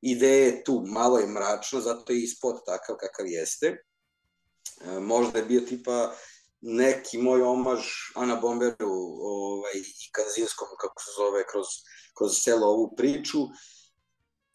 ideja 0.00 0.46
je 0.46 0.64
tu, 0.64 0.82
malo 0.86 1.18
je 1.18 1.26
mračno, 1.26 1.80
zato 1.80 2.12
je 2.12 2.22
i 2.22 2.26
spot 2.26 2.64
takav 2.66 2.96
kakav 2.96 3.26
jeste. 3.26 3.66
E, 3.66 5.00
možda 5.00 5.38
je 5.38 5.44
bio 5.44 5.60
tipa 5.60 6.14
neki 6.60 7.18
moj 7.18 7.42
omaž 7.42 7.80
Ana 8.14 8.36
Bomberu 8.36 8.92
ovaj, 9.20 9.72
i 9.74 10.10
Kazinskom, 10.12 10.68
kako 10.80 11.02
se 11.02 11.10
zove, 11.16 11.44
kroz, 11.50 11.66
kroz 12.18 12.40
celu 12.44 12.66
ovu 12.66 12.94
priču. 12.96 13.38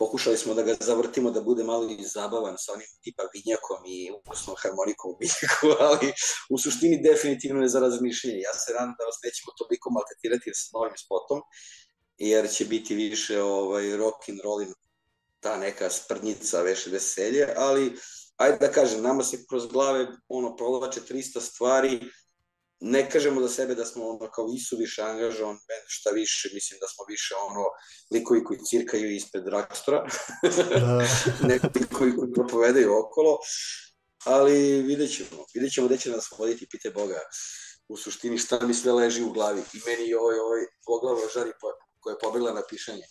Pokušali 0.04 0.38
smo 0.38 0.54
da 0.54 0.64
ga 0.64 0.76
zavrtimo 0.80 1.32
da 1.32 1.42
bude 1.42 1.64
malo 1.64 1.90
i 1.90 2.04
zabavan 2.04 2.56
sa 2.58 2.74
onim 2.74 2.88
tipa 3.04 3.24
vinjakom 3.34 3.82
i 3.86 4.12
ukusnom 4.18 4.56
harmonikom 4.60 5.12
u 5.12 5.18
vinjaku, 5.22 5.68
ali 5.88 6.08
u 6.50 6.58
suštini 6.58 7.04
definitivno 7.04 7.62
je 7.62 7.70
za 7.70 7.80
razmišljenje. 7.80 8.40
Ja 8.40 8.54
se 8.54 8.74
nadam 8.74 8.96
da 9.00 9.06
vas 9.10 9.20
nećemo 9.24 9.52
toliko 9.60 9.90
maltretirati 9.90 10.52
sa 10.54 10.68
novim 10.78 10.98
spotom, 11.06 11.40
jer 12.18 12.52
će 12.56 12.66
biti 12.66 12.96
više 12.96 13.42
ovaj, 13.42 13.98
rock 13.98 14.30
and 14.30 14.40
rollin 14.44 14.74
ta 15.40 15.58
neka 15.58 15.90
sprdnjica, 15.90 16.62
veše 16.62 16.90
veselje, 16.90 17.48
ali 17.56 17.96
ajde 18.36 18.58
da 18.58 18.72
kažem, 18.72 19.02
nama 19.02 19.24
se 19.24 19.46
kroz 19.50 19.68
glave 19.68 20.08
ono 20.28 20.56
provlače 20.56 21.02
300 21.10 21.40
stvari, 21.40 22.00
ne 22.86 23.10
kažemo 23.10 23.42
za 23.42 23.50
sebe 23.50 23.76
da 23.76 23.86
smo 23.86 24.10
ono 24.10 24.32
kao 24.32 24.46
isuviše 24.56 25.02
angažovan 25.02 25.56
band, 25.56 25.86
šta 25.88 26.10
više, 26.10 26.50
mislim 26.54 26.80
da 26.80 26.88
smo 26.88 27.06
više 27.10 27.34
ono 27.50 27.64
likovi 28.14 28.44
koji 28.44 28.60
cirkaju 28.70 29.16
ispred 29.16 29.44
dragstora, 29.44 30.08
Da. 30.80 31.08
ne 31.48 31.60
likovi 31.76 32.16
koji 32.18 32.34
propovedaju 32.34 33.00
okolo, 33.00 33.38
ali 34.26 34.82
vidjet 34.82 35.16
ćemo, 35.16 35.46
vidjet 35.54 35.74
ćemo 35.74 35.88
gde 35.88 35.98
će 35.98 36.10
nas 36.10 36.32
voditi, 36.40 36.68
pite 36.72 36.90
Boga, 36.90 37.20
u 37.88 37.98
suštini 37.98 38.38
šta 38.38 38.68
mi 38.68 38.74
sve 38.74 38.92
leži 38.92 39.24
u 39.24 39.32
glavi 39.32 39.62
i 39.74 39.80
meni 39.86 40.10
i 40.10 40.16
ovaj, 40.16 40.40
ovaj 40.40 40.62
poglavo 40.86 41.22
žari 41.34 41.52
po, 41.62 41.68
koja 42.00 42.14
je 42.14 42.20
pobegla 42.22 42.54
na 42.54 42.62
pišanje. 42.70 43.04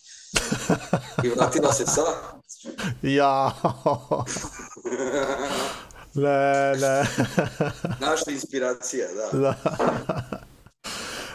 I 1.23 1.29
vratila 1.29 1.73
se 1.73 1.85
sa... 1.85 2.01
Ja. 3.01 3.53
Ne, 6.15 6.73
ne. 6.75 7.05
Naša 8.07 8.31
inspiracija, 8.31 9.07
da. 9.31 9.39
da. 9.39 9.55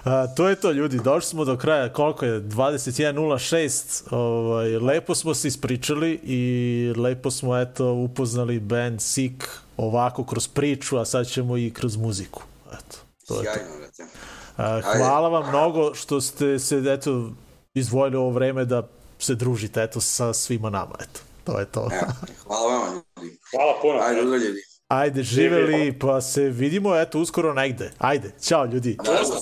A, 0.05 0.27
to 0.27 0.49
je 0.49 0.57
to 0.57 0.71
ljudi, 0.71 1.01
došli 1.05 1.29
smo 1.29 1.45
do 1.45 1.57
kraja, 1.57 1.93
koliko 1.93 2.25
je, 2.25 2.41
21.06, 2.41 4.15
ovaj, 4.15 4.79
lepo 4.79 5.15
smo 5.15 5.35
se 5.35 5.49
ispričali 5.49 6.21
i 6.23 6.93
lepo 6.97 7.31
smo 7.31 7.59
eto 7.59 7.93
upoznali 7.93 8.61
band 8.61 9.01
Sick 9.01 9.45
ovako 9.77 10.25
kroz 10.25 10.49
priču, 10.49 10.99
a 10.99 11.05
sad 11.05 11.27
ćemo 11.27 11.57
i 11.57 11.71
kroz 11.71 11.97
muziku. 11.97 12.43
Eto, 12.73 12.97
to 13.27 13.41
je 13.41 13.45
to. 13.45 13.53
Sjajno. 13.53 14.13
A, 14.57 14.81
hvala 14.97 15.29
vam 15.29 15.49
mnogo 15.49 15.95
što 15.95 16.21
ste 16.21 16.59
se 16.59 16.83
eto 16.87 17.31
izdvojili 17.75 18.17
ovo 18.17 18.31
vreme 18.31 18.65
da 18.65 18.89
se 19.19 19.35
družite 19.35 19.83
eto 19.83 20.01
sa 20.01 20.33
svima 20.33 20.71
nama. 20.71 20.95
Eto, 21.01 21.21
to 21.45 21.59
je 21.59 21.67
to. 21.67 21.89
Evo, 21.93 22.13
hvala 22.47 22.79
vam 22.79 22.95
ljudi. 22.95 23.08
Hvala 23.51 23.75
puno. 23.83 23.99
Ajde, 24.01 24.21
ljudi. 24.23 24.63
Ajde, 24.89 25.23
živeli, 25.23 25.99
pa 25.99 26.21
se 26.21 26.43
vidimo 26.43 26.97
eto 26.97 27.19
uskoro 27.21 27.55
negde. 27.55 27.91
Ajde, 27.99 28.31
ćao 28.43 28.65
ljudi. 28.65 28.97
Da, 29.05 29.13
da. 29.13 29.19
Ćao, 29.19 29.41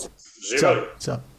Živali. 0.59 0.81
ćao. 1.05 1.36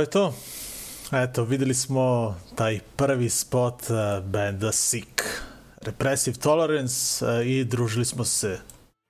Je 0.00 0.06
to. 0.06 0.34
Eto, 1.12 1.44
videli 1.44 1.74
smo 1.74 2.34
taj 2.54 2.80
prvi 2.96 3.30
spot 3.30 3.82
uh, 3.90 4.24
benda 4.24 4.72
Sick. 4.72 5.22
Repressive 5.80 6.36
Tolerance 6.36 7.26
uh, 7.26 7.46
i 7.46 7.64
družili 7.64 8.04
smo 8.04 8.24
se 8.24 8.58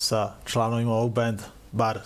sa 0.03 0.33
članovima 0.45 0.93
ovog 0.93 1.13
benda, 1.13 1.43
bar, 1.73 1.99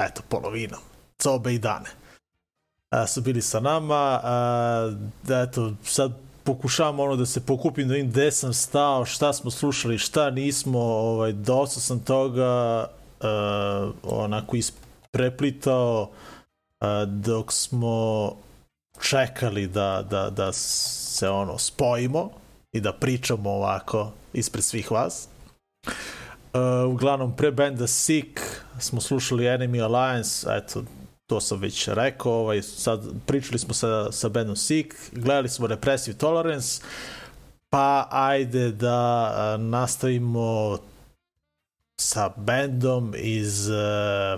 eto, 0.00 0.22
polovinom. 0.28 0.80
Cobe 1.22 1.54
i 1.54 1.58
Dane. 1.58 1.90
Uh, 1.90 3.08
su 3.08 3.20
bili 3.20 3.42
sa 3.42 3.60
nama. 3.60 4.20
Uh, 4.24 5.36
eto, 5.48 5.72
sad 5.84 6.12
pokušavam 6.44 7.00
ono 7.00 7.16
da 7.16 7.26
se 7.26 7.46
pokupim 7.46 7.88
da 7.88 7.94
vidim 7.94 8.10
gde 8.10 8.30
sam 8.30 8.52
stao, 8.52 9.04
šta 9.04 9.32
smo 9.32 9.50
slušali, 9.50 9.98
šta 9.98 10.30
nismo, 10.30 10.78
ovaj, 10.80 11.32
dosta 11.32 11.80
sam 11.80 12.00
toga 12.00 12.86
uh, 13.20 13.94
onako 14.02 14.56
ispreplitao 14.56 16.02
uh, 16.02 16.33
dok 17.06 17.52
smo 17.52 18.32
čekali 19.00 19.66
da, 19.66 20.06
da, 20.10 20.30
da 20.30 20.52
se 20.52 21.28
ono 21.28 21.58
spojimo 21.58 22.30
i 22.72 22.80
da 22.80 22.92
pričamo 22.92 23.50
ovako 23.50 24.12
ispred 24.32 24.64
svih 24.64 24.90
vas. 24.90 25.28
Uglavnom, 26.88 27.36
pre 27.36 27.50
benda 27.50 27.86
Sick 27.86 28.40
smo 28.78 29.00
slušali 29.00 29.44
Enemy 29.44 29.82
Alliance, 29.84 30.46
eto, 30.50 30.84
to 31.26 31.40
sam 31.40 31.60
već 31.60 31.88
rekao, 31.88 32.32
ovaj, 32.32 32.62
sad 32.62 33.00
pričali 33.26 33.58
smo 33.58 33.74
sa, 33.74 34.12
sa 34.12 34.28
bandom 34.28 34.56
Sick, 34.56 34.94
gledali 35.12 35.48
smo 35.48 35.66
Repressive 35.66 36.18
Tolerance, 36.18 36.82
pa 37.70 38.08
ajde 38.10 38.72
da 38.72 39.56
nastavimo 39.56 40.78
sa 41.96 42.30
bendom 42.36 43.14
iz 43.16 43.68
uh, 43.68 43.76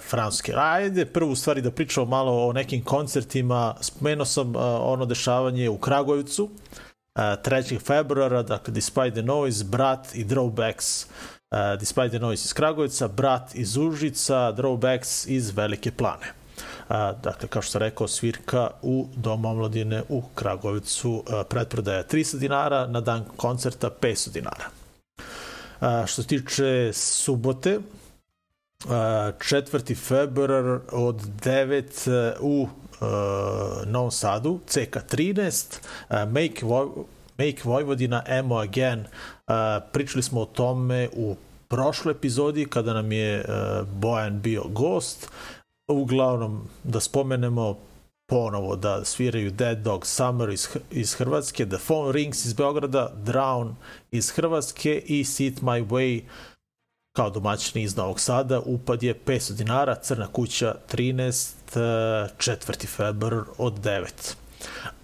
Francuske. 0.02 0.52
Ajde, 0.56 1.04
prvo 1.06 1.32
u 1.32 1.36
stvari 1.36 1.62
da 1.62 1.70
pričamo 1.70 2.06
malo 2.06 2.48
o 2.48 2.52
nekim 2.52 2.84
koncertima. 2.84 3.74
Spomenuo 3.80 4.24
sam 4.24 4.56
uh, 4.56 4.62
ono 4.80 5.06
dešavanje 5.06 5.68
u 5.68 5.78
Kragujevcu 5.78 6.44
uh, 6.44 6.50
3. 7.14 7.80
februara, 7.86 8.42
dakle 8.42 8.74
Despite 8.74 9.10
the 9.10 9.22
Noise, 9.22 9.64
Brat 9.64 10.14
i 10.14 10.24
Drawbacks. 10.24 11.06
Uh, 11.50 11.78
Despite 11.80 12.08
the 12.08 12.18
Noise 12.18 12.44
iz 12.44 12.52
Kragujevca, 12.52 13.08
Brat 13.08 13.54
iz 13.54 13.76
Užica, 13.76 14.52
Drawbacks 14.52 15.28
iz 15.28 15.56
Velike 15.56 15.90
Plane. 15.90 16.26
Uh, 16.88 16.96
dakle, 17.22 17.48
kao 17.48 17.62
što 17.62 17.72
sam 17.72 17.78
rekao, 17.78 18.08
svirka 18.08 18.70
u 18.82 19.08
Domu 19.16 19.48
omladine 19.48 20.02
u 20.08 20.22
Kragujevcu, 20.34 21.12
uh, 21.12 21.22
pretprodaja 21.48 22.04
300 22.04 22.38
dinara, 22.38 22.86
na 22.86 23.00
dan 23.00 23.24
koncerta 23.36 23.90
500 24.00 24.32
dinara. 24.32 24.85
A, 25.80 26.06
što 26.06 26.22
se 26.22 26.28
tiče 26.28 26.90
subote, 26.92 27.78
a, 28.88 29.32
4. 29.38 29.96
februar 29.96 30.80
od 30.92 31.22
9 31.44 32.10
e, 32.10 32.36
u 32.40 32.68
a, 33.00 33.82
Novom 33.86 34.10
Sadu, 34.10 34.60
CK13, 34.68 35.78
a, 36.08 36.24
Make, 36.24 36.66
Voj 36.66 36.86
Make 37.38 37.60
Vojvodina, 37.64 38.22
Emo 38.26 38.56
Again. 38.56 39.04
A, 39.46 39.80
pričali 39.92 40.22
smo 40.22 40.40
o 40.40 40.46
tome 40.46 41.08
u 41.16 41.36
prošloj 41.68 42.12
epizodi 42.12 42.64
kada 42.64 42.94
nam 42.94 43.12
je 43.12 43.38
uh, 43.38 43.88
Bojan 43.88 44.40
bio 44.40 44.62
gost. 44.68 45.28
Uglavnom, 45.88 46.68
da 46.84 47.00
spomenemo 47.00 47.78
ponovo 48.26 48.76
da 48.76 49.04
sviraju 49.04 49.50
Dead 49.50 49.78
Dog 49.78 50.06
Summer 50.06 50.48
iz, 50.48 50.68
iz 50.90 51.14
Hrvatske, 51.14 51.66
The 51.66 51.78
Phone 51.86 52.12
Rings 52.12 52.44
iz 52.44 52.52
Beograda, 52.52 53.12
Drown 53.24 53.74
iz 54.10 54.30
Hrvatske 54.30 55.02
i 55.06 55.24
Sit 55.24 55.60
My 55.60 55.86
Way 55.86 56.22
kao 57.16 57.30
domaćini 57.30 57.84
iz 57.84 57.96
Novog 57.96 58.20
Sada. 58.20 58.60
Upad 58.60 59.02
je 59.02 59.14
500 59.26 59.52
dinara, 59.52 59.94
Crna 59.94 60.26
kuća 60.32 60.74
13, 60.92 61.54
4. 61.74 62.86
februar 62.86 63.44
od 63.58 63.72
9. 63.84 64.34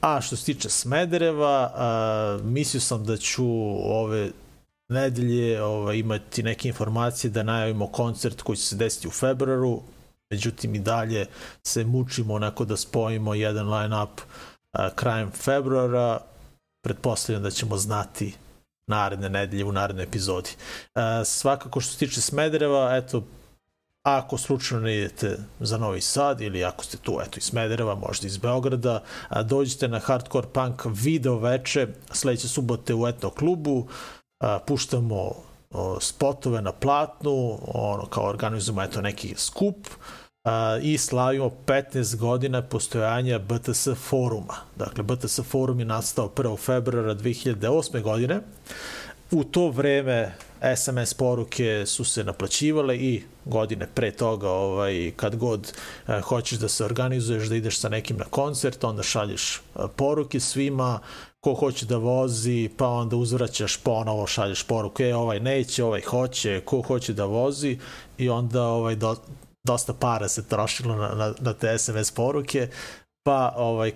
A 0.00 0.20
što 0.20 0.36
se 0.36 0.44
tiče 0.44 0.68
Smedereva, 0.68 1.72
a, 1.74 2.38
mislio 2.42 2.80
sam 2.80 3.04
da 3.04 3.16
ću 3.16 3.44
ove 3.84 4.30
nedelje 4.88 5.62
ovaj, 5.62 5.96
imati 5.96 6.42
neke 6.42 6.68
informacije 6.68 7.30
da 7.30 7.42
najavimo 7.42 7.86
koncert 7.86 8.42
koji 8.42 8.56
će 8.56 8.62
se 8.62 8.76
desiti 8.76 9.08
u 9.08 9.10
februaru, 9.10 9.80
međutim 10.32 10.74
i 10.74 10.78
dalje 10.78 11.26
se 11.66 11.84
mučimo 11.84 12.34
onako 12.34 12.64
da 12.64 12.76
spojimo 12.76 13.34
jedan 13.34 13.68
line-up 13.68 14.20
a, 14.72 14.90
krajem 14.90 15.30
februara, 15.30 16.20
pretpostavljam 16.84 17.42
da 17.42 17.50
ćemo 17.50 17.76
znati 17.76 18.34
naredne 18.86 19.28
nedelje 19.28 19.64
u 19.64 19.72
narednoj 19.72 20.04
epizodi. 20.04 20.50
A, 20.94 21.24
svakako 21.24 21.80
što 21.80 21.92
se 21.92 21.98
tiče 21.98 22.20
Smedereva, 22.20 22.96
eto, 22.96 23.22
ako 24.02 24.38
slučajno 24.38 24.84
ne 24.84 24.96
idete 24.96 25.38
za 25.60 25.78
Novi 25.78 26.00
Sad 26.00 26.40
ili 26.40 26.64
ako 26.64 26.84
ste 26.84 26.96
tu 26.96 27.20
eto 27.22 27.38
iz 27.38 27.44
Smedereva, 27.44 27.94
možda 27.94 28.26
iz 28.26 28.38
Beograda, 28.38 29.02
a, 29.28 29.42
dođite 29.42 29.88
na 29.88 29.98
Hardcore 29.98 30.46
Punk 30.52 30.82
video 30.84 31.38
veče 31.38 31.88
sledeće 32.10 32.48
subote 32.48 32.94
u 32.94 33.08
Etno 33.08 33.30
klubu, 33.30 33.88
a, 34.40 34.58
puštamo 34.66 35.52
spotove 36.00 36.62
na 36.62 36.72
platnu, 36.72 37.58
ono 37.74 38.06
kao 38.06 38.24
organizujemo 38.24 38.82
eto 38.82 39.00
neki 39.00 39.34
skup 39.36 39.76
a, 40.44 40.78
i 40.82 40.98
slavimo 40.98 41.50
15 41.66 42.16
godina 42.16 42.62
postojanja 42.62 43.38
BTS 43.38 43.88
foruma. 43.96 44.54
Dakle, 44.76 45.02
BTS 45.02 45.40
forum 45.50 45.78
je 45.78 45.84
nastao 45.84 46.28
1. 46.28 46.58
februara 46.58 47.14
2008. 47.14 48.02
godine. 48.02 48.40
U 49.30 49.44
to 49.44 49.68
vreme 49.68 50.34
SMS 50.76 51.14
poruke 51.14 51.86
su 51.86 52.04
se 52.04 52.24
naplaćivale 52.24 52.96
i 52.96 53.22
godine 53.44 53.88
pre 53.94 54.10
toga 54.10 54.50
ovaj, 54.50 55.12
kad 55.16 55.36
god 55.36 55.72
eh, 56.08 56.20
hoćeš 56.20 56.58
da 56.58 56.68
se 56.68 56.84
organizuješ 56.84 57.48
da 57.48 57.56
ideš 57.56 57.78
sa 57.78 57.88
nekim 57.88 58.16
na 58.16 58.24
koncert 58.24 58.84
onda 58.84 59.02
šalješ 59.02 59.56
eh, 59.56 59.80
poruke 59.96 60.40
svima 60.40 60.98
ko 61.40 61.54
hoće 61.54 61.86
da 61.86 61.96
vozi 61.96 62.70
pa 62.76 62.88
onda 62.88 63.16
uzvraćaš 63.16 63.76
ponovo 63.76 64.26
šalješ 64.26 64.62
poruku 64.62 65.02
e 65.02 65.14
ovaj 65.14 65.40
neće 65.40 65.84
ovaj 65.84 66.00
hoće 66.00 66.62
ko 66.64 66.82
hoće 66.82 67.12
da 67.12 67.24
vozi 67.24 67.78
i 68.18 68.28
onda 68.28 68.62
ovaj 68.62 68.96
do, 68.96 69.16
dosta 69.64 69.94
para 69.94 70.28
se 70.28 70.48
trošilo 70.48 70.96
na, 70.96 71.08
na, 71.08 71.34
na 71.40 71.52
te 71.52 71.78
SMS 71.78 72.10
poruke 72.10 72.68
pa 73.24 73.52
ovaj 73.56 73.92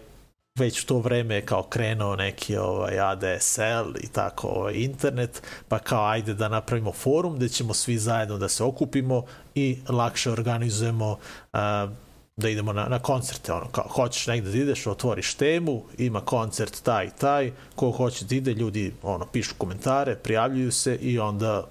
već 0.58 0.82
u 0.82 0.86
to 0.86 0.98
vreme 0.98 1.34
je 1.34 1.46
kao 1.46 1.62
krenuo 1.62 2.16
neki 2.16 2.56
ovaj 2.56 3.00
ADSL 3.00 3.96
i 4.00 4.08
tako 4.12 4.48
ovaj 4.48 4.74
internet, 4.74 5.42
pa 5.68 5.78
kao 5.78 6.06
ajde 6.06 6.34
da 6.34 6.48
napravimo 6.48 6.92
forum 6.92 7.36
gde 7.36 7.48
ćemo 7.48 7.74
svi 7.74 7.98
zajedno 7.98 8.38
da 8.38 8.48
se 8.48 8.64
okupimo 8.64 9.24
i 9.54 9.78
lakše 9.88 10.30
organizujemo 10.30 11.18
a, 11.52 11.88
da 12.36 12.48
idemo 12.48 12.72
na, 12.72 12.86
na 12.88 12.98
koncerte, 12.98 13.52
ono, 13.52 13.68
kao, 13.68 13.84
hoćeš 13.88 14.26
negde 14.26 14.50
da 14.50 14.56
ideš, 14.56 14.86
otvoriš 14.86 15.34
temu, 15.34 15.82
ima 15.98 16.20
koncert 16.20 16.82
taj 16.82 17.06
i 17.06 17.10
taj, 17.18 17.52
ko 17.74 17.90
hoće 17.90 18.24
da 18.24 18.34
ide, 18.34 18.54
ljudi, 18.54 18.94
ono, 19.02 19.26
pišu 19.26 19.54
komentare, 19.58 20.16
prijavljuju 20.16 20.72
se 20.72 20.96
i 20.96 21.18
onda 21.18 21.66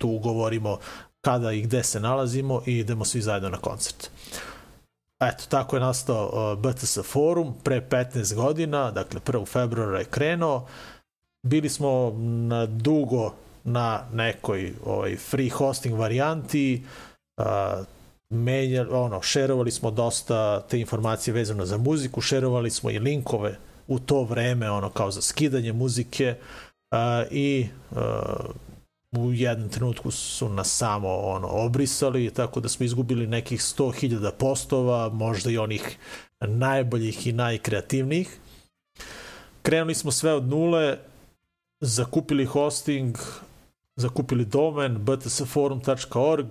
tu 0.00 0.08
ugovorimo 0.08 0.78
kada 1.24 1.52
i 1.52 1.62
gde 1.62 1.82
se 1.82 2.00
nalazimo 2.00 2.62
i 2.66 2.78
idemo 2.78 3.04
svi 3.04 3.20
zajedno 3.20 3.48
na 3.48 3.58
koncert. 3.58 4.10
Eto, 5.20 5.44
tako 5.48 5.76
je 5.76 5.80
nastao 5.80 6.26
uh, 6.26 6.58
BTS 6.58 6.98
forum 7.04 7.54
pre 7.62 7.80
15 7.90 8.34
godina, 8.34 8.90
dakle 8.90 9.20
1. 9.20 9.46
februara 9.46 9.98
je 9.98 10.04
krenuo. 10.04 10.66
Bili 11.42 11.68
smo 11.68 12.12
na 12.48 12.66
dugo 12.66 13.34
na 13.64 14.04
nekoj 14.12 14.74
ovaj, 14.84 15.16
free 15.16 15.48
hosting 15.48 15.98
varijanti, 15.98 16.84
uh, 17.36 17.44
menjali, 18.30 18.88
ono, 18.92 19.22
šerovali 19.22 19.70
smo 19.70 19.90
dosta 19.90 20.60
te 20.60 20.80
informacije 20.80 21.34
vezano 21.34 21.66
za 21.66 21.76
muziku, 21.76 22.20
šerovali 22.20 22.70
smo 22.70 22.90
i 22.90 22.98
linkove 22.98 23.58
u 23.88 23.98
to 23.98 24.22
vreme, 24.22 24.70
ono, 24.70 24.90
kao 24.90 25.10
za 25.10 25.22
skidanje 25.22 25.72
muzike 25.72 26.34
uh, 26.90 26.98
i 27.30 27.68
uh, 27.90 27.98
u 29.12 29.32
jednom 29.32 29.68
trenutku 29.68 30.10
su 30.10 30.48
nas 30.48 30.76
samo 30.76 31.08
ono 31.08 31.48
obrisali, 31.48 32.30
tako 32.30 32.60
da 32.60 32.68
smo 32.68 32.84
izgubili 32.86 33.26
nekih 33.26 33.60
100.000 33.60 34.30
postova, 34.38 35.08
možda 35.08 35.50
i 35.50 35.58
onih 35.58 35.98
najboljih 36.40 37.26
i 37.26 37.32
najkreativnijih. 37.32 38.38
Krenuli 39.62 39.94
smo 39.94 40.10
sve 40.10 40.32
od 40.32 40.48
nule, 40.48 40.98
zakupili 41.80 42.44
hosting, 42.44 43.16
zakupili 43.96 44.44
domen 44.44 44.98
btsforum.org 45.04 46.46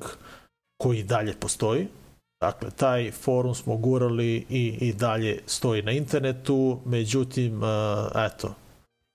koji 0.78 1.04
dalje 1.04 1.34
postoji. 1.40 1.88
Dakle, 2.42 2.72
taj 2.72 3.12
forum 3.12 3.56
smo 3.56 3.78
gurali 3.78 4.46
i, 4.50 4.78
i 4.82 4.94
dalje 4.94 5.40
stoji 5.46 5.82
na 5.82 5.92
internetu, 5.92 6.80
međutim, 6.86 7.62
eto, 8.16 8.56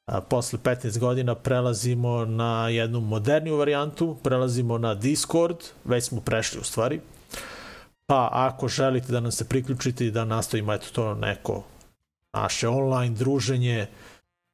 a, 0.07 0.21
posle 0.21 0.59
15 0.59 0.99
godina 0.99 1.35
prelazimo 1.35 2.25
na 2.25 2.69
jednu 2.69 3.01
moderniju 3.01 3.57
varijantu, 3.57 4.17
prelazimo 4.23 4.79
na 4.79 4.95
Discord, 4.95 5.57
već 5.85 6.05
smo 6.05 6.21
prešli 6.21 6.61
u 6.61 6.65
stvari, 6.65 7.01
pa 8.07 8.29
ako 8.33 8.69
želite 8.69 9.13
da 9.13 9.21
nam 9.21 9.33
se 9.33 9.49
priključite 9.49 10.07
i 10.07 10.11
da 10.11 10.25
nastavimo 10.25 10.73
eto 10.73 10.87
to 10.93 11.15
neko 11.15 11.65
naše 12.35 12.69
online 12.69 13.15
druženje 13.15 13.87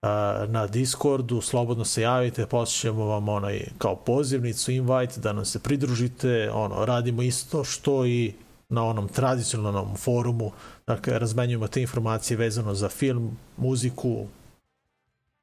a, 0.03 0.47
na 0.49 0.67
Discordu, 0.67 1.41
slobodno 1.41 1.85
se 1.85 2.03
javite, 2.03 2.47
posjećemo 2.47 3.05
vam 3.05 3.29
onaj 3.29 3.65
kao 3.79 3.97
pozivnicu, 3.97 4.73
invite, 4.73 5.21
da 5.21 5.33
nam 5.33 5.45
se 5.45 5.59
pridružite, 5.59 6.51
ono, 6.53 6.85
radimo 6.85 7.23
isto 7.23 7.65
što 7.65 8.07
i 8.07 8.33
na 8.69 8.85
onom 8.85 9.09
tradicionalnom 9.09 9.97
forumu, 9.97 10.53
dakle, 10.87 11.19
razmenjujemo 11.19 11.69
te 11.69 11.83
informacije 11.83 12.37
vezano 12.37 12.75
za 12.75 12.89
film, 12.89 13.37
muziku, 13.57 14.27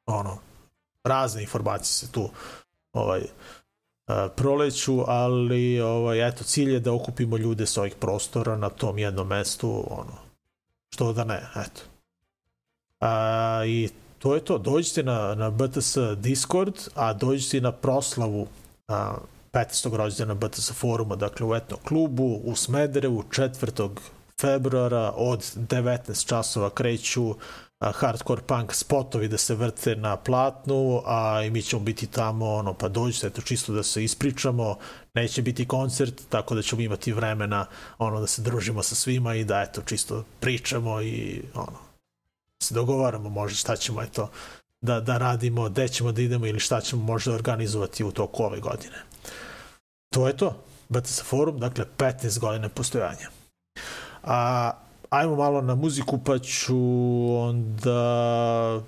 ono, 0.10 0.38
razne 1.04 1.42
informacije 1.42 1.94
se 1.94 2.12
tu 2.12 2.30
ovaj, 2.94 3.22
proleću, 4.36 5.04
ali 5.08 5.82
ovaj, 5.82 6.28
eto, 6.28 6.44
cilj 6.44 6.74
je 6.74 6.80
da 6.80 6.94
okupimo 6.94 7.38
ljude 7.38 7.66
sa 7.66 7.82
ovih 7.82 7.96
prostora 7.96 8.58
na 8.58 8.70
tom 8.70 8.98
jednom 8.98 9.28
mestu, 9.28 9.86
ono, 9.90 10.18
što 10.90 11.14
da 11.14 11.24
ne, 11.24 11.50
eto. 11.56 11.82
A, 13.00 13.64
I 13.66 13.90
to 14.20 14.36
je 14.36 14.46
to, 14.46 14.58
dođite 14.58 15.04
na, 15.04 15.36
na 15.36 15.50
BTS 15.50 15.98
Discord, 16.18 16.74
a 16.96 17.14
dođite 17.14 17.62
na 17.62 17.72
proslavu 17.72 18.48
a, 18.88 19.16
15. 19.52 19.96
rođena 19.96 20.34
BTS 20.34 20.72
foruma, 20.72 21.16
dakle 21.16 21.46
u 21.46 21.56
etno 21.56 21.78
klubu 21.78 22.42
u 22.44 22.56
Smederevu 22.56 23.24
4. 23.30 23.90
februara 24.42 25.14
od 25.16 25.40
19 25.40 26.28
časova 26.28 26.70
kreću 26.70 27.36
hardcore 27.80 28.42
punk 28.42 28.74
spotovi 28.74 29.28
da 29.28 29.38
se 29.38 29.56
vrte 29.56 29.96
na 29.96 30.16
platnu, 30.18 31.02
a 31.06 31.44
i 31.44 31.50
mi 31.50 31.62
ćemo 31.62 31.82
biti 31.82 32.08
tamo, 32.08 32.54
ono, 32.54 32.74
pa 32.74 32.88
dođite, 32.88 33.28
eto, 33.28 33.42
čisto 33.42 33.74
da 33.74 33.84
se 33.84 34.04
ispričamo, 34.04 34.78
neće 35.14 35.42
biti 35.42 35.68
koncert, 35.68 36.22
tako 36.30 36.56
da 36.56 36.62
ćemo 36.62 36.82
imati 36.82 37.12
vremena, 37.12 37.66
ono, 37.98 38.20
da 38.20 38.28
se 38.28 38.42
družimo 38.42 38.84
sa 38.84 38.96
svima 38.96 39.36
i 39.36 39.44
da, 39.44 39.62
eto, 39.62 39.82
čisto 39.82 40.24
pričamo 40.40 41.02
i, 41.02 41.42
ono, 41.54 41.80
se 42.64 42.74
dogovaramo 42.74 43.30
možda 43.30 43.56
šta 43.56 43.76
ćemo, 43.76 44.02
eto, 44.02 44.30
da, 44.82 45.00
da 45.00 45.18
radimo, 45.18 45.70
gde 45.70 45.88
ćemo 45.88 46.12
da 46.12 46.22
idemo 46.22 46.46
ili 46.46 46.60
šta 46.60 46.82
ćemo 46.82 47.04
možda 47.04 47.34
organizovati 47.34 48.04
u 48.04 48.12
toku 48.12 48.44
ove 48.44 48.60
godine. 48.60 49.04
To 50.10 50.28
je 50.28 50.38
to. 50.38 50.64
BTS 50.90 51.22
forum, 51.24 51.60
dakle, 51.60 51.86
15 51.98 52.40
godine 52.40 52.70
postojanja. 52.70 53.30
A, 54.24 54.72
ajmo 55.10 55.36
malo 55.36 55.62
na 55.62 55.76
muziku, 55.76 56.20
pa 56.26 56.40
ću 56.40 56.78
onda... 57.38 58.82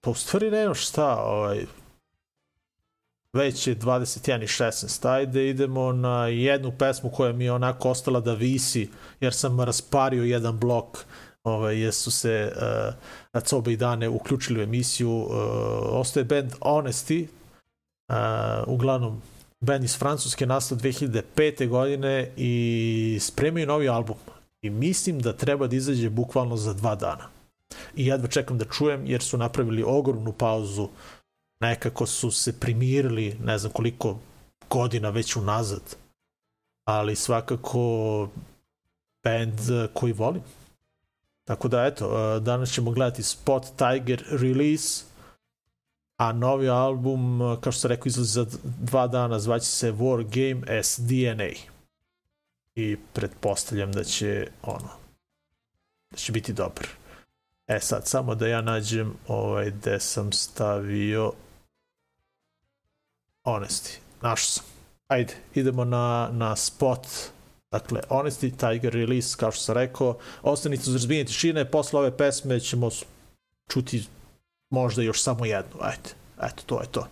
Pa 0.00 0.10
u 0.10 0.14
stvari 0.14 0.50
nema 0.50 0.74
šta, 0.74 1.16
ovaj, 1.24 1.66
već 3.32 3.66
je 3.66 3.76
21 3.76 4.42
i 4.42 4.46
16, 4.46 5.08
ajde 5.08 5.48
idemo 5.48 5.92
na 5.92 6.26
jednu 6.26 6.72
pesmu 6.78 7.10
koja 7.10 7.32
mi 7.32 7.44
je 7.44 7.52
onako 7.52 7.90
ostala 7.90 8.20
da 8.20 8.34
visi, 8.34 8.90
jer 9.20 9.34
sam 9.34 9.60
raspario 9.60 10.24
jedan 10.24 10.58
blok, 10.58 10.98
ovaj, 11.44 11.80
jer 11.80 11.92
su 11.92 12.10
se 12.10 12.52
uh, 12.56 12.94
na 13.32 13.40
cobe 13.40 13.72
i 13.72 13.76
dane 13.76 14.08
uključili 14.08 14.60
u 14.60 14.62
emisiju, 14.62 15.10
uh, 15.10 15.28
ostaje 15.90 16.24
band 16.24 16.52
Honesty, 16.60 17.26
uh, 18.08 18.16
uglavnom 18.66 19.22
band 19.60 19.84
iz 19.84 19.98
Francuske 19.98 20.46
nastao 20.46 20.78
2005. 20.78 21.68
godine 21.68 22.32
i 22.36 23.18
spremaju 23.20 23.66
novi 23.66 23.88
album 23.88 24.16
i 24.62 24.70
mislim 24.70 25.20
da 25.20 25.32
treba 25.32 25.66
da 25.66 25.76
izađe 25.76 26.10
bukvalno 26.10 26.56
za 26.56 26.72
dva 26.72 26.94
dana. 26.94 27.28
I 27.96 28.06
jedva 28.06 28.28
čekam 28.28 28.58
da 28.58 28.64
čujem 28.64 29.06
jer 29.06 29.22
su 29.22 29.38
napravili 29.38 29.82
ogromnu 29.86 30.32
pauzu 30.32 30.88
nekako 31.60 32.06
su 32.06 32.30
se 32.30 32.60
primirili, 32.60 33.36
ne 33.44 33.58
znam 33.58 33.72
koliko 33.72 34.18
godina 34.70 35.10
već 35.10 35.36
unazad. 35.36 35.96
Ali 36.84 37.16
svakako 37.16 38.28
band 39.24 39.60
koji 39.92 40.12
volim. 40.12 40.42
Tako 41.44 41.68
da 41.68 41.84
eto, 41.84 42.06
eh, 42.06 42.40
danas 42.40 42.72
ćemo 42.72 42.90
gledati 42.90 43.22
Spot 43.22 43.64
Tiger 43.76 44.24
release, 44.30 45.04
a 46.16 46.32
novi 46.32 46.68
album, 46.68 47.42
eh, 47.42 47.56
kao 47.60 47.72
što 47.72 47.80
sam 47.80 47.88
rekao, 47.88 48.06
izlazi 48.06 48.30
za 48.30 48.46
dva 48.80 49.06
dana, 49.06 49.38
zvaće 49.38 49.66
se 49.66 49.92
War 49.92 50.24
Game 50.24 50.78
as 50.78 51.00
DNA. 51.00 51.71
I 52.74 52.96
pretpostavljam 53.12 53.92
da 53.92 54.04
će, 54.04 54.48
ono, 54.62 54.90
da 56.10 56.16
će 56.16 56.32
biti 56.32 56.52
dobar. 56.52 56.86
E 57.66 57.80
sad, 57.80 58.08
samo 58.08 58.34
da 58.34 58.46
ja 58.46 58.60
nađem 58.60 59.14
ovaj, 59.28 59.70
gde 59.70 60.00
sam 60.00 60.32
stavio 60.32 61.32
Honesty. 63.44 63.98
Našao 64.22 64.46
sam. 64.46 64.64
Ajde, 65.08 65.34
idemo 65.54 65.84
na, 65.84 66.28
na 66.32 66.56
spot. 66.56 67.06
Dakle, 67.70 68.00
Honesty, 68.08 68.50
Tiger 68.56 68.92
Release, 68.92 69.36
kao 69.38 69.52
što 69.52 69.62
sam 69.62 69.74
rekao. 69.74 70.18
Ostanite 70.42 70.82
uz 70.86 70.94
razbijenje 70.94 71.24
tišine. 71.24 71.70
Posle 71.70 72.00
ove 72.00 72.16
pesme 72.16 72.60
ćemo 72.60 72.90
čuti 73.68 74.06
možda 74.70 75.02
još 75.02 75.22
samo 75.22 75.44
jednu. 75.44 75.76
Ajde, 75.80 76.10
eto, 76.42 76.62
to 76.66 76.80
je 76.80 76.86
to. 76.86 77.06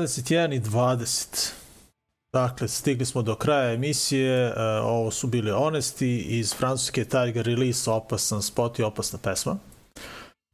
21 0.00 0.56
i 0.56 0.60
20. 0.60 1.52
Dakle, 2.32 2.68
stigli 2.68 3.06
smo 3.06 3.22
do 3.22 3.34
kraja 3.34 3.72
emisije, 3.72 4.46
e, 4.46 4.52
ovo 4.80 5.10
su 5.10 5.26
bili 5.26 5.50
Onesti 5.50 6.18
iz 6.18 6.54
francuske 6.54 7.04
Tiger 7.04 7.46
Release, 7.46 7.90
opasan 7.90 8.42
spot 8.42 8.78
i 8.78 8.82
opasna 8.82 9.18
pesma. 9.22 9.56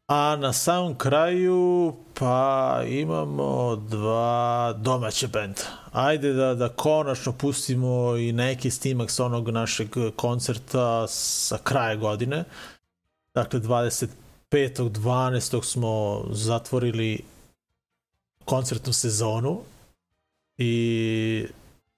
A 0.09 0.37
na 0.37 0.53
samom 0.53 0.95
kraju, 0.95 1.95
pa 2.15 2.83
imamo 2.89 3.77
dva 3.77 4.75
domaće 4.79 5.29
benda. 5.29 5.63
Ajde 5.93 6.33
da, 6.33 6.55
da 6.55 6.69
konačno 6.69 7.33
pustimo 7.33 8.17
i 8.17 8.33
neki 8.33 8.71
stimak 8.71 9.11
sa 9.11 9.25
onog 9.25 9.49
našeg 9.49 9.89
koncerta 10.17 11.07
sa 11.09 11.59
kraja 11.59 11.97
godine. 11.97 12.45
Dakle, 13.35 13.61
25.12. 13.61 15.65
smo 15.65 16.25
zatvorili 16.31 17.32
koncertnu 18.45 18.93
sezonu 18.93 19.61
i 20.59 21.47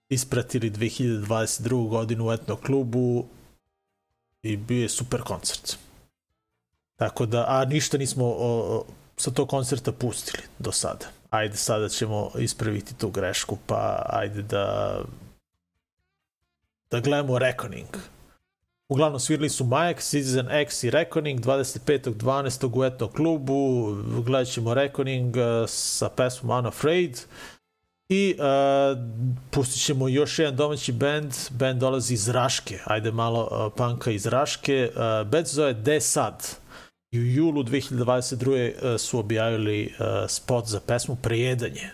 ispratili 0.08 0.70
2022. 0.70 1.88
godinu 1.88 2.28
u 2.28 2.32
etno 2.32 2.56
klubu 2.56 3.26
i 4.42 4.56
bio 4.56 4.82
je 4.82 4.88
super 4.88 5.22
koncert. 5.22 5.76
Tako 6.96 7.26
da, 7.26 7.44
a 7.48 7.64
ništa 7.64 7.98
nismo 7.98 8.24
o, 8.24 8.76
o, 8.76 8.84
sa 9.16 9.30
tog 9.30 9.48
koncerta 9.48 9.92
pustili 9.92 10.42
do 10.58 10.72
sada. 10.72 11.06
Ajde, 11.30 11.56
sada 11.56 11.88
ćemo 11.88 12.30
ispraviti 12.38 12.94
tu 12.94 13.10
grešku, 13.10 13.58
pa 13.66 14.02
ajde 14.08 14.42
da 14.42 14.98
da 16.90 17.00
gledamo 17.00 17.38
Reckoning. 17.38 17.88
Uglavnom 18.94 19.20
svirali 19.20 19.48
su 19.48 19.64
Majak, 19.64 20.00
Citizen 20.00 20.50
X 20.50 20.84
i 20.84 20.90
Reckoning 20.90 21.40
25.12. 21.40 22.78
u 22.78 22.84
etno 22.84 23.08
klubu. 23.08 23.88
Gledat 24.26 24.48
ćemo 24.48 24.74
Reckoning 24.74 25.36
uh, 25.36 25.68
sa 25.68 26.08
pesmom 26.08 26.58
Unafraid. 26.58 27.20
I 28.08 28.36
uh, 28.38 28.98
pustit 29.50 29.82
ćemo 29.82 30.08
još 30.08 30.38
jedan 30.38 30.56
domaći 30.56 30.92
band. 30.92 31.32
Band 31.50 31.80
dolazi 31.80 32.14
iz 32.14 32.28
Raške. 32.28 32.78
Ajde 32.84 33.12
malo 33.12 33.48
uh, 33.50 33.72
panka 33.76 34.10
iz 34.10 34.26
Raške. 34.26 34.90
Uh, 34.94 35.30
band 35.30 35.46
zove 35.46 35.72
De 35.72 36.00
Sad. 36.00 36.46
I 37.10 37.18
u 37.18 37.24
julu 37.24 37.62
2022. 37.62 38.72
Uh, 38.94 39.00
su 39.00 39.18
objavili 39.18 39.94
uh, 39.98 40.06
spot 40.28 40.66
za 40.66 40.80
pesmu 40.80 41.16
Prejedanje. 41.22 41.90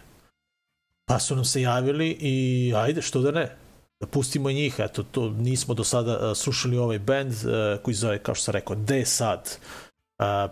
Pa 1.05 1.19
su 1.19 1.35
nam 1.35 1.45
se 1.45 1.63
javili 1.63 2.17
i 2.21 2.73
ajde, 2.77 3.03
što 3.03 3.21
da 3.21 3.31
ne, 3.31 3.57
da 4.01 4.07
pustimo 4.07 4.51
njih, 4.51 4.75
eto, 4.79 5.03
to 5.03 5.31
nismo 5.31 5.75
do 5.75 5.85
sada 5.85 6.31
uh, 6.31 6.37
slušali 6.37 6.79
ovaj 6.79 6.99
band 6.99 7.33
uh, 7.33 7.83
koji 7.83 7.95
zove, 7.95 8.19
kao 8.19 8.35
što 8.35 8.45
sam 8.45 8.53
rekao, 8.53 8.77
De 8.77 9.05
Sad. 9.05 9.59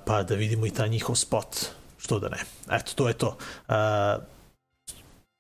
pa 0.05 0.23
da 0.23 0.35
vidimo 0.35 0.67
i 0.67 0.71
taj 0.71 0.89
njihov 0.89 1.15
spot. 1.15 1.57
Što 1.99 2.19
da 2.19 2.29
ne. 2.29 2.39
Eto, 2.71 2.93
to 2.95 3.09
je 3.09 3.15
to. 3.15 3.37
Uh, 3.69 3.75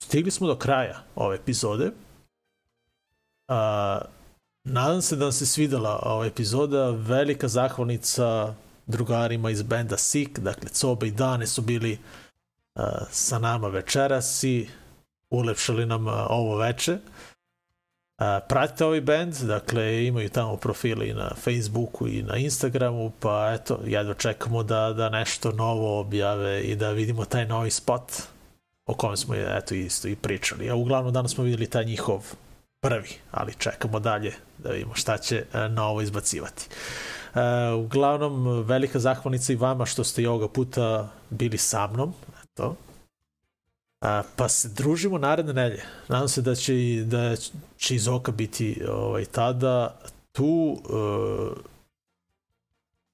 stigli 0.02 0.30
smo 0.30 0.46
do 0.46 0.56
kraja 0.56 1.02
ove 1.14 1.36
epizode. 1.36 1.86
Uh, 1.86 3.54
nadam 4.64 5.02
se 5.02 5.16
da 5.16 5.24
vam 5.24 5.32
se 5.32 5.46
svidela 5.46 6.00
ova 6.02 6.26
epizoda. 6.26 6.90
Velika 6.90 7.48
zahvalnica 7.48 8.54
drugarima 8.86 9.50
iz 9.50 9.62
benda 9.62 9.96
Sik, 9.96 10.38
dakle 10.38 10.68
Coba 10.68 11.06
i 11.06 11.10
Dane 11.10 11.46
su 11.46 11.62
bili 11.62 11.98
uh, 12.74 12.84
sa 13.10 13.38
nama 13.38 13.68
večeras 13.68 14.44
i 14.44 14.68
ulepšali 15.30 15.86
nam 15.86 16.06
uh, 16.06 16.12
ovo 16.28 16.56
veče. 16.56 16.92
Uh, 16.92 17.00
pratite 18.48 18.84
ovaj 18.84 19.00
band, 19.00 19.34
dakle 19.34 20.06
imaju 20.06 20.28
tamo 20.28 20.56
profile 20.56 21.08
i 21.08 21.14
na 21.14 21.30
Facebooku 21.44 22.08
i 22.08 22.22
na 22.22 22.36
Instagramu, 22.36 23.12
pa 23.20 23.52
eto, 23.54 23.80
jedva 23.86 24.14
čekamo 24.14 24.62
da, 24.62 24.92
da 24.92 25.08
nešto 25.08 25.52
novo 25.52 26.00
objave 26.00 26.62
i 26.62 26.76
da 26.76 26.90
vidimo 26.90 27.24
taj 27.24 27.46
novi 27.46 27.70
spot 27.70 28.12
o 28.86 28.94
kojem 28.94 29.16
smo 29.16 29.34
eto 29.34 29.74
isto 29.74 30.08
i 30.08 30.16
pričali. 30.16 30.70
A 30.70 30.74
uglavnom 30.74 31.12
danas 31.12 31.34
smo 31.34 31.44
videli 31.44 31.66
taj 31.66 31.84
njihov 31.84 32.24
prvi, 32.80 33.08
ali 33.30 33.54
čekamo 33.58 34.00
dalje 34.00 34.32
da 34.58 34.70
vidimo 34.70 34.94
šta 34.94 35.18
će 35.18 35.44
uh, 35.54 35.72
novo 35.72 36.02
izbacivati. 36.02 36.66
Uh, 37.34 37.40
uglavnom, 37.84 38.62
velika 38.62 38.98
zahvalnica 38.98 39.52
i 39.52 39.56
vama 39.56 39.86
što 39.86 40.04
ste 40.04 40.22
i 40.22 40.26
ovoga 40.26 40.48
puta 40.48 41.08
bili 41.30 41.58
sa 41.58 41.86
mnom. 41.86 42.14
Eto. 42.42 42.76
A, 44.00 44.22
pa 44.36 44.48
se 44.48 44.68
družimo 44.68 45.18
naredne 45.18 45.52
nelje. 45.52 45.82
Nadam 46.08 46.28
se 46.28 46.42
da 46.42 46.54
će, 46.54 46.74
da 47.06 47.36
će 47.76 47.94
iz 47.94 48.08
oka 48.08 48.32
biti 48.32 48.82
ovaj, 48.88 49.24
tada 49.24 50.00
tu. 50.32 50.78
Uh, 50.88 51.58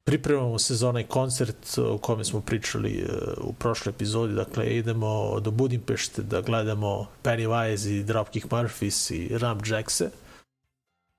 pripremamo 0.05 0.59
se 0.59 0.75
za 0.75 0.89
onaj 0.89 1.05
koncert 1.05 1.79
o 1.79 1.99
kome 1.99 2.25
smo 2.25 2.41
pričali 2.41 3.05
uh, 3.05 3.49
u 3.49 3.53
prošloj 3.53 3.91
epizodi. 3.91 4.35
Dakle, 4.35 4.67
idemo 4.67 5.41
do 5.41 5.51
Budimpešte 5.51 6.23
da 6.23 6.41
gledamo 6.41 7.07
Pennywise 7.23 7.91
i 7.91 8.03
Dropkick 8.03 8.47
Murphys 8.47 9.15
i 9.15 9.39
Ram 9.39 9.61
Jackse. 9.67 10.11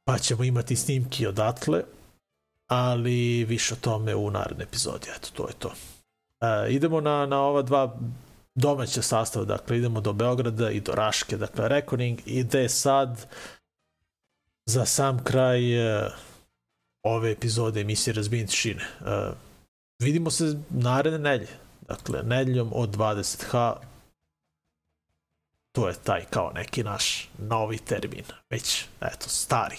Pa 0.03 0.17
ćemo 0.17 0.43
imati 0.43 0.75
snimki 0.75 1.27
odatle 1.27 1.83
ali 2.67 3.45
više 3.45 3.73
o 3.73 3.77
tome 3.81 4.15
u 4.15 4.31
narednoj 4.31 4.63
epizodi. 4.63 5.07
Eto, 5.17 5.29
to 5.33 5.47
je 5.47 5.53
to. 5.53 5.71
E, 6.41 6.73
idemo 6.73 7.01
na, 7.01 7.25
na 7.25 7.41
ova 7.41 7.61
dva 7.61 7.97
domaća 8.55 9.01
sastava, 9.01 9.45
dakle 9.45 9.77
idemo 9.77 10.01
do 10.01 10.13
Beograda 10.13 10.71
i 10.71 10.79
do 10.79 10.95
Raške, 10.95 11.37
dakle 11.37 11.67
Reckoning 11.67 12.21
ide 12.25 12.69
sad 12.69 13.25
za 14.65 14.85
sam 14.85 15.23
kraj 15.23 15.73
e, 15.73 16.09
ove 17.03 17.31
epizode 17.31 17.81
emisije 17.81 18.13
Razbijen 18.13 18.47
tišine. 18.47 18.83
E, 18.83 19.31
vidimo 19.99 20.31
se 20.31 20.57
naredne 20.69 21.19
nelje, 21.19 21.47
dakle 21.87 22.23
nedeljom 22.23 22.71
od 22.73 22.89
20h 22.89 23.75
to 25.75 25.87
je 25.87 25.95
taj 26.03 26.25
kao 26.29 26.51
neki 26.55 26.83
naš 26.83 27.29
novi 27.37 27.77
termin, 27.77 28.23
već 28.49 28.85
eto 29.01 29.29
stari, 29.29 29.77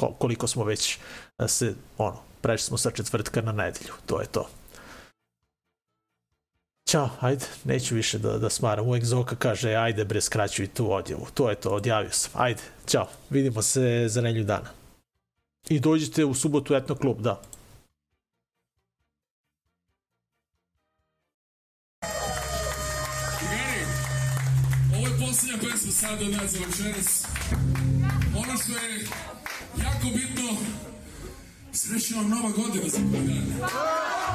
Ko- 0.00 0.14
koliko 0.18 0.46
smo 0.46 0.64
već 0.64 0.98
da 1.38 1.48
se, 1.48 1.74
ono, 1.98 2.18
prešli 2.40 2.66
smo 2.66 2.78
sa 2.78 2.90
četvrtka 2.90 3.40
na 3.42 3.52
nedelju, 3.52 3.92
to 4.06 4.20
je 4.20 4.26
to. 4.26 4.48
Ćao, 6.92 7.10
ajde, 7.20 7.44
neću 7.64 7.94
više 7.94 8.18
da, 8.18 8.38
da 8.38 8.50
smaram. 8.50 8.86
Uvek 8.86 9.04
Zoka 9.04 9.36
kaže, 9.36 9.74
ajde 9.74 10.04
bre, 10.04 10.20
skraćuj 10.20 10.66
tu 10.66 10.92
odjavu. 10.92 11.26
To 11.34 11.50
je 11.50 11.56
to, 11.56 11.70
odjavio 11.70 12.10
sam. 12.10 12.30
Ajde, 12.34 12.62
ćao, 12.86 13.08
vidimo 13.30 13.62
se 13.62 14.04
za 14.08 14.20
nelju 14.20 14.44
dana. 14.44 14.68
I 15.68 15.80
dođite 15.80 16.24
u 16.24 16.34
subotu 16.34 16.74
etno 16.74 16.94
klub, 16.94 17.20
da. 17.20 17.42
Posljednja 25.20 25.58
pesma 25.60 25.92
sada 25.92 26.24
od 26.24 26.30
nas 26.30 26.50
za 26.50 26.58
večeras. 26.58 27.26
Ono 28.36 28.58
što 28.58 28.72
je 28.72 29.00
jako 29.76 30.06
bitno, 30.14 30.56
srećna 31.72 32.16
vam 32.16 32.30
nova 32.30 32.50
godina 32.50 32.88
za 32.88 32.98
koji. 32.98 34.31